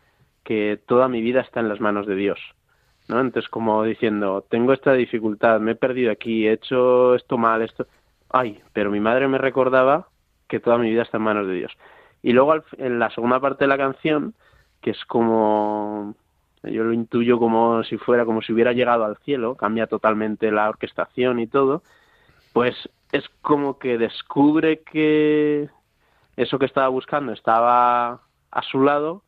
que 0.45 0.81
toda 0.87 1.09
mi 1.09 1.21
vida 1.21 1.41
está 1.41 1.61
en 1.61 1.69
las 1.69 1.81
manos 1.81 2.07
de 2.07 2.15
Dios. 2.15 2.39
¿no? 3.09 3.21
Entonces, 3.21 3.49
como 3.51 3.83
diciendo, 3.85 4.45
tengo 4.49 4.73
esta 4.73 4.93
dificultad, 4.93 5.61
me 5.61 5.73
he 5.73 5.75
perdido 5.75 6.11
aquí, 6.13 6.47
he 6.47 6.53
hecho 6.53 7.15
esto 7.15 7.37
mal, 7.37 7.63
esto... 7.63 7.87
Ay, 8.31 8.61
pero 8.73 8.91
mi 8.91 9.01
madre 9.01 9.29
me 9.29 9.39
recordaba 9.39 10.09
que 10.49 10.61
toda 10.61 10.79
mi 10.79 10.91
vida 10.91 11.03
está 11.03 11.19
en 11.19 11.25
manos 11.25 11.47
de 11.47 11.55
Dios. 11.55 11.77
Y 12.23 12.33
luego 12.33 12.53
al- 12.53 12.65
en 12.79 12.99
la 12.99 13.11
segunda 13.11 13.39
parte 13.41 13.65
de 13.65 13.69
la 13.69 13.79
canción, 13.79 14.35
que 14.81 14.91
es 14.91 15.05
como... 15.05 16.15
Yo 16.65 16.83
lo 16.83 16.93
intuyo 16.93 17.39
como 17.39 17.85
si 17.85 17.99
fuera, 17.99 18.25
como 18.25 18.43
si 18.43 18.53
hubiera 18.53 18.73
llegado 18.73 19.05
al 19.05 19.17
cielo, 19.19 19.55
cambia 19.55 19.87
totalmente 19.87 20.51
la 20.51 20.69
orquestación 20.69 21.39
y 21.39 21.47
todo, 21.47 21.83
pues 22.53 22.75
es 23.13 23.29
como 23.43 23.79
que 23.79 23.97
descubre 23.97 24.81
que 24.81 25.69
eso 26.37 26.59
que 26.59 26.67
estaba 26.67 26.89
buscando 26.89 27.33
estaba 27.33 28.23
a 28.51 28.63
su 28.63 28.83
lado 28.83 29.23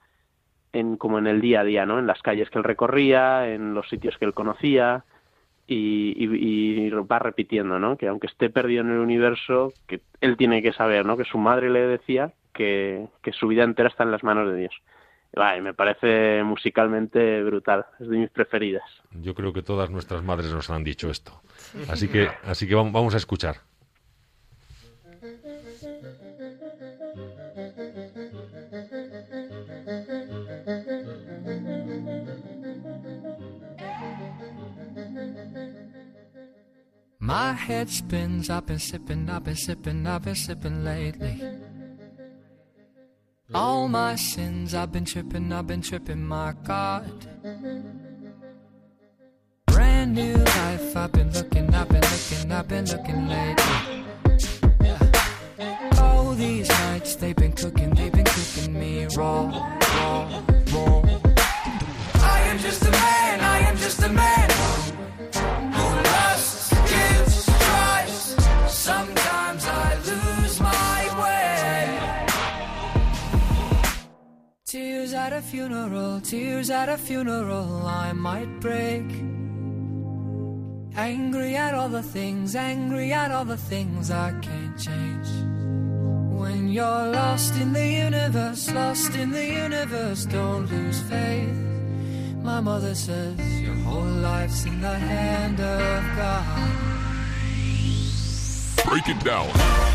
en 0.73 0.97
como 0.97 1.19
en 1.19 1.29
el 1.29 1.41
día 1.41 1.61
a 1.61 1.65
día, 1.65 1.87
¿no? 1.87 2.01
En 2.01 2.09
las 2.09 2.21
calles 2.21 2.51
que 2.51 2.59
él 2.59 2.65
recorría, 2.65 3.49
en 3.49 3.75
los 3.75 3.89
sitios 3.89 4.19
que 4.19 4.25
él 4.25 4.35
conocía 4.35 5.05
y, 5.73 6.15
y- 6.17 6.87
y 6.87 6.91
va 6.91 7.19
repitiendo, 7.21 7.79
¿no? 7.79 7.97
Que 7.97 8.09
aunque 8.09 8.27
esté 8.27 8.51
perdido 8.51 8.83
en 8.83 8.91
el 8.91 8.99
universo, 8.99 9.73
que 9.87 10.01
él 10.21 10.37
tiene 10.37 10.63
que 10.63 10.73
saber, 10.73 11.07
¿no? 11.07 11.17
Que 11.17 11.25
su 11.25 11.39
madre 11.39 11.71
le 11.71 11.87
decía 11.87 12.33
que 12.53 13.07
que, 13.23 13.33
su 13.33 13.47
vida 13.49 13.63
entera 13.63 13.89
está 13.89 14.03
en 14.05 14.11
las 14.11 14.25
manos 14.25 14.51
de 14.51 14.57
Dios. 14.59 14.75
Vale, 15.35 15.63
me 15.63 15.73
parece 15.75 16.43
musicalmente 16.43 17.43
brutal, 17.45 17.87
es 18.01 18.09
de 18.09 18.19
mis 18.19 18.31
preferidas. 18.31 18.83
Yo 19.23 19.33
creo 19.35 19.53
que 19.53 19.63
todas 19.63 19.89
nuestras 19.89 20.25
madres 20.25 20.53
nos 20.53 20.69
han 20.71 20.83
dicho 20.83 21.09
esto. 21.09 21.41
Así 21.89 22.09
que, 22.09 22.29
así 22.45 22.67
que 22.67 22.75
vam- 22.75 22.91
vamos 22.93 23.15
a 23.15 23.19
escuchar. 23.19 23.57
My 37.23 37.53
head 37.53 37.91
spins, 37.91 38.49
I've 38.49 38.65
been 38.65 38.79
sipping, 38.79 39.29
I've 39.29 39.45
been 39.45 39.55
sipping, 39.55 40.07
I've 40.07 40.23
been 40.23 40.35
sipping 40.35 40.83
lately. 40.83 41.43
All 43.53 43.89
my 43.89 44.17
sins, 44.17 44.75
I've 44.75 44.91
been 44.91 45.05
tripping, 45.05 45.53
I've 45.53 45.67
been 45.67 45.83
tripping, 45.83 46.27
my 46.27 46.55
God. 46.65 47.13
Brand 49.67 50.15
new 50.15 50.35
life, 50.35 50.97
I've 50.97 51.13
been 51.13 51.31
looking, 51.33 51.75
I've 51.75 51.91
been 51.91 52.01
looking, 52.01 52.53
I've 52.53 52.69
been 52.69 52.87
looking 52.87 53.29
lately. 53.29 54.05
All 55.99 56.33
these 56.33 56.71
nights, 56.71 57.17
they've 57.17 57.37
been 57.37 57.53
cooking, 57.53 57.91
they've 57.91 58.11
been 58.11 58.25
cooking 58.25 58.73
me 58.81 59.07
raw, 59.15 59.43
raw, 59.95 60.43
raw. 60.73 61.03
I 62.15 62.41
am 62.47 62.59
just 62.61 62.83
a 62.83 62.91
man, 62.91 63.41
I 63.41 63.59
am 63.69 63.77
just 63.77 64.03
a 64.03 64.09
man 64.09 64.51
at 75.31 75.39
a 75.39 75.43
funeral, 75.43 76.21
tears 76.21 76.71
at 76.71 76.89
a 76.89 76.97
funeral, 76.99 77.87
I 77.87 78.13
might 78.13 78.59
break. 78.59 79.05
Angry 80.97 81.55
at 81.55 81.73
all 81.73 81.89
the 81.89 82.03
things, 82.03 82.57
angry 82.57 83.13
at 83.13 83.31
all 83.31 83.45
the 83.45 83.57
things 83.57 84.11
I 84.11 84.33
can't 84.41 84.77
change. 84.77 85.29
When 86.41 86.69
you're 86.69 87.07
lost 87.13 87.55
in 87.61 87.73
the 87.73 87.87
universe, 87.87 88.73
lost 88.73 89.15
in 89.15 89.31
the 89.31 89.47
universe, 89.47 90.25
don't 90.25 90.67
lose 90.67 91.01
faith. 91.03 91.55
My 92.43 92.61
mother 92.61 92.97
says 92.97 93.39
your 93.61 93.77
whole 93.87 94.15
life's 94.31 94.65
in 94.65 94.81
the 94.81 94.99
hand 94.99 95.61
of 95.61 96.03
God. 96.17 96.71
Break 98.85 99.09
it 99.09 99.23
down. 99.23 99.90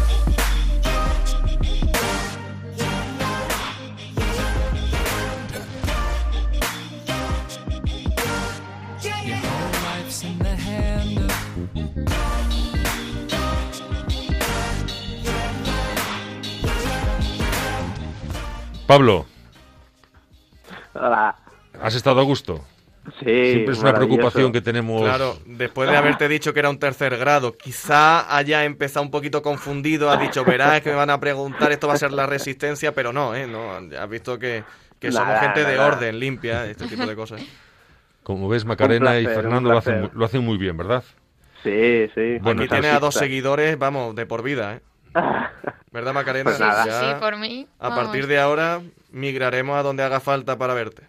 Pablo, 18.88 19.26
Hola. 20.94 21.36
¿has 21.82 21.96
estado 21.96 22.20
a 22.20 22.24
gusto? 22.24 22.64
Sí, 23.20 23.26
Siempre 23.26 23.74
es 23.74 23.80
una 23.80 23.94
preocupación 23.94 24.52
que 24.52 24.62
tenemos. 24.62 25.02
Claro, 25.04 25.38
después 25.46 25.90
de 25.90 25.96
haberte 25.98 26.28
dicho 26.28 26.54
que 26.54 26.60
era 26.60 26.70
un 26.70 26.80
tercer 26.80 27.18
grado, 27.18 27.56
quizá 27.56 28.36
haya 28.36 28.64
empezado 28.64 29.04
un 29.04 29.12
poquito 29.12 29.42
confundido, 29.44 30.10
has 30.10 30.20
dicho, 30.20 30.44
verás 30.44 30.82
que 30.82 30.90
me 30.90 30.96
van 30.96 31.12
a 31.12 31.20
preguntar, 31.20 31.72
esto 31.72 31.88
va 31.88 31.94
a 31.94 31.98
ser 31.98 32.12
la 32.12 32.26
resistencia, 32.26 32.94
pero 32.94 33.14
no, 33.14 33.36
¿eh? 33.36 33.46
No, 33.48 33.74
has 33.74 34.10
visto 34.10 34.40
que, 34.40 34.64
que 35.00 35.12
somos 35.12 35.28
Nada, 35.28 35.40
gente 35.42 35.66
de 35.66 35.76
nada. 35.78 35.88
orden, 35.88 36.20
limpia, 36.20 36.66
este 36.66 36.88
tipo 36.88 37.06
de 37.06 37.16
cosas. 37.16 37.42
Como 38.24 38.48
ves, 38.50 38.66
Macarena 38.66 39.20
y 39.20 39.26
Fernando 39.26 39.70
lo 39.70 39.78
hacen, 39.78 40.10
lo 40.14 40.26
hacen 40.26 40.44
muy 40.44 40.58
bien, 40.58 40.78
¿verdad? 40.78 41.04
Sí, 41.62 42.10
sí. 42.16 42.38
Bueno, 42.42 42.62
Aquí 42.62 42.70
tienes 42.70 42.92
a 42.94 43.00
dos 43.00 43.14
seguidores, 43.14 43.78
vamos, 43.78 44.16
de 44.16 44.26
por 44.26 44.42
vida, 44.42 44.76
¿eh? 44.76 44.80
¿Verdad, 45.91 46.13
Macarena? 46.13 46.43
Pues 46.51 46.59
nada. 46.59 46.86
Ya, 46.86 46.99
Sí, 46.99 47.20
por 47.20 47.38
mí. 47.38 47.68
a 47.80 47.89
vamos. 47.89 48.03
partir 48.05 48.28
de 48.28 48.39
ahora 48.39 48.82
migraremos 49.11 49.78
a 49.78 49.84
donde 49.84 50.03
haga 50.03 50.20
falta 50.20 50.57
para 50.57 50.74
verte. 50.74 51.03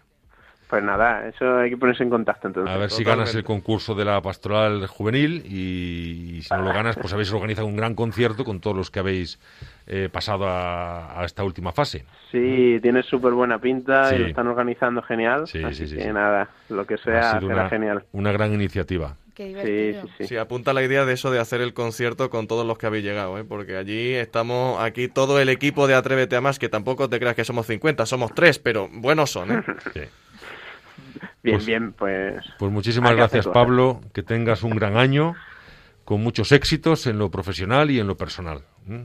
Pues 0.69 0.83
nada, 0.83 1.25
eso 1.29 1.59
hay 1.59 1.69
que 1.69 1.77
ponerse 1.77 2.03
en 2.03 2.09
contacto 2.09 2.47
entonces. 2.49 2.75
A 2.75 2.77
ver 2.77 2.89
si 2.89 2.97
Totalmente. 3.03 3.19
ganas 3.31 3.35
el 3.35 3.43
concurso 3.45 3.95
de 3.95 4.03
la 4.03 4.21
pastoral 4.21 4.85
juvenil 4.87 5.41
y, 5.45 6.39
y 6.39 6.41
si 6.41 6.53
no 6.53 6.61
lo 6.61 6.73
ganas, 6.73 6.97
pues 6.97 7.13
habéis 7.13 7.31
organizado 7.31 7.67
un 7.67 7.77
gran 7.77 7.95
concierto 7.95 8.43
con 8.43 8.59
todos 8.59 8.75
los 8.75 8.91
que 8.91 8.99
habéis 8.99 9.39
eh, 9.87 10.09
pasado 10.11 10.45
a, 10.45 11.21
a 11.21 11.23
esta 11.23 11.45
última 11.45 11.71
fase. 11.71 12.03
Sí, 12.33 12.79
tiene 12.81 13.01
súper 13.01 13.31
buena 13.31 13.59
pinta 13.59 14.09
Sí. 14.09 14.15
y 14.15 14.19
lo 14.19 14.27
están 14.27 14.47
organizando 14.47 15.01
genial. 15.01 15.47
Sí, 15.47 15.63
así 15.63 15.75
sí, 15.75 15.87
sí, 15.87 15.95
que 15.95 16.03
sí. 16.03 16.11
nada, 16.11 16.49
lo 16.67 16.85
que 16.85 16.97
sea 16.97 17.39
será 17.39 17.45
una, 17.45 17.69
genial. 17.69 18.03
una 18.11 18.33
gran 18.33 18.53
iniciativa. 18.53 19.15
Qué 19.37 19.43
Sí, 19.43 19.49
divertido. 19.49 20.01
sí, 20.07 20.13
sí. 20.17 20.27
Sí, 20.29 20.37
apunta 20.37 20.73
la 20.73 20.81
idea 20.83 21.05
de 21.05 21.13
eso 21.13 21.29
de 21.29 21.37
hacer 21.37 21.61
el 21.61 21.75
concierto 21.75 22.31
con 22.31 22.47
todos 22.47 22.65
los 22.65 22.79
que 22.79 22.87
habéis 22.87 23.03
llegado, 23.03 23.37
¿eh? 23.37 23.43
porque 23.43 23.77
allí 23.77 24.13
estamos, 24.15 24.81
aquí 24.81 25.09
todo 25.09 25.39
el 25.39 25.49
equipo 25.49 25.85
de 25.87 25.93
Atrévete 25.93 26.35
a 26.35 26.41
Más, 26.41 26.57
que 26.57 26.69
tampoco 26.69 27.07
te 27.07 27.19
creas 27.19 27.35
que 27.35 27.43
somos 27.43 27.67
50, 27.67 28.07
somos 28.07 28.33
tres, 28.33 28.57
pero 28.57 28.89
buenos 28.91 29.29
son, 29.29 29.51
¿eh? 29.51 29.63
Sí. 29.93 29.99
Bien, 31.43 31.55
Pues- 31.55 31.65
bien, 31.67 31.93
pues. 31.93 32.43
Pues 32.57 32.71
muchísimas 32.71 33.11
gracias, 33.15 33.41
hacer 33.41 33.53
Pablo. 33.53 34.01
Que 34.11 34.23
tengas 34.23 34.63
un 34.63 34.71
gran 34.75 34.97
año 34.97 35.35
con 36.03 36.21
muchos 36.21 36.51
éxitos 36.51 37.05
en 37.05 37.19
lo 37.19 37.29
profesional 37.29 37.91
y 37.91 37.99
en 37.99 38.07
lo 38.07 38.17
personal. 38.17 38.61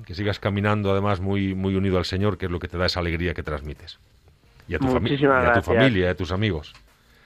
Que 0.07 0.14
sigas 0.14 0.39
caminando, 0.39 0.93
además, 0.93 1.20
muy, 1.20 1.55
muy 1.55 1.74
unido 1.74 1.99
al 1.99 2.05
Señor, 2.07 2.39
que 2.39 2.47
es 2.47 2.51
lo 2.53 2.59
que 2.59 2.68
te 2.68 2.78
da 2.78 2.87
esa 2.87 3.01
alegría 3.01 3.35
que 3.35 3.43
transmites. 3.43 3.99
Y 4.68 4.76
a 4.76 4.78
tu, 4.78 4.87
fami- 4.87 5.01
Muchísimas 5.03 5.45
y 5.45 5.49
a 5.51 5.53
tu 5.55 5.62
familia, 5.62 6.07
y 6.07 6.09
a 6.09 6.14
tus 6.16 6.33
amigos. 6.33 6.72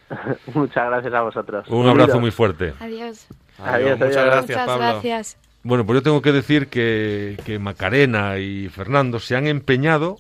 Muchas 0.55 0.89
gracias 0.89 1.13
a 1.15 1.21
vosotros. 1.23 1.67
Un 1.69 1.89
abrazo 1.89 2.21
muy 2.21 2.31
fuerte. 2.31 2.75
Adiós. 2.81 3.27
Adiós, 3.59 3.99
muchas 3.99 4.17
adiós. 4.17 4.25
gracias, 4.27 4.49
Muchas 4.49 4.67
Pablo. 4.67 4.79
gracias. 4.93 5.37
Bueno, 5.63 5.85
pues 5.85 5.97
yo 5.99 6.03
tengo 6.03 6.23
que 6.23 6.33
decir 6.33 6.69
que, 6.69 7.37
que 7.45 7.59
Macarena 7.59 8.39
y 8.39 8.69
Fernando 8.69 9.19
se 9.19 9.35
han 9.35 9.47
empeñado, 9.49 10.19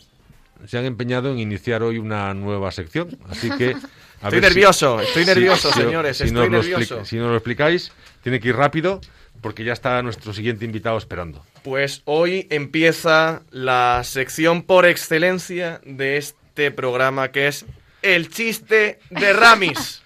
se 0.66 0.76
han 0.78 0.84
empeñado 0.86 1.30
en 1.30 1.38
iniciar 1.38 1.82
hoy 1.82 1.98
una 1.98 2.34
nueva 2.34 2.72
sección. 2.72 3.16
Así 3.28 3.48
que 3.50 3.76
a 4.22 4.28
Estoy 4.28 4.30
ver 4.30 4.32
si- 4.32 4.40
nervioso, 4.40 5.00
estoy 5.00 5.24
nervioso, 5.24 5.70
si- 5.72 5.80
señores, 5.80 6.16
si 6.16 6.24
estoy 6.24 6.48
nervioso. 6.50 7.04
si 7.04 7.16
nos 7.16 7.28
lo 7.30 7.36
explicáis, 7.36 7.92
tiene 8.22 8.40
que 8.40 8.48
ir 8.48 8.56
rápido 8.56 9.00
porque 9.40 9.62
ya 9.62 9.72
está 9.74 10.02
nuestro 10.02 10.32
siguiente 10.32 10.64
invitado 10.64 10.96
esperando. 10.98 11.44
Pues 11.62 12.02
hoy 12.06 12.48
empieza 12.50 13.42
la 13.50 14.00
sección 14.02 14.62
por 14.62 14.86
excelencia 14.86 15.80
de 15.84 16.16
este 16.16 16.70
programa 16.72 17.28
que 17.28 17.46
es 17.46 17.66
el 18.14 18.28
chiste 18.30 18.98
de 19.10 19.32
Ramis. 19.32 20.02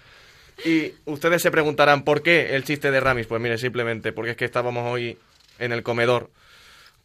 Y 0.65 0.93
ustedes 1.05 1.41
se 1.41 1.51
preguntarán 1.51 2.03
por 2.03 2.21
qué 2.21 2.55
el 2.55 2.63
chiste 2.63 2.91
de 2.91 2.99
Ramis. 2.99 3.27
Pues 3.27 3.41
mire, 3.41 3.57
simplemente 3.57 4.11
porque 4.13 4.31
es 4.31 4.37
que 4.37 4.45
estábamos 4.45 4.85
hoy 4.91 5.17
en 5.59 5.71
el 5.71 5.83
comedor 5.83 6.29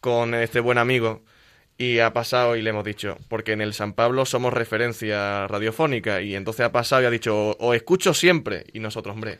con 0.00 0.34
este 0.34 0.60
buen 0.60 0.78
amigo 0.78 1.22
y 1.78 1.98
ha 1.98 2.12
pasado 2.12 2.56
y 2.56 2.62
le 2.62 2.70
hemos 2.70 2.84
dicho, 2.84 3.18
porque 3.28 3.52
en 3.52 3.60
el 3.60 3.74
San 3.74 3.92
Pablo 3.92 4.24
somos 4.24 4.52
referencia 4.52 5.46
radiofónica 5.46 6.22
y 6.22 6.34
entonces 6.34 6.64
ha 6.64 6.72
pasado 6.72 7.02
y 7.02 7.04
ha 7.06 7.10
dicho, 7.10 7.50
"O- 7.58 7.74
escucho 7.74 8.14
siempre 8.14 8.64
y 8.72 8.80
nosotros, 8.80 9.14
hombre, 9.14 9.38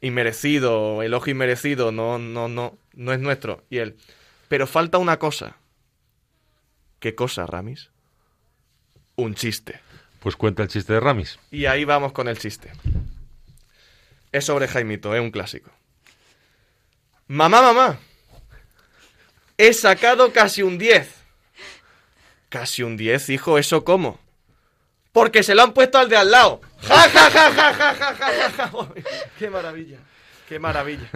inmerecido, 0.00 1.02
elogio 1.02 1.32
inmerecido, 1.32 1.92
no, 1.92 2.18
no, 2.18 2.48
no, 2.48 2.78
no 2.94 3.12
es 3.12 3.20
nuestro. 3.20 3.64
Y 3.68 3.78
él, 3.78 3.96
pero 4.48 4.66
falta 4.66 4.96
una 4.98 5.18
cosa. 5.18 5.56
¿Qué 6.98 7.14
cosa, 7.14 7.46
Ramis? 7.46 7.90
Un 9.16 9.34
chiste. 9.34 9.80
Pues 10.20 10.36
cuenta 10.36 10.62
el 10.62 10.68
chiste 10.68 10.92
de 10.92 11.00
Ramis. 11.00 11.38
Y 11.50 11.66
ahí 11.66 11.84
vamos 11.84 12.12
con 12.12 12.28
el 12.28 12.38
chiste. 12.38 12.70
Es 14.32 14.44
sobre 14.44 14.68
Jaimito, 14.68 15.14
es 15.14 15.20
un 15.20 15.30
clásico. 15.30 15.70
Mamá, 17.26 17.62
mamá. 17.62 17.98
He 19.56 19.72
sacado 19.72 20.32
casi 20.32 20.62
un 20.62 20.78
10. 20.78 21.14
Casi 22.48 22.82
un 22.82 22.96
10, 22.96 23.30
hijo, 23.30 23.58
¿eso 23.58 23.84
cómo? 23.84 24.18
Porque 25.12 25.42
se 25.42 25.54
lo 25.54 25.62
han 25.62 25.72
puesto 25.72 25.98
al 25.98 26.08
de 26.08 26.16
al 26.16 26.30
lado. 26.30 26.60
¡Ja, 26.82 27.08
ja, 27.08 27.30
ja, 27.30 27.52
ja, 27.52 27.74
ja, 27.74 27.94
ja, 27.94 28.14
ja, 28.14 28.50
ja! 28.50 28.68
ja! 28.68 28.88
¡Qué 29.38 29.50
maravilla! 29.50 29.98
¡Qué 30.48 30.58
maravilla! 30.58 31.10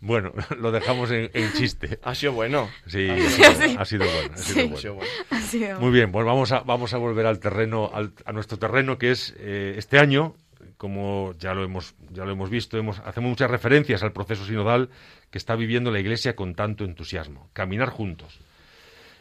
Bueno, 0.00 0.32
lo 0.58 0.72
dejamos 0.72 1.10
en, 1.10 1.30
en 1.34 1.52
chiste. 1.52 1.98
Ha 2.04 2.14
sido 2.14 2.32
bueno. 2.32 2.68
Sí, 2.86 3.08
Sí, 3.28 3.42
ha 3.44 3.54
sí. 3.54 3.68
sido, 3.68 3.80
ha 3.80 3.84
sido 3.84 4.04
bueno. 4.06 4.30
ha 4.34 4.36
sido 4.36 4.54
Sí. 4.54 4.54
bueno. 4.62 4.74
Ha 4.76 4.80
sido 4.80 4.94
bueno. 4.94 5.10
Ha 5.30 5.40
sido- 5.40 5.80
Muy 5.80 5.90
bien, 5.92 6.12
pues 6.12 6.26
vamos 6.26 6.52
a, 6.52 6.60
vamos 6.60 6.94
a 6.94 6.98
volver 6.98 7.26
al 7.26 7.38
terreno, 7.38 7.90
al- 7.92 8.12
a 8.24 8.32
nuestro 8.32 8.58
terreno, 8.58 8.98
que 8.98 9.10
es 9.10 9.34
eh, 9.38 9.74
este 9.76 9.98
año, 9.98 10.34
como 10.76 11.32
ya 11.38 11.54
lo 11.54 11.62
hemos, 11.64 11.94
ya 12.10 12.24
lo 12.24 12.32
hemos 12.32 12.50
visto, 12.50 12.76
hemos, 12.78 12.98
hacemos 13.00 13.30
muchas 13.30 13.50
referencias 13.50 14.02
al 14.02 14.12
proceso 14.12 14.44
sinodal 14.44 14.88
que 15.30 15.38
está 15.38 15.54
viviendo 15.54 15.90
la 15.90 16.00
Iglesia 16.00 16.34
con 16.34 16.54
tanto 16.54 16.84
entusiasmo. 16.84 17.48
Caminar 17.52 17.88
juntos. 17.90 18.40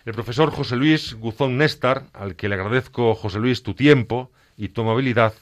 El 0.06 0.14
profesor 0.14 0.50
José 0.50 0.76
Luis 0.76 1.14
Guzón 1.14 1.58
Néstar, 1.58 2.06
al 2.14 2.36
que 2.36 2.50
le 2.50 2.56
agradezco, 2.56 3.14
José 3.14 3.38
Luis, 3.38 3.62
tu 3.62 3.76
tiempo 3.76 4.32
y 4.58 4.70
tu 4.70 4.82
amabilidad, 4.82 5.34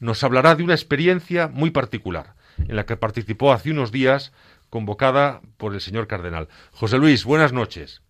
nos 0.00 0.22
hablará 0.22 0.54
de 0.54 0.62
una 0.62 0.74
experiencia 0.74 1.48
muy 1.48 1.70
particular, 1.70 2.34
en 2.58 2.76
la 2.76 2.84
que 2.84 2.96
participó 2.98 3.52
hace 3.52 3.70
unos 3.70 3.90
días, 3.90 4.32
convocada 4.72 5.42
por 5.58 5.74
el 5.74 5.82
señor 5.82 6.06
cardenal. 6.06 6.48
José 6.70 6.96
Luis, 6.96 7.26
buenas 7.26 7.52
noches. 7.52 8.00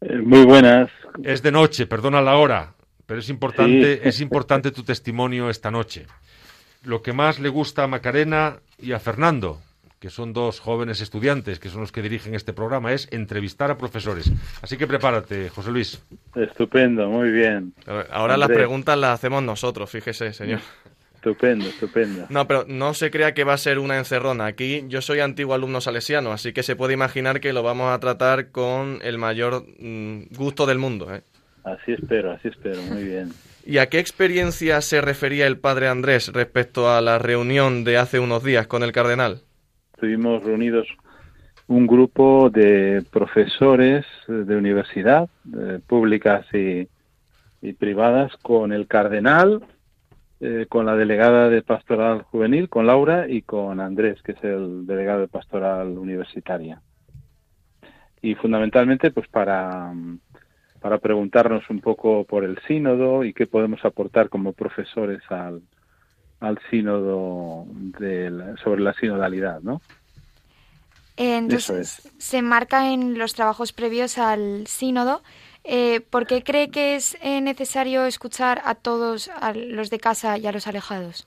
Eh, 0.00 0.18
muy 0.18 0.44
buenas. 0.44 0.90
Es 1.24 1.42
de 1.42 1.50
noche, 1.50 1.88
perdona 1.88 2.22
la 2.22 2.36
hora, 2.36 2.74
pero 3.04 3.18
es 3.18 3.28
importante, 3.28 4.08
es 4.08 4.20
importante 4.20 4.70
tu 4.70 4.84
testimonio 4.84 5.50
esta 5.50 5.72
noche. 5.72 6.06
Lo 6.84 7.02
que 7.02 7.12
más 7.12 7.40
le 7.40 7.48
gusta 7.48 7.82
a 7.82 7.88
Macarena 7.88 8.60
y 8.78 8.92
a 8.92 9.00
Fernando, 9.00 9.60
que 9.98 10.08
son 10.08 10.32
dos 10.32 10.60
jóvenes 10.60 11.00
estudiantes, 11.00 11.58
que 11.58 11.68
son 11.68 11.80
los 11.80 11.90
que 11.90 12.00
dirigen 12.00 12.36
este 12.36 12.52
programa, 12.52 12.92
es 12.92 13.08
entrevistar 13.10 13.72
a 13.72 13.76
profesores. 13.76 14.30
Así 14.62 14.76
que 14.76 14.86
prepárate, 14.86 15.48
José 15.48 15.72
Luis. 15.72 16.00
Estupendo, 16.36 17.08
muy 17.08 17.32
bien. 17.32 17.74
Ahora 18.12 18.36
las 18.36 18.50
preguntas 18.50 18.96
las 18.96 19.14
hacemos 19.14 19.42
nosotros, 19.42 19.90
fíjese, 19.90 20.32
señor. 20.32 20.60
Estupendo, 21.18 21.66
estupendo. 21.66 22.26
No, 22.30 22.46
pero 22.46 22.64
no 22.68 22.94
se 22.94 23.10
crea 23.10 23.34
que 23.34 23.42
va 23.42 23.54
a 23.54 23.58
ser 23.58 23.80
una 23.80 23.98
encerrona. 23.98 24.46
Aquí 24.46 24.84
yo 24.86 25.02
soy 25.02 25.18
antiguo 25.18 25.52
alumno 25.52 25.80
salesiano, 25.80 26.30
así 26.30 26.52
que 26.52 26.62
se 26.62 26.76
puede 26.76 26.94
imaginar 26.94 27.40
que 27.40 27.52
lo 27.52 27.64
vamos 27.64 27.92
a 27.92 27.98
tratar 27.98 28.52
con 28.52 29.00
el 29.02 29.18
mayor 29.18 29.64
mm, 29.80 30.32
gusto 30.36 30.64
del 30.64 30.78
mundo. 30.78 31.12
¿eh? 31.12 31.22
Así 31.64 31.92
espero, 31.92 32.30
así 32.30 32.46
espero, 32.46 32.80
muy 32.82 33.02
bien. 33.02 33.30
¿Y 33.66 33.78
a 33.78 33.88
qué 33.88 33.98
experiencia 33.98 34.80
se 34.80 35.00
refería 35.00 35.48
el 35.48 35.58
padre 35.58 35.88
Andrés 35.88 36.32
respecto 36.32 36.88
a 36.88 37.00
la 37.00 37.18
reunión 37.18 37.82
de 37.82 37.98
hace 37.98 38.20
unos 38.20 38.44
días 38.44 38.68
con 38.68 38.84
el 38.84 38.92
cardenal? 38.92 39.40
Estuvimos 39.94 40.44
reunidos 40.44 40.86
un 41.66 41.88
grupo 41.88 42.48
de 42.48 43.02
profesores 43.10 44.06
de 44.28 44.54
universidad, 44.54 45.28
públicas 45.88 46.46
y, 46.54 46.86
y 47.60 47.72
privadas, 47.72 48.32
con 48.40 48.72
el 48.72 48.86
cardenal, 48.86 49.62
eh, 50.40 50.66
con 50.68 50.86
la 50.86 50.94
delegada 50.94 51.48
de 51.48 51.62
pastoral 51.62 52.22
juvenil, 52.22 52.68
con 52.68 52.86
Laura, 52.86 53.28
y 53.28 53.42
con 53.42 53.80
Andrés, 53.80 54.22
que 54.22 54.32
es 54.32 54.44
el 54.44 54.86
delegado 54.86 55.20
de 55.20 55.28
pastoral 55.28 55.98
universitaria. 55.98 56.80
Y 58.22 58.34
fundamentalmente, 58.34 59.10
pues 59.10 59.28
para, 59.28 59.92
para 60.80 60.98
preguntarnos 60.98 61.68
un 61.70 61.80
poco 61.80 62.24
por 62.24 62.44
el 62.44 62.58
sínodo 62.66 63.24
y 63.24 63.32
qué 63.32 63.46
podemos 63.46 63.84
aportar 63.84 64.28
como 64.28 64.52
profesores 64.52 65.22
al, 65.28 65.62
al 66.40 66.58
sínodo 66.70 67.66
sobre 68.62 68.80
la 68.80 68.94
sinodalidad, 68.94 69.60
¿no? 69.60 69.80
Entonces, 71.16 72.08
se 72.18 72.42
marca 72.42 72.92
en 72.92 73.18
los 73.18 73.34
trabajos 73.34 73.72
previos 73.72 74.18
al 74.18 74.68
sínodo 74.68 75.22
eh, 75.64 76.00
¿Por 76.00 76.26
qué 76.26 76.42
cree 76.42 76.70
que 76.70 76.94
es 76.94 77.16
eh, 77.22 77.40
necesario 77.40 78.04
escuchar 78.06 78.62
a 78.64 78.74
todos, 78.74 79.28
a 79.28 79.52
los 79.52 79.90
de 79.90 79.98
casa 79.98 80.38
y 80.38 80.46
a 80.46 80.52
los 80.52 80.66
alejados? 80.66 81.26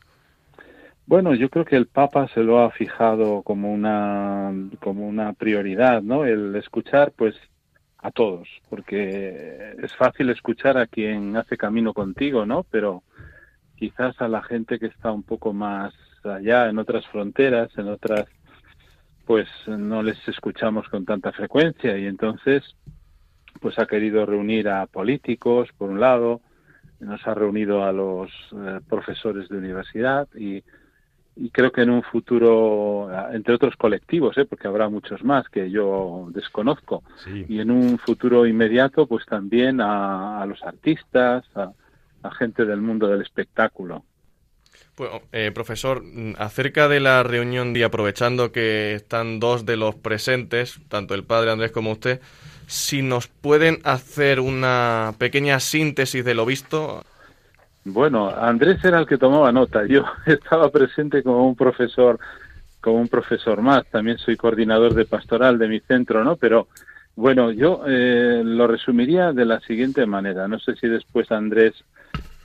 Bueno, 1.05 1.34
yo 1.36 1.49
creo 1.49 1.65
que 1.65 1.75
el 1.75 1.88
Papa 1.88 2.27
se 2.34 2.41
lo 2.41 2.59
ha 2.59 2.71
fijado 2.71 3.41
como 3.41 3.73
una, 3.73 4.53
como 4.79 5.07
una 5.07 5.34
prioridad, 5.34 6.01
¿no? 6.01 6.25
El 6.25 6.55
escuchar, 6.55 7.11
pues, 7.11 7.36
a 7.97 8.11
todos, 8.11 8.47
porque 8.69 9.75
es 9.82 9.95
fácil 9.95 10.29
escuchar 10.29 10.77
a 10.77 10.88
quien 10.88 11.38
hace 11.38 11.57
camino 11.57 11.93
contigo, 11.93 12.45
¿no? 12.45 12.63
Pero 12.63 13.03
quizás 13.75 14.19
a 14.21 14.27
la 14.27 14.41
gente 14.41 14.79
que 14.79 14.88
está 14.88 15.11
un 15.11 15.23
poco 15.23 15.53
más 15.53 15.93
allá, 16.23 16.69
en 16.69 16.79
otras 16.79 17.05
fronteras, 17.07 17.69
en 17.77 17.89
otras, 17.89 18.25
pues 19.25 19.47
no 19.67 20.01
les 20.01 20.27
escuchamos 20.27 20.88
con 20.89 21.05
tanta 21.05 21.32
frecuencia 21.32 21.97
y 21.97 22.05
entonces 22.05 22.63
pues 23.59 23.77
ha 23.79 23.85
querido 23.85 24.25
reunir 24.25 24.69
a 24.69 24.85
políticos, 24.87 25.69
por 25.77 25.89
un 25.89 25.99
lado, 25.99 26.41
nos 27.01 27.25
ha 27.27 27.33
reunido 27.33 27.83
a 27.83 27.91
los 27.91 28.31
eh, 28.53 28.79
profesores 28.87 29.49
de 29.49 29.57
universidad 29.57 30.27
y, 30.35 30.63
creo 31.51 31.71
que 31.71 31.81
en 31.81 31.89
un 31.89 32.03
futuro, 32.03 33.09
entre 33.31 33.55
otros 33.55 33.75
colectivos, 33.75 34.37
¿eh? 34.37 34.45
porque 34.45 34.67
habrá 34.67 34.89
muchos 34.89 35.23
más 35.23 35.49
que 35.49 35.71
yo 35.71 36.27
desconozco, 36.31 37.03
y 37.25 37.59
en 37.59 37.71
un 37.71 37.97
futuro 37.97 38.45
inmediato, 38.45 39.07
pues 39.07 39.25
también 39.25 39.81
a, 39.81 40.45
los 40.45 40.61
artistas, 40.61 41.43
a, 41.55 41.71
gente 42.37 42.65
del 42.65 42.81
mundo 42.81 43.07
del 43.07 43.21
espectáculo. 43.21 44.03
Bueno, 44.97 45.21
eh, 45.31 45.51
profesor, 45.51 46.03
acerca 46.37 46.87
de 46.87 46.99
la 46.99 47.23
reunión 47.23 47.75
y 47.75 47.81
aprovechando 47.81 48.51
que 48.51 48.93
están 48.93 49.39
dos 49.39 49.65
de 49.65 49.77
los 49.77 49.95
presentes, 49.95 50.79
tanto 50.89 51.15
el 51.15 51.23
padre 51.23 51.51
Andrés 51.51 51.71
como 51.71 51.91
usted, 51.91 52.21
si 52.72 53.01
nos 53.01 53.28
pueden 53.28 53.80
hacer 53.84 54.39
una 54.39 55.13
pequeña 55.17 55.59
síntesis 55.59 56.24
de 56.24 56.34
lo 56.34 56.45
visto. 56.45 57.03
Bueno, 57.84 58.30
Andrés 58.30 58.84
era 58.86 58.99
el 58.99 59.05
que 59.05 59.17
tomaba 59.17 59.51
nota. 59.51 59.86
Yo 59.86 60.05
estaba 60.26 60.69
presente 60.69 61.22
como 61.22 61.45
un 61.45 61.55
profesor, 61.57 62.17
como 62.80 63.01
un 63.01 63.09
profesor 63.09 63.61
más. 63.61 63.86
También 63.88 64.17
soy 64.19 64.38
coordinador 64.38 64.93
de 64.93 65.03
pastoral 65.03 65.59
de 65.59 65.67
mi 65.67 65.82
centro, 65.82 66.24
¿no? 66.24 66.38
Pero 66.38 66.69
bueno, 67.17 67.51
yo 67.51 67.84
eh, 67.86 68.41
lo 68.41 68.67
resumiría 68.67 69.34
de 69.34 69.43
la 69.43 69.59
siguiente 69.59 70.05
manera. 70.05 70.47
No 70.47 70.57
sé 70.57 70.78
si 70.78 70.88
después 70.88 71.30
Andrés 71.30 71.74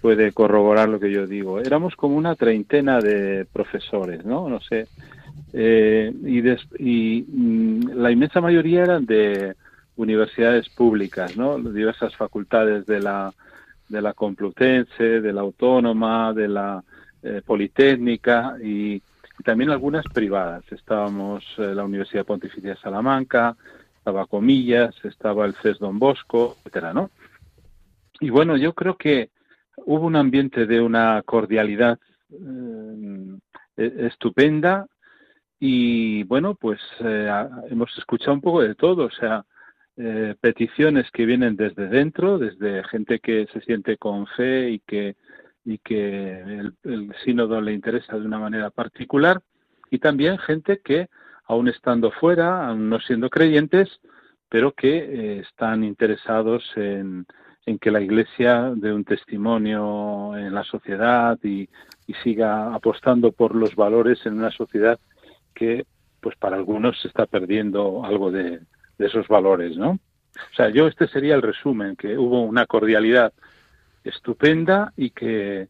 puede 0.01 0.33
corroborar 0.33 0.89
lo 0.89 0.99
que 0.99 1.13
yo 1.13 1.29
digo. 1.29 1.61
Éramos 1.61 1.95
como 1.95 2.17
una 2.17 2.35
treintena 2.35 2.99
de 2.99 3.47
profesores, 3.53 4.25
¿no? 4.25 4.49
No 4.49 4.61
sé. 4.61 4.89
Eh, 5.53 6.13
y, 6.25 6.41
y 6.81 7.23
mm, 7.29 7.91
la 7.95 8.11
inmensa 8.11 8.41
mayoría 8.41 8.83
eran 8.83 9.07
de 9.07 9.55
universidades 9.97 10.69
públicas, 10.69 11.37
¿no? 11.37 11.59
Diversas 11.59 12.15
facultades 12.17 12.87
de 12.87 13.01
la, 13.01 13.33
de 13.89 14.03
la 14.03 14.13
Complutense, 14.13 15.21
de 15.21 15.33
la 15.33 15.41
Autónoma, 15.41 16.33
de 16.33 16.49
la 16.49 16.85
eh, 17.23 17.43
Politécnica 17.45 18.57
y, 18.63 19.03
también 19.45 19.71
algunas 19.71 20.05
privadas. 20.07 20.65
Estábamos 20.71 21.45
eh, 21.59 21.75
la 21.75 21.85
Universidad 21.85 22.25
Pontificia 22.25 22.71
de 22.71 22.81
Salamanca, 22.81 23.55
estaba 23.99 24.27
Comillas, 24.27 24.95
estaba 25.05 25.45
el 25.45 25.55
CES 25.57 25.79
Don 25.79 25.99
Bosco, 25.99 26.57
etcétera, 26.59 26.95
¿no? 26.95 27.11
Y 28.19 28.31
bueno, 28.31 28.57
yo 28.57 28.73
creo 28.73 28.97
que 28.97 29.31
hubo 29.85 30.07
un 30.07 30.17
ambiente 30.17 30.65
de 30.65 30.81
una 30.81 31.23
cordialidad 31.23 31.99
eh, 32.33 33.37
e-, 33.77 34.07
estupenda 34.07 34.87
y 35.61 36.23
bueno, 36.25 36.55
pues 36.55 36.81
hemos 37.01 37.97
escuchado 37.99 38.35
un 38.35 38.41
poco 38.41 38.63
de 38.63 38.75
todo, 38.75 39.05
o 39.05 39.11
sea, 39.11 39.45
eh, 39.99 40.35
peticiones 40.39 41.11
que 41.11 41.25
vienen 41.25 41.57
desde 41.57 41.89
dentro, 41.89 42.39
desde 42.39 42.85
gente 42.85 43.19
que 43.19 43.47
se 43.51 43.63
siente 43.63 43.97
con 43.97 44.27
fe 44.27 44.69
y 44.69 44.79
que, 44.81 45.17
y 45.65 45.79
que 45.79 46.41
el, 46.85 47.15
sínodo 47.25 47.63
le 47.63 47.73
interesa 47.73 48.19
de 48.19 48.27
una 48.27 48.39
manera 48.39 48.69
particular, 48.69 49.41
y 49.91 49.99
también 49.99 50.37
gente 50.37 50.81
que, 50.85 51.09
aún 51.47 51.69
estando 51.69 52.11
fuera, 52.11 52.69
aún 52.69 52.91
no 52.91 53.01
siendo 53.01 53.31
creyentes, 53.31 54.01
pero 54.51 54.73
que 54.73 54.99
eh, 54.99 55.39
están 55.39 55.83
interesados 55.83 56.63
en, 56.77 57.25
en, 57.65 57.79
que 57.79 57.91
la 57.91 58.03
Iglesia 58.03 58.73
dé 58.77 58.93
un 58.93 59.05
testimonio 59.05 60.37
en 60.37 60.53
la 60.53 60.65
sociedad 60.65 61.39
y, 61.43 61.71
y 62.07 62.13
siga 62.23 62.75
apostando 62.75 63.33
por 63.33 63.55
los 63.55 63.75
valores 63.75 64.27
en 64.27 64.35
una 64.35 64.51
sociedad 64.51 65.01
que, 65.55 65.87
pues 66.21 66.37
para 66.37 66.57
algunos 66.57 67.01
se 67.01 67.09
está 67.09 67.25
perdiendo 67.25 68.05
algo 68.05 68.31
de, 68.31 68.61
de 68.99 69.07
esos 69.07 69.29
valores, 69.29 69.77
¿no? 69.77 69.91
O 69.91 70.55
sea, 70.57 70.69
yo 70.69 70.87
este 70.87 71.09
sería 71.09 71.35
el 71.35 71.43
resumen, 71.43 71.97
que 71.97 72.19
hubo 72.19 72.43
una 72.43 72.67
cordialidad 72.67 73.33
estupenda 74.05 74.93
y 74.97 75.11
que 75.11 75.69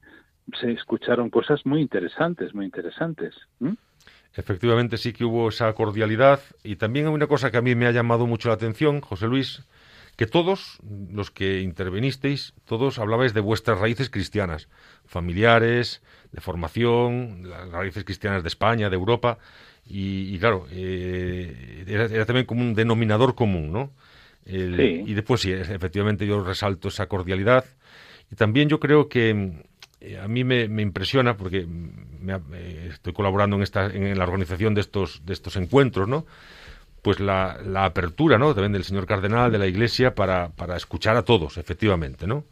se 0.61 0.72
escucharon 0.72 1.31
cosas 1.31 1.64
muy 1.64 1.81
interesantes, 1.81 2.55
muy 2.55 2.64
interesantes. 2.64 3.35
Efectivamente 4.35 4.97
sí 4.97 5.12
que 5.12 5.24
hubo 5.24 5.49
esa 5.49 5.72
cordialidad 5.72 6.41
y 6.62 6.77
también 6.77 7.07
hay 7.07 7.14
una 7.14 7.27
cosa 7.27 7.51
que 7.51 7.57
a 7.57 7.62
mí 7.62 7.74
me 7.74 7.87
ha 7.87 7.93
llamado 7.93 8.27
mucho 8.27 8.49
la 8.49 8.55
atención, 8.55 9.01
José 9.01 9.27
Luis, 9.27 9.62
que 10.16 10.27
todos 10.27 10.79
los 11.11 11.31
que 11.31 11.61
intervenisteis, 11.61 12.55
todos 12.64 12.99
hablabais 12.99 13.35
de 13.35 13.41
vuestras 13.41 13.79
raíces 13.79 14.11
cristianas, 14.11 14.68
familiares, 15.05 16.03
de 16.33 16.41
formación, 16.41 17.49
las 17.49 17.70
raíces 17.70 18.05
cristianas 18.05 18.43
de 18.43 18.49
España, 18.49 18.91
de 18.91 18.97
Europa, 18.97 19.39
y, 19.89 20.39
claro, 20.39 20.66
eh, 20.70 21.84
era, 21.87 22.26
también 22.26 22.45
como 22.45 22.62
un 22.62 22.74
denominador 22.74 23.34
común, 23.34 23.72
¿no? 23.72 23.93
Y 24.45 25.14
después 25.14 25.41
sí, 25.41 25.53
efectivamente 25.53 26.26
yo 26.26 26.43
resalto 26.43 26.89
esa 26.89 27.07
cordialidad. 27.07 27.64
Y 28.30 28.37
también 28.37 28.68
yo 28.68 28.78
creo 28.80 29.09
que 29.09 29.64
eh, 30.01 30.18
a 30.18 30.28
mí 30.28 30.45
me, 30.45 30.64
impresiona, 30.82 31.37
porque 31.37 31.66
me, 31.66 32.41
estoy 32.89 33.12
colaborando 33.12 33.57
en, 33.57 33.62
esta, 33.62 33.87
en 33.87 34.16
la 34.18 34.24
organización 34.24 34.74
de 34.74 34.80
estos, 34.80 35.24
de 35.24 35.32
estos 35.32 35.57
encuentros, 35.57 36.09
¿no? 36.09 36.26
Pues 37.03 37.20
la, 37.20 37.59
la 37.64 37.84
apertura, 37.84 38.39
¿no? 38.39 38.55
También 38.55 38.72
del 38.72 38.84
señor 38.84 39.07
cardenal, 39.07 39.53
de 39.53 39.59
la 39.59 39.66
Iglesia, 39.66 40.14
para, 40.14 40.49
para 40.51 40.76
escuchar 40.76 41.16
a 41.16 41.22
todos, 41.22 41.59
efectivamente, 41.59 42.26
¿no? 42.26 42.45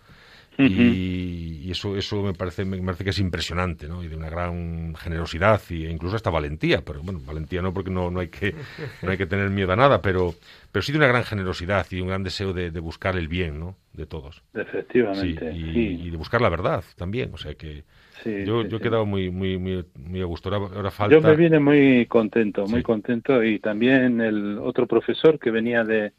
Y, 0.58 1.70
eso 1.70 1.96
eso 1.96 2.22
me 2.22 2.34
parece 2.34 2.64
me 2.64 2.80
parece 2.82 3.04
que 3.04 3.10
es 3.10 3.18
impresionante 3.18 3.88
no 3.88 4.04
y 4.04 4.08
de 4.08 4.16
una 4.16 4.30
gran 4.30 4.94
generosidad 4.94 5.60
e 5.70 5.90
incluso 5.90 6.14
hasta 6.14 6.30
valentía 6.30 6.82
pero 6.82 7.02
bueno 7.02 7.20
valentía 7.24 7.62
no 7.62 7.72
porque 7.72 7.90
no, 7.90 8.10
no 8.10 8.20
hay 8.20 8.28
que 8.28 8.54
no 9.02 9.10
hay 9.10 9.16
que 9.16 9.26
tener 9.26 9.50
miedo 9.50 9.72
a 9.72 9.76
nada 9.76 10.00
pero 10.00 10.34
pero 10.70 10.82
sí 10.82 10.92
de 10.92 10.98
una 10.98 11.08
gran 11.08 11.24
generosidad 11.24 11.86
y 11.90 12.00
un 12.00 12.08
gran 12.08 12.22
deseo 12.22 12.52
de, 12.52 12.70
buscar 12.80 13.16
el 13.16 13.28
bien 13.28 13.58
no 13.58 13.76
de 13.92 14.06
todos. 14.06 14.42
Efectivamente 14.54 15.52
y, 15.52 16.10
de 16.10 16.16
buscar 16.16 16.40
la 16.40 16.48
verdad 16.48 16.84
también 16.96 17.30
o 17.32 17.38
sea 17.38 17.54
que 17.54 17.84
yo, 18.24 18.62
yo 18.62 18.76
he 18.78 18.80
quedado 18.80 19.04
muy, 19.04 19.30
muy, 19.30 19.58
muy, 19.58 19.84
muy 19.96 20.22
a 20.22 20.24
gusto. 20.24 20.48
Ahora, 20.54 20.90
falta... 20.90 21.14
Yo 21.14 21.20
me 21.20 21.36
vine 21.36 21.58
muy 21.58 22.06
contento, 22.06 22.66
muy 22.66 22.82
contento. 22.82 23.42
Y 23.42 23.58
también 23.58 24.20
el 24.20 24.58
otro 24.58 24.86
profesor 24.86 25.38
que 25.38 25.50
venía 25.50 25.84
de, 25.84 26.12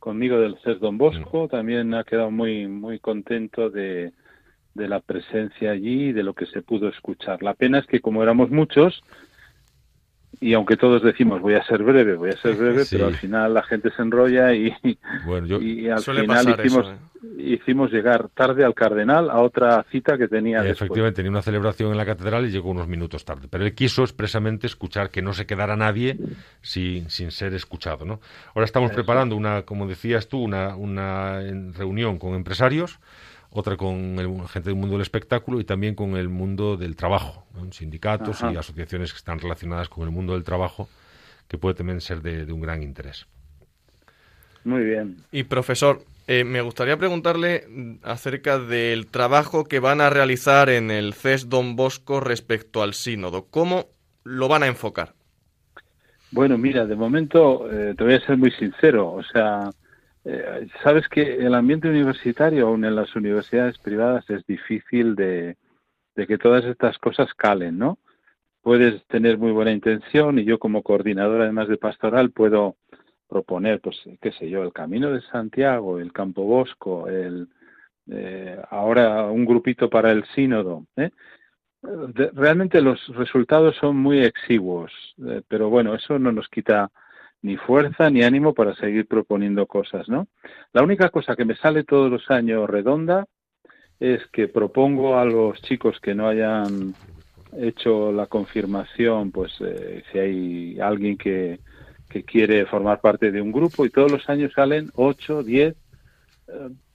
conmigo 0.00 0.38
del 0.38 0.58
CES 0.64 0.80
Don 0.80 0.98
Bosco, 0.98 1.46
también 1.46 1.94
ha 1.94 2.04
quedado 2.04 2.30
muy, 2.30 2.66
muy 2.66 2.98
contento 2.98 3.70
de, 3.70 4.12
de 4.74 4.88
la 4.88 5.00
presencia 5.00 5.70
allí 5.70 6.08
y 6.08 6.12
de 6.12 6.22
lo 6.22 6.34
que 6.34 6.46
se 6.46 6.62
pudo 6.62 6.88
escuchar. 6.88 7.42
La 7.42 7.54
pena 7.54 7.78
es 7.78 7.86
que 7.86 8.00
como 8.00 8.22
éramos 8.22 8.50
muchos, 8.50 9.02
y 10.40 10.54
aunque 10.54 10.76
todos 10.76 11.02
decimos 11.02 11.40
voy 11.40 11.54
a 11.54 11.64
ser 11.64 11.82
breve, 11.82 12.14
voy 12.16 12.30
a 12.30 12.36
ser 12.36 12.54
breve, 12.56 12.84
Sí. 12.84 12.96
pero 12.96 13.08
al 13.08 13.16
final 13.16 13.54
la 13.54 13.62
gente 13.62 13.90
se 13.90 14.02
enrolla 14.02 14.52
y, 14.54 14.72
Bueno, 15.26 15.46
yo- 15.46 15.60
y 15.62 15.88
al 15.88 16.00
Suele 16.00 16.22
final 16.22 16.44
pasar 16.44 16.66
hicimos, 16.66 16.86
eso, 16.86 16.94
¿eh? 16.94 17.42
hicimos 17.42 17.92
llegar 17.92 18.28
tarde 18.30 18.64
al 18.64 18.74
cardenal 18.74 19.28
a 19.30 19.40
otra 19.40 19.84
cita 19.90 20.16
que 20.16 20.28
tenía. 20.28 20.64
Efectivamente, 20.66 21.16
tenía 21.16 21.30
una 21.30 21.42
celebración 21.42 21.90
en 21.90 21.96
la 21.98 22.06
catedral 22.06 22.46
y 22.46 22.50
llegó 22.50 22.70
unos 22.70 22.88
minutos 22.88 23.24
tarde. 23.24 23.46
Pero 23.50 23.64
él 23.64 23.74
quiso 23.74 24.02
expresamente 24.02 24.66
escuchar 24.66 25.10
que 25.10 25.20
no 25.20 25.34
se 25.34 25.44
quedara 25.46 25.76
nadie 25.76 26.16
sin, 26.62 27.10
sin 27.10 27.30
ser 27.30 27.52
escuchado. 27.54 28.04
¿no? 28.06 28.20
Ahora 28.54 28.64
estamos 28.64 28.90
preparando 28.92 29.36
una, 29.36 29.62
como 29.62 29.86
decías 29.86 30.28
tú, 30.28 30.38
una, 30.42 30.76
una 30.76 31.40
reunión 31.76 32.18
con 32.18 32.34
empresarios, 32.34 32.98
otra 33.50 33.76
con 33.76 34.18
el, 34.18 34.48
gente 34.48 34.70
del 34.70 34.78
mundo 34.78 34.94
del 34.94 35.02
espectáculo 35.02 35.60
y 35.60 35.64
también 35.64 35.94
con 35.94 36.16
el 36.16 36.28
mundo 36.28 36.76
del 36.76 36.96
trabajo, 36.96 37.46
¿no? 37.54 37.70
sindicatos 37.72 38.42
Ajá. 38.42 38.52
y 38.52 38.56
asociaciones 38.56 39.12
que 39.12 39.18
están 39.18 39.38
relacionadas 39.38 39.88
con 39.88 40.04
el 40.04 40.10
mundo 40.10 40.34
del 40.34 40.44
trabajo, 40.44 40.88
que 41.48 41.58
puede 41.58 41.74
también 41.74 42.00
ser 42.00 42.22
de, 42.22 42.46
de 42.46 42.52
un 42.52 42.60
gran 42.60 42.82
interés. 42.82 43.26
Muy 44.64 44.84
bien. 44.84 45.16
Y 45.32 45.44
profesor, 45.44 46.02
eh, 46.26 46.44
me 46.44 46.60
gustaría 46.60 46.96
preguntarle 46.96 47.64
acerca 48.04 48.58
del 48.58 49.08
trabajo 49.08 49.64
que 49.64 49.80
van 49.80 50.00
a 50.00 50.10
realizar 50.10 50.68
en 50.68 50.92
el 50.92 51.12
CES 51.12 51.48
Don 51.48 51.74
Bosco 51.74 52.20
respecto 52.20 52.82
al 52.82 52.94
sínodo. 52.94 53.46
¿Cómo 53.50 53.86
lo 54.22 54.46
van 54.46 54.62
a 54.62 54.68
enfocar? 54.68 55.14
Bueno, 56.30 56.56
mira, 56.56 56.86
de 56.86 56.94
momento 56.94 57.68
eh, 57.68 57.94
te 57.96 58.04
voy 58.04 58.14
a 58.14 58.20
ser 58.20 58.36
muy 58.36 58.52
sincero. 58.52 59.12
O 59.12 59.24
sea, 59.24 59.70
eh, 60.24 60.68
sabes 60.82 61.08
que 61.08 61.22
el 61.36 61.54
ambiente 61.54 61.88
universitario, 61.88 62.68
aún 62.68 62.84
en 62.84 62.94
las 62.94 63.14
universidades 63.16 63.78
privadas, 63.78 64.28
es 64.30 64.44
difícil 64.46 65.14
de, 65.16 65.56
que 66.14 66.38
todas 66.38 66.64
estas 66.66 66.98
cosas 66.98 67.32
calen, 67.34 67.78
¿no? 67.78 67.98
Puedes 68.62 69.04
tener 69.06 69.38
muy 69.38 69.52
buena 69.52 69.72
intención 69.72 70.38
y 70.38 70.44
yo 70.44 70.58
como 70.58 70.82
coordinador, 70.82 71.40
además 71.40 71.68
de 71.68 71.78
pastoral, 71.78 72.30
puedo 72.30 72.76
proponer, 73.28 73.80
pues, 73.80 73.96
qué 74.20 74.32
sé 74.32 74.50
yo, 74.50 74.62
el 74.62 74.72
Camino 74.72 75.10
de 75.10 75.22
Santiago, 75.22 75.98
el 75.98 76.12
Campo 76.12 76.42
Bosco, 76.44 77.08
el, 77.08 77.48
eh, 78.10 78.60
ahora 78.70 79.24
un 79.26 79.46
grupito 79.46 79.88
para 79.88 80.10
el 80.12 80.24
sínodo, 80.34 80.86
¿eh? 80.96 81.10
De- 81.82 82.30
realmente 82.34 82.82
los 82.82 83.00
resultados 83.16 83.74
son 83.76 83.96
muy 83.96 84.20
exiguos, 84.22 84.92
eh, 85.26 85.42
pero 85.48 85.70
bueno, 85.70 85.94
eso 85.94 86.18
no 86.18 86.30
nos 86.32 86.48
quita 86.48 86.90
ni 87.42 87.56
fuerza 87.56 88.10
ni 88.10 88.22
ánimo 88.22 88.54
para 88.54 88.74
seguir 88.74 89.06
proponiendo 89.06 89.66
cosas, 89.66 90.08
¿no? 90.08 90.28
La 90.72 90.82
única 90.82 91.08
cosa 91.08 91.36
que 91.36 91.44
me 91.44 91.56
sale 91.56 91.84
todos 91.84 92.10
los 92.10 92.30
años 92.30 92.68
redonda 92.68 93.26
es 93.98 94.26
que 94.32 94.48
propongo 94.48 95.18
a 95.18 95.24
los 95.24 95.60
chicos 95.62 96.00
que 96.00 96.14
no 96.14 96.28
hayan 96.28 96.94
hecho 97.58 98.12
la 98.12 98.26
confirmación, 98.26 99.30
pues 99.30 99.52
eh, 99.60 100.02
si 100.10 100.18
hay 100.18 100.80
alguien 100.80 101.16
que, 101.16 101.58
que 102.10 102.24
quiere 102.24 102.66
formar 102.66 103.00
parte 103.00 103.30
de 103.30 103.40
un 103.40 103.52
grupo 103.52 103.86
y 103.86 103.90
todos 103.90 104.10
los 104.10 104.28
años 104.28 104.52
salen 104.52 104.90
8, 104.94 105.42
10 105.44 105.74
eh, 105.74 105.74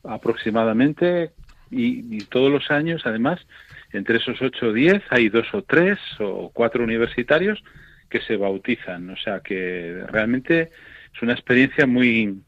aproximadamente 0.03 1.31
y, 1.71 2.19
todos 2.25 2.51
los 2.51 2.69
años 2.69 3.01
además 3.05 3.39
entre 3.91 4.17
esos 4.17 4.39
8 4.41 4.67
o 4.67 4.73
10 4.73 5.01
hay 5.09 5.29
dos 5.29 5.47
o 5.53 5.63
tres 5.63 5.97
o 6.19 6.51
cuatro 6.53 6.83
universitarios 6.83 7.63
que 8.15 8.25
se 8.25 8.37
bautizan, 8.37 9.09
o 9.09 9.17
sea 9.17 9.41
que 9.41 10.05
realmente 10.07 10.69
es 11.13 11.21
una 11.21 11.33
experiencia 11.33 11.85
muy 11.85 12.39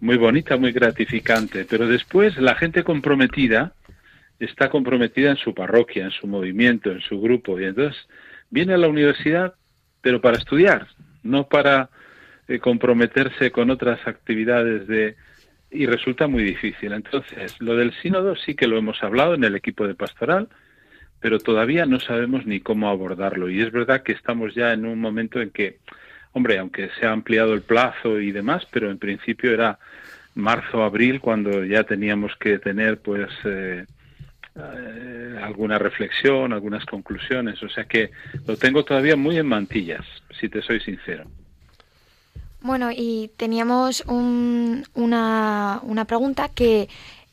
muy 0.00 0.16
bonita, 0.16 0.56
muy 0.56 0.72
gratificante, 0.72 1.66
pero 1.68 1.86
después 1.86 2.38
la 2.38 2.54
gente 2.54 2.84
comprometida 2.84 3.74
está 4.38 4.70
comprometida 4.70 5.30
en 5.30 5.36
su 5.36 5.52
parroquia, 5.52 6.04
en 6.04 6.12
su 6.12 6.26
movimiento, 6.26 6.90
en 6.90 7.00
su 7.00 7.20
grupo 7.20 7.60
y 7.60 7.64
entonces 7.64 8.08
viene 8.48 8.72
a 8.72 8.78
la 8.78 8.88
universidad 8.88 9.54
pero 10.00 10.22
para 10.22 10.38
estudiar, 10.38 10.86
no 11.22 11.48
para 11.48 11.90
eh, 12.46 12.58
comprometerse 12.60 13.50
con 13.50 13.68
otras 13.70 14.00
actividades 14.06 14.86
de 14.86 15.16
y 15.70 15.84
resulta 15.84 16.28
muy 16.28 16.44
difícil. 16.44 16.94
Entonces, 16.94 17.60
lo 17.60 17.76
del 17.76 17.92
sínodo 18.00 18.36
sí 18.36 18.54
que 18.54 18.66
lo 18.66 18.78
hemos 18.78 19.02
hablado 19.02 19.34
en 19.34 19.44
el 19.44 19.54
equipo 19.54 19.86
de 19.86 19.94
pastoral, 19.94 20.48
pero 21.20 21.38
todavía 21.38 21.86
no 21.86 22.00
sabemos 22.00 22.46
ni 22.46 22.60
cómo 22.60 22.88
abordarlo. 22.88 23.50
Y 23.50 23.60
es 23.60 23.72
verdad 23.72 24.02
que 24.02 24.12
estamos 24.12 24.54
ya 24.54 24.72
en 24.72 24.86
un 24.86 25.00
momento 25.00 25.40
en 25.40 25.50
que, 25.50 25.78
hombre, 26.32 26.58
aunque 26.58 26.90
se 26.98 27.06
ha 27.06 27.12
ampliado 27.12 27.54
el 27.54 27.62
plazo 27.62 28.20
y 28.20 28.30
demás, 28.32 28.66
pero 28.70 28.90
en 28.90 28.98
principio 28.98 29.52
era 29.52 29.78
marzo, 30.34 30.82
abril, 30.84 31.20
cuando 31.20 31.64
ya 31.64 31.82
teníamos 31.84 32.36
que 32.36 32.58
tener, 32.58 32.98
pues, 33.00 33.28
eh, 33.44 33.84
eh, 34.56 35.38
alguna 35.42 35.78
reflexión, 35.78 36.52
algunas 36.52 36.84
conclusiones. 36.86 37.62
O 37.62 37.68
sea 37.68 37.84
que 37.84 38.10
lo 38.46 38.56
tengo 38.56 38.84
todavía 38.84 39.16
muy 39.16 39.36
en 39.38 39.46
mantillas, 39.46 40.04
si 40.38 40.48
te 40.48 40.62
soy 40.62 40.80
sincero. 40.80 41.24
Bueno, 42.60 42.90
y 42.94 43.30
teníamos 43.36 44.02
un- 44.06 44.84
una, 44.94 45.80
una 45.82 46.04
pregunta 46.06 46.48
que 46.48 46.88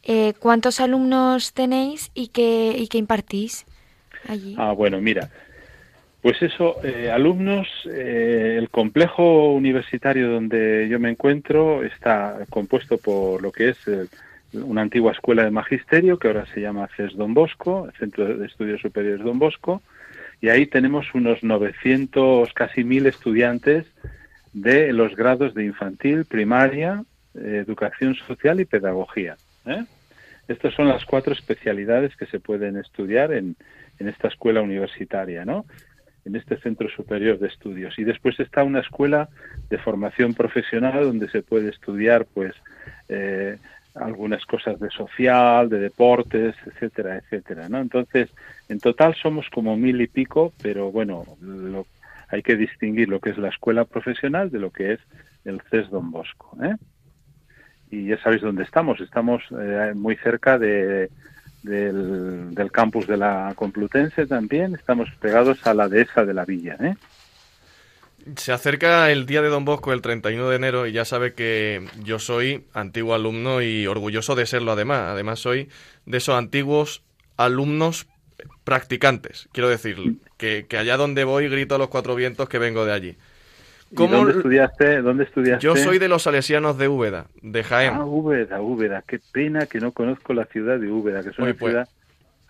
eh, 0.07 0.33
¿cuántos 0.37 0.79
alumnos 0.79 1.53
tenéis 1.53 2.11
y 2.13 2.27
qué, 2.27 2.75
y 2.77 2.87
qué 2.89 2.99
impartís 2.99 3.65
Ah, 4.57 4.71
bueno, 4.71 5.01
mira. 5.01 5.29
Pues 6.21 6.41
eso, 6.41 6.77
eh, 6.83 7.11
alumnos, 7.11 7.67
eh, 7.85 8.55
el 8.57 8.69
complejo 8.69 9.53
universitario 9.53 10.31
donde 10.31 10.87
yo 10.89 10.99
me 10.99 11.11
encuentro 11.11 11.83
está 11.83 12.39
compuesto 12.49 12.97
por 12.97 13.43
lo 13.43 13.51
que 13.51 13.69
es 13.69 13.87
eh, 13.87 14.07
una 14.53 14.81
antigua 14.81 15.11
escuela 15.11 15.43
de 15.43 15.51
magisterio 15.51 16.17
que 16.17 16.27
ahora 16.27 16.45
se 16.53 16.61
llama 16.61 16.89
CES 16.95 17.15
Don 17.15 17.33
Bosco, 17.33 17.85
el 17.85 17.93
Centro 17.99 18.37
de 18.37 18.45
Estudios 18.45 18.81
Superiores 18.81 19.23
Don 19.23 19.37
Bosco, 19.37 19.83
y 20.41 20.49
ahí 20.49 20.65
tenemos 20.65 21.13
unos 21.13 21.43
900, 21.43 22.53
casi 22.53 22.83
1000 22.83 23.07
estudiantes 23.07 23.85
de 24.53 24.93
los 24.93 25.15
grados 25.15 25.53
de 25.53 25.65
infantil, 25.65 26.25
primaria, 26.25 27.03
eh, 27.35 27.63
educación 27.65 28.15
social 28.15 28.59
y 28.59 28.65
pedagogía. 28.65 29.37
¿eh? 29.65 29.83
Estas 30.47 30.73
son 30.73 30.87
las 30.87 31.05
cuatro 31.05 31.33
especialidades 31.33 32.15
que 32.15 32.25
se 32.25 32.39
pueden 32.39 32.77
estudiar 32.77 33.33
en, 33.33 33.55
en 33.99 34.09
esta 34.09 34.27
escuela 34.27 34.61
universitaria, 34.61 35.45
¿no? 35.45 35.65
En 36.25 36.35
este 36.35 36.57
centro 36.57 36.89
superior 36.89 37.39
de 37.39 37.47
estudios. 37.47 37.97
Y 37.99 38.03
después 38.03 38.39
está 38.39 38.63
una 38.63 38.79
escuela 38.79 39.29
de 39.69 39.77
formación 39.77 40.33
profesional 40.33 41.03
donde 41.03 41.29
se 41.29 41.43
puede 41.43 41.69
estudiar, 41.69 42.25
pues, 42.33 42.53
eh, 43.09 43.57
algunas 43.93 44.45
cosas 44.45 44.79
de 44.79 44.89
social, 44.89 45.69
de 45.69 45.79
deportes, 45.79 46.55
etcétera, 46.65 47.17
etcétera, 47.17 47.69
¿no? 47.69 47.79
Entonces, 47.79 48.29
en 48.67 48.79
total 48.79 49.15
somos 49.15 49.49
como 49.49 49.77
mil 49.77 50.01
y 50.01 50.07
pico, 50.07 50.51
pero 50.61 50.91
bueno, 50.91 51.23
lo, 51.41 51.85
hay 52.29 52.43
que 52.43 52.57
distinguir 52.57 53.07
lo 53.07 53.19
que 53.19 53.29
es 53.29 53.37
la 53.37 53.49
escuela 53.49 53.85
profesional 53.85 54.51
de 54.51 54.59
lo 54.59 54.71
que 54.71 54.93
es 54.93 54.99
el 55.45 55.61
CES 55.69 55.89
Don 55.91 56.11
Bosco, 56.11 56.57
¿eh? 56.63 56.75
y 57.91 58.07
ya 58.07 58.17
sabéis 58.21 58.41
dónde 58.41 58.63
estamos. 58.63 58.99
Estamos 58.99 59.43
eh, 59.51 59.93
muy 59.95 60.15
cerca 60.17 60.57
de, 60.57 61.09
del, 61.65 62.53
del 62.53 62.71
campus 62.71 63.07
de 63.07 63.17
la 63.17 63.53
Complutense 63.55 64.25
también. 64.27 64.75
Estamos 64.75 65.09
pegados 65.19 65.65
a 65.65 65.73
la 65.73 65.89
dehesa 65.89 66.23
de 66.23 66.33
la 66.33 66.45
villa. 66.45 66.77
¿eh? 66.79 66.95
Se 68.37 68.51
acerca 68.51 69.11
el 69.11 69.25
día 69.25 69.41
de 69.41 69.49
Don 69.49 69.65
Bosco, 69.65 69.91
el 69.91 70.01
31 70.01 70.49
de 70.49 70.55
enero, 70.55 70.87
y 70.87 70.91
ya 70.91 71.05
sabe 71.05 71.33
que 71.33 71.85
yo 72.03 72.19
soy 72.19 72.65
antiguo 72.73 73.13
alumno 73.13 73.61
y 73.61 73.87
orgulloso 73.87 74.35
de 74.35 74.45
serlo 74.45 74.71
además. 74.71 75.09
Además 75.09 75.39
soy 75.39 75.69
de 76.05 76.17
esos 76.17 76.35
antiguos 76.35 77.03
alumnos 77.37 78.07
practicantes. 78.63 79.49
Quiero 79.51 79.69
decir, 79.69 79.97
que, 80.37 80.65
que 80.67 80.77
allá 80.77 80.97
donde 80.97 81.23
voy 81.23 81.49
grito 81.49 81.75
a 81.75 81.77
los 81.77 81.89
cuatro 81.89 82.15
vientos 82.15 82.47
que 82.47 82.59
vengo 82.59 82.85
de 82.85 82.93
allí. 82.93 83.17
¿Y 83.91 83.95
¿Dónde 83.95 84.31
estudiaste? 84.33 85.01
¿Dónde 85.01 85.23
estudiaste? 85.25 85.63
Yo 85.63 85.75
soy 85.75 85.99
de 85.99 86.07
los 86.07 86.23
salesianos 86.23 86.77
de 86.77 86.87
Úbeda, 86.87 87.27
de 87.41 87.63
Jaén. 87.63 87.93
Ah, 87.93 88.05
Úbeda, 88.05 88.61
Úbeda. 88.61 89.03
Qué 89.07 89.19
pena 89.31 89.67
que 89.67 89.79
no 89.79 89.91
conozco 89.91 90.33
la 90.33 90.45
ciudad 90.45 90.79
de 90.79 90.91
Úbeda, 90.91 91.23
que 91.23 91.29
es 91.29 91.39
una 91.39 91.53
pues, 91.53 91.71
ciudad 91.71 91.87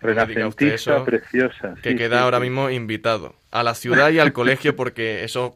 renacentista, 0.02 1.04
preciosa. 1.04 1.76
Que 1.82 1.92
Sí, 1.92 1.96
queda 1.96 2.18
sí, 2.18 2.24
ahora 2.24 2.38
sí. 2.38 2.44
mismo 2.44 2.70
invitado 2.70 3.36
a 3.52 3.64
la 3.64 3.76
ciudad 3.76 4.10
y 4.12 4.20
al 4.20 4.34
colegio 4.34 4.76
porque 4.76 5.24
esos 5.24 5.54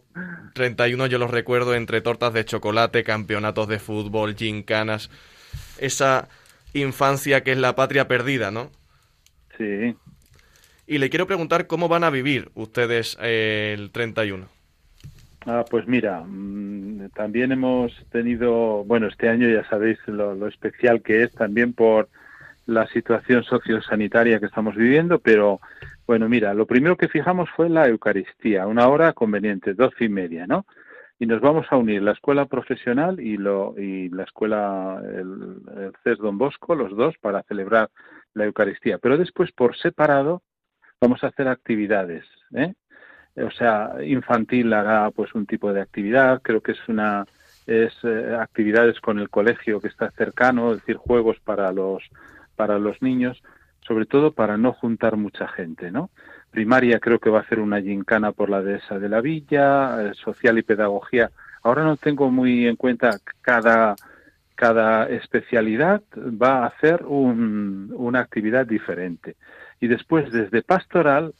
31 0.54 1.08
yo 1.08 1.18
los 1.18 1.32
recuerdo 1.32 1.76
entre 1.76 2.02
tortas 2.02 2.34
de 2.34 2.46
chocolate, 2.46 3.04
campeonatos 3.04 3.68
de 3.68 3.80
fútbol, 3.80 4.36
gincanas, 4.36 5.10
esa 5.78 6.28
infancia 6.74 7.44
que 7.44 7.52
es 7.52 7.58
la 7.58 7.76
patria 7.76 8.08
perdida, 8.08 8.52
¿no? 8.52 8.72
Sí. 9.58 9.96
Y 10.88 10.98
le 10.98 11.10
quiero 11.10 11.28
preguntar 11.28 11.68
cómo 11.68 11.88
van 11.88 12.04
a 12.04 12.10
vivir 12.10 12.50
ustedes 12.56 13.18
eh, 13.22 13.76
el 13.78 13.92
31. 13.92 14.48
Ah, 15.46 15.64
pues 15.70 15.88
mira, 15.88 16.24
mm, 16.28 17.10
también 17.16 17.52
hemos 17.52 17.94
tenido, 18.12 18.84
bueno, 18.84 19.08
este 19.08 19.30
año 19.30 19.50
ya 19.50 19.68
sabéis 19.70 19.98
lo, 20.08 20.48
especial 20.48 21.02
que 21.02 21.24
es 21.24 21.32
también 21.34 21.74
por 21.74 22.10
la 22.66 22.88
situación 22.88 23.44
sociosanitaria 23.44 24.40
que 24.40 24.46
estamos 24.46 24.76
viviendo, 24.76 25.20
pero 25.20 25.60
bueno, 26.06 26.30
mira, 26.30 26.54
lo 26.54 26.66
primero 26.66 26.98
que 26.98 27.08
fijamos 27.08 27.50
fue 27.52 27.70
la 27.70 27.88
Eucaristía, 27.88 28.68
una 28.68 28.88
hora 28.88 29.14
conveniente, 29.14 29.74
doce 29.74 30.06
y 30.06 30.10
media, 30.10 30.46
¿no? 30.46 30.66
y 31.20 31.26
nos 31.26 31.42
vamos 31.42 31.68
a 31.70 31.78
unir 31.78 32.02
la 32.02 32.14
escuela 32.14 32.46
profesional 32.46 33.20
y, 33.20 33.36
lo, 33.36 33.76
y 33.78 34.08
la 34.10 34.24
escuela, 34.24 35.02
el, 35.04 35.58
el 35.78 35.94
CES 36.04 36.18
Don 36.18 36.38
Bosco, 36.38 36.76
los 36.76 36.96
dos, 36.96 37.16
para 37.20 37.44
celebrar 37.44 37.90
la 38.34 38.46
Eucaristía. 38.46 39.00
Pero 39.00 39.18
después, 39.18 39.52
por 39.52 39.76
separado, 39.76 40.42
vamos 41.02 41.22
a 41.24 41.28
hacer 41.28 41.50
actividades. 41.50 42.24
¿eh? 42.54 42.74
O 43.36 43.52
sea, 43.52 43.94
infantil 44.04 44.74
hará 44.74 45.10
pues 45.12 45.34
un 45.34 45.46
tipo 45.46 45.72
de 45.72 45.82
actividad, 45.82 46.42
creo 46.42 46.62
que 46.62 46.74
es 46.74 46.88
una 46.88 47.26
es 47.68 47.94
eh, 48.04 48.36
actividades 48.40 49.00
con 49.00 49.20
el 49.20 49.30
colegio 49.30 49.80
que 49.80 49.90
está 49.90 50.10
cercano, 50.12 50.72
es 50.72 50.80
decir, 50.80 50.98
juegos 50.98 51.38
para 51.44 51.72
los 51.72 52.04
para 52.56 52.80
los 52.80 53.02
niños, 53.02 53.42
sobre 53.82 54.06
todo 54.06 54.32
para 54.32 54.58
no 54.58 54.74
juntar 54.74 55.16
mucha 55.16 55.48
gente, 55.48 55.92
¿no? 55.92 56.10
Primaria 56.52 57.00
creo 57.00 57.20
que 57.20 57.30
va 57.30 57.40
a 57.40 57.42
hacer 57.44 57.60
una 57.60 57.80
gincana 57.80 58.32
por 58.32 58.50
la 58.50 58.62
dehesa 58.62 58.98
de 58.98 59.08
la 59.08 59.22
villa, 59.22 60.04
eh, 60.04 60.14
social 60.16 60.58
y 60.58 60.64
pedagogía. 60.64 61.30
Ahora 61.62 61.84
no 61.84 61.96
tengo 61.96 62.32
muy 62.32 62.68
en 62.68 62.76
cuenta 62.76 63.20
cada 63.42 63.96
cada 64.60 65.08
especialidad 65.08 66.02
va 66.18 66.64
a 66.64 66.66
hacer 66.66 67.06
un, 67.06 67.94
una 67.96 68.20
actividad 68.20 68.68
diferente. 68.68 69.38
Y 69.80 69.88
después, 69.88 70.34
desde 70.34 70.64
pastoral, 70.64 71.34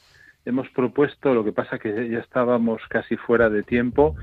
hemos 0.50 0.70
propuesto, 0.70 1.34
lo 1.34 1.44
que 1.44 1.52
pasa 1.52 1.80
que 1.80 2.10
ya 2.10 2.20
estábamos 2.20 2.82
casi 2.90 3.16
fuera 3.16 3.50
de 3.50 3.64
tiempo, 3.64 4.16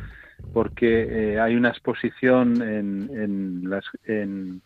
porque 0.52 1.34
eh, 1.34 1.40
hay 1.40 1.54
una 1.54 1.70
exposición 1.70 2.60
en, 2.62 3.08
en, 3.12 3.70
las, 3.70 3.84
en, 4.04 4.60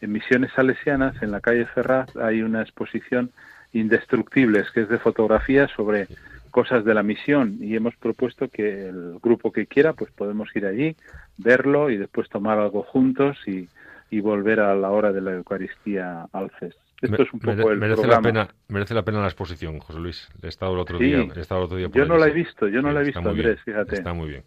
en, 0.00 0.12
Misiones 0.12 0.52
Salesianas, 0.54 1.20
en 1.22 1.30
la 1.30 1.40
calle 1.40 1.66
Ferraz, 1.66 2.14
hay 2.16 2.42
una 2.42 2.62
exposición 2.62 3.30
Indestructibles, 3.72 4.70
que 4.70 4.80
es 4.82 4.88
de 4.88 4.98
fotografía 4.98 5.68
sobre 5.68 6.08
cosas 6.50 6.86
de 6.86 6.94
la 6.94 7.02
misión 7.02 7.58
y 7.60 7.76
hemos 7.76 7.94
propuesto 7.96 8.48
que 8.48 8.88
el 8.88 9.18
grupo 9.22 9.52
que 9.52 9.66
quiera 9.66 9.92
pues 9.92 10.10
podemos 10.10 10.48
ir 10.56 10.64
allí, 10.64 10.96
verlo 11.36 11.90
y 11.90 11.98
después 11.98 12.30
tomar 12.30 12.58
algo 12.58 12.82
juntos 12.82 13.36
y, 13.46 13.68
y 14.10 14.20
volver 14.20 14.60
a 14.60 14.74
la 14.74 14.90
hora 14.90 15.12
de 15.12 15.20
la 15.20 15.32
Eucaristía 15.32 16.26
al 16.32 16.50
CES. 16.58 16.87
Esto 17.00 17.22
es 17.22 17.32
un 17.32 17.40
poco 17.40 17.70
el 17.70 17.78
merece 17.78 18.02
programa. 18.02 18.28
La 18.28 18.32
pena, 18.44 18.54
merece 18.68 18.94
la 18.94 19.04
pena 19.04 19.20
la 19.20 19.26
exposición, 19.28 19.78
José 19.78 19.98
Luis. 20.00 20.28
He 20.42 20.48
estado 20.48 20.72
el 20.74 20.80
otro 20.80 20.98
Sí. 20.98 21.04
día. 21.04 21.26
He 21.36 21.40
estado 21.40 21.60
el 21.60 21.64
otro 21.66 21.76
día 21.76 21.88
por 21.88 21.96
Yo 21.98 22.06
no 22.06 22.16
la 22.16 22.26
he 22.26 22.30
visto, 22.32 22.66
yo 22.68 22.82
no 22.82 22.88
Sí, 22.88 22.94
la 22.94 23.00
he 23.00 23.04
visto, 23.04 23.18
Andrés, 23.20 23.44
bien, 23.44 23.58
fíjate. 23.64 23.94
Está 23.94 24.12
muy 24.12 24.28
bien. 24.30 24.42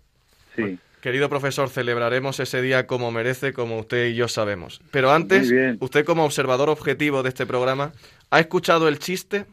Sí. 0.56 0.78
Querido 1.02 1.30
profesor, 1.30 1.70
celebraremos 1.70 2.40
ese 2.40 2.62
día 2.62 2.86
como 2.86 3.12
merece, 3.12 3.54
como 3.54 3.80
usted 3.80 4.08
y 4.08 4.16
yo 4.16 4.28
sabemos. 4.28 4.82
Pero 4.92 5.12
antes, 5.12 5.52
usted 5.80 6.06
como 6.06 6.26
observador 6.26 6.70
objetivo 6.70 7.24
de 7.24 7.30
este 7.30 7.46
programa, 7.48 7.94
¿ha 8.30 8.40
escuchado 8.40 8.88
el 8.88 9.00
chiste? 9.00 9.46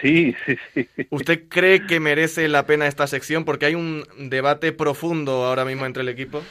Sí, 0.00 0.34
sí, 0.44 0.56
sí. 0.74 0.88
¿Usted 1.10 1.44
cree 1.48 1.86
que 1.86 2.00
merece 2.00 2.48
la 2.48 2.66
pena 2.66 2.86
esta 2.86 3.06
sección? 3.06 3.44
Porque 3.44 3.66
hay 3.66 3.74
un 3.76 4.04
debate 4.18 4.72
profundo 4.72 5.44
ahora 5.44 5.64
mismo 5.64 5.86
entre 5.86 6.02
el 6.02 6.08
equipo. 6.08 6.42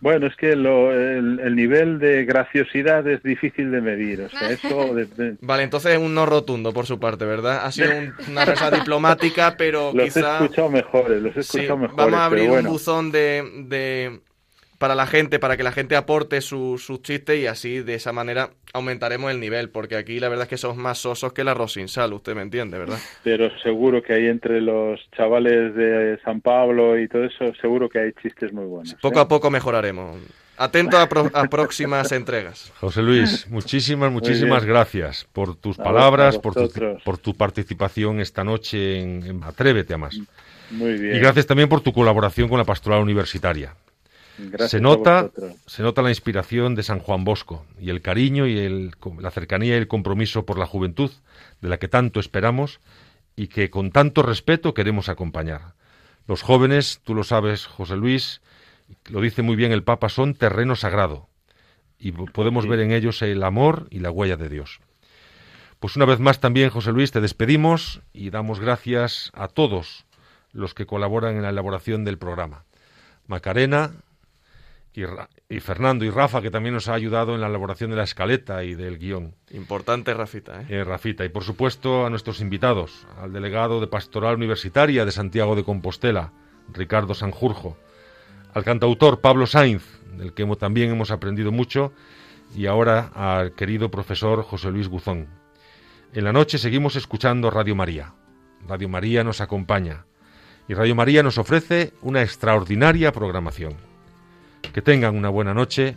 Bueno, 0.00 0.26
es 0.26 0.36
que 0.36 0.56
lo- 0.56 0.92
el, 0.92 1.40
el 1.40 1.56
nivel 1.56 1.98
de 1.98 2.24
graciosidad 2.24 3.06
es 3.08 3.22
difícil 3.22 3.70
de 3.70 3.80
medir. 3.80 4.22
O 4.22 4.28
sea, 4.28 4.50
eso 4.50 4.94
de- 4.94 5.06
de- 5.06 5.36
Vale, 5.40 5.62
entonces 5.62 5.92
es 5.92 5.98
un 5.98 6.14
no 6.14 6.26
rotundo 6.26 6.72
por 6.72 6.86
su 6.86 6.98
parte, 6.98 7.24
¿verdad? 7.24 7.64
Ha 7.64 7.72
sido 7.72 7.90
un- 7.90 8.14
una 8.30 8.44
respuesta 8.44 8.76
diplomática, 8.76 9.54
pero 9.56 9.92
los 9.94 10.04
quizá... 10.04 10.40
he 10.40 10.44
escuchado 10.44 10.70
mejores, 10.70 11.22
los 11.22 11.36
he 11.36 11.42
Sí, 11.42 11.58
escuchado 11.58 11.78
mejores. 11.78 11.96
vamos 11.96 12.20
a 12.20 12.24
abrir 12.24 12.42
pero 12.44 12.52
bueno. 12.54 12.68
un 12.68 12.72
buzón 12.74 13.10
de, 13.12 13.42
de- 13.66 14.20
para 14.78 14.94
la 14.94 15.06
gente, 15.06 15.38
para 15.40 15.56
que 15.56 15.62
la 15.64 15.72
gente 15.72 15.96
aporte 15.96 16.40
su- 16.40 16.78
sus 16.78 17.02
chistes 17.02 17.38
y 17.40 17.46
así 17.46 17.80
de 17.80 17.94
esa 17.94 18.12
manera 18.12 18.50
aumentaremos 18.72 19.30
el 19.30 19.40
nivel, 19.40 19.70
porque 19.70 19.96
aquí 19.96 20.20
la 20.20 20.28
verdad 20.28 20.44
es 20.44 20.48
que 20.50 20.56
somos 20.56 20.76
más 20.76 20.98
sosos 20.98 21.32
que 21.32 21.40
el 21.42 21.48
arroz 21.48 21.72
sin 21.72 21.88
sal, 21.88 22.12
usted 22.12 22.34
me 22.36 22.42
entiende, 22.42 22.78
¿verdad? 22.78 22.98
Pero 23.24 23.50
seguro 23.58 24.02
que 24.02 24.12
hay 24.14 24.26
entre 24.26 24.60
los 24.60 25.00
chavales 25.16 25.74
de 25.74 26.18
San 26.24 26.40
Pablo 26.40 26.98
y 26.98 27.08
todo 27.08 27.24
eso, 27.24 27.52
seguro 27.60 27.88
que 27.88 27.98
hay 27.98 28.12
chistes 28.22 28.52
muy 28.52 28.66
buenos. 28.66 28.94
Poco 29.02 29.18
¿eh? 29.18 29.22
a 29.22 29.28
poco 29.28 29.50
mejoraremos. 29.50 30.18
Atento 30.60 30.98
a, 30.98 31.08
pro- 31.08 31.30
a 31.34 31.44
próximas 31.44 32.10
entregas. 32.12 32.72
José 32.80 33.00
Luis, 33.02 33.46
muchísimas, 33.48 34.10
muchísimas 34.10 34.64
gracias 34.64 35.26
por 35.32 35.54
tus 35.56 35.78
A 35.78 35.84
palabras, 35.84 36.40
tu, 36.40 36.52
por 37.04 37.18
tu 37.18 37.34
participación 37.34 38.20
esta 38.20 38.42
noche 38.44 39.00
en, 39.00 39.24
en 39.24 39.44
Atrévete 39.44 39.94
a 39.94 39.98
más. 39.98 40.18
Muy 40.70 40.94
bien. 40.98 41.16
Y 41.16 41.18
gracias 41.20 41.46
también 41.46 41.68
por 41.68 41.80
tu 41.80 41.92
colaboración 41.92 42.48
con 42.48 42.58
la 42.58 42.64
pastoral 42.64 43.00
universitaria. 43.02 43.74
Gracias 44.38 44.70
se 44.70 44.80
nota, 44.80 45.30
se 45.66 45.82
nota 45.82 46.02
la 46.02 46.10
inspiración 46.10 46.74
de 46.74 46.82
San 46.82 47.00
Juan 47.00 47.24
Bosco 47.24 47.64
y 47.80 47.90
el 47.90 48.00
cariño 48.02 48.46
y 48.46 48.58
el- 48.58 48.92
la 49.20 49.30
cercanía 49.30 49.74
y 49.74 49.78
el 49.78 49.88
compromiso 49.88 50.46
por 50.46 50.58
la 50.58 50.66
juventud 50.66 51.10
de 51.60 51.68
la 51.68 51.78
que 51.78 51.88
tanto 51.88 52.20
esperamos 52.20 52.80
y 53.36 53.48
que 53.48 53.70
con 53.70 53.90
tanto 53.90 54.22
respeto 54.22 54.74
queremos 54.74 55.08
acompañar. 55.08 55.74
Los 56.26 56.42
jóvenes, 56.42 57.00
tú 57.04 57.14
lo 57.14 57.24
sabes, 57.24 57.66
José 57.66 57.96
Luis, 57.96 58.40
lo 59.10 59.20
dice 59.20 59.42
muy 59.42 59.56
bien 59.56 59.72
el 59.72 59.82
Papa, 59.82 60.08
son 60.08 60.34
terreno 60.34 60.76
sagrado 60.76 61.28
y 61.98 62.12
po- 62.12 62.26
podemos 62.26 62.64
Sí. 62.64 62.70
ver 62.70 62.80
en 62.80 62.92
ellos 62.92 63.20
el 63.22 63.42
amor 63.42 63.86
y 63.90 63.98
la 64.00 64.10
huella 64.10 64.36
de 64.36 64.48
Dios. 64.48 64.80
Pues 65.80 65.94
una 65.96 66.04
vez 66.06 66.18
más 66.20 66.40
también, 66.40 66.70
José 66.70 66.92
Luis, 66.92 67.10
te 67.12 67.20
despedimos 67.20 68.02
y 68.12 68.30
damos 68.30 68.60
gracias 68.60 69.30
a 69.34 69.48
todos 69.48 70.06
los 70.52 70.74
que 70.74 70.86
colaboran 70.86 71.36
en 71.36 71.42
la 71.42 71.50
elaboración 71.50 72.04
del 72.04 72.18
programa. 72.18 72.64
Macarena, 73.26 73.92
y, 75.48 75.60
Fernando 75.60 76.04
y 76.04 76.10
Rafa, 76.10 76.42
que 76.42 76.50
también 76.50 76.74
nos 76.74 76.88
ha 76.88 76.94
ayudado 76.94 77.34
en 77.34 77.40
la 77.40 77.46
elaboración 77.46 77.90
de 77.90 77.96
la 77.96 78.02
escaleta 78.02 78.64
y 78.64 78.74
del 78.74 78.98
guion. 78.98 79.34
Importante, 79.50 80.12
Rafita, 80.12 80.62
¿eh? 80.62 80.66
Eh, 80.68 80.84
Rafita. 80.84 81.24
Y 81.24 81.28
por 81.28 81.44
supuesto 81.44 82.04
a 82.04 82.10
nuestros 82.10 82.40
invitados, 82.40 83.06
al 83.20 83.32
delegado 83.32 83.80
de 83.80 83.86
Pastoral 83.86 84.34
Universitaria 84.36 85.04
de 85.04 85.12
Santiago 85.12 85.54
de 85.54 85.62
Compostela, 85.64 86.32
Ricardo 86.72 87.14
Sanjurjo, 87.14 87.76
al 88.54 88.64
cantautor 88.64 89.20
Pablo 89.20 89.46
Sainz, 89.46 89.84
del 90.16 90.32
que 90.34 90.42
hemos- 90.42 90.58
también 90.58 90.90
hemos 90.90 91.10
aprendido 91.12 91.52
mucho, 91.52 91.92
y 92.56 92.66
ahora 92.66 93.10
al 93.14 93.52
querido 93.52 93.90
profesor 93.90 94.42
José 94.42 94.70
Luis 94.70 94.88
Guzón. 94.88 95.28
En 96.12 96.24
la 96.24 96.32
noche 96.32 96.58
seguimos 96.58 96.96
escuchando 96.96 97.50
Radio 97.50 97.76
María. 97.76 98.14
Radio 98.66 98.88
María 98.88 99.22
nos 99.22 99.40
acompaña 99.40 100.06
y 100.66 100.74
Radio 100.74 100.94
María 100.96 101.22
nos 101.22 101.38
ofrece 101.38 101.92
una 102.02 102.22
extraordinaria 102.22 103.12
programación. 103.12 103.87
Que 104.60 104.82
tengan 104.82 105.16
una 105.16 105.28
buena 105.28 105.54
noche 105.54 105.96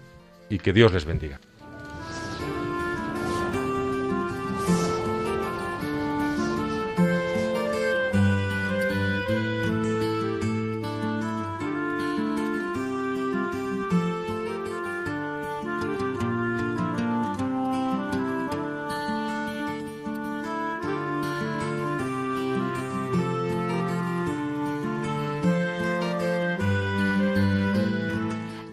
y 0.50 0.60
que 0.60 0.74
Dios 0.74 0.94
les 0.94 1.06
bendiga. 1.06 1.40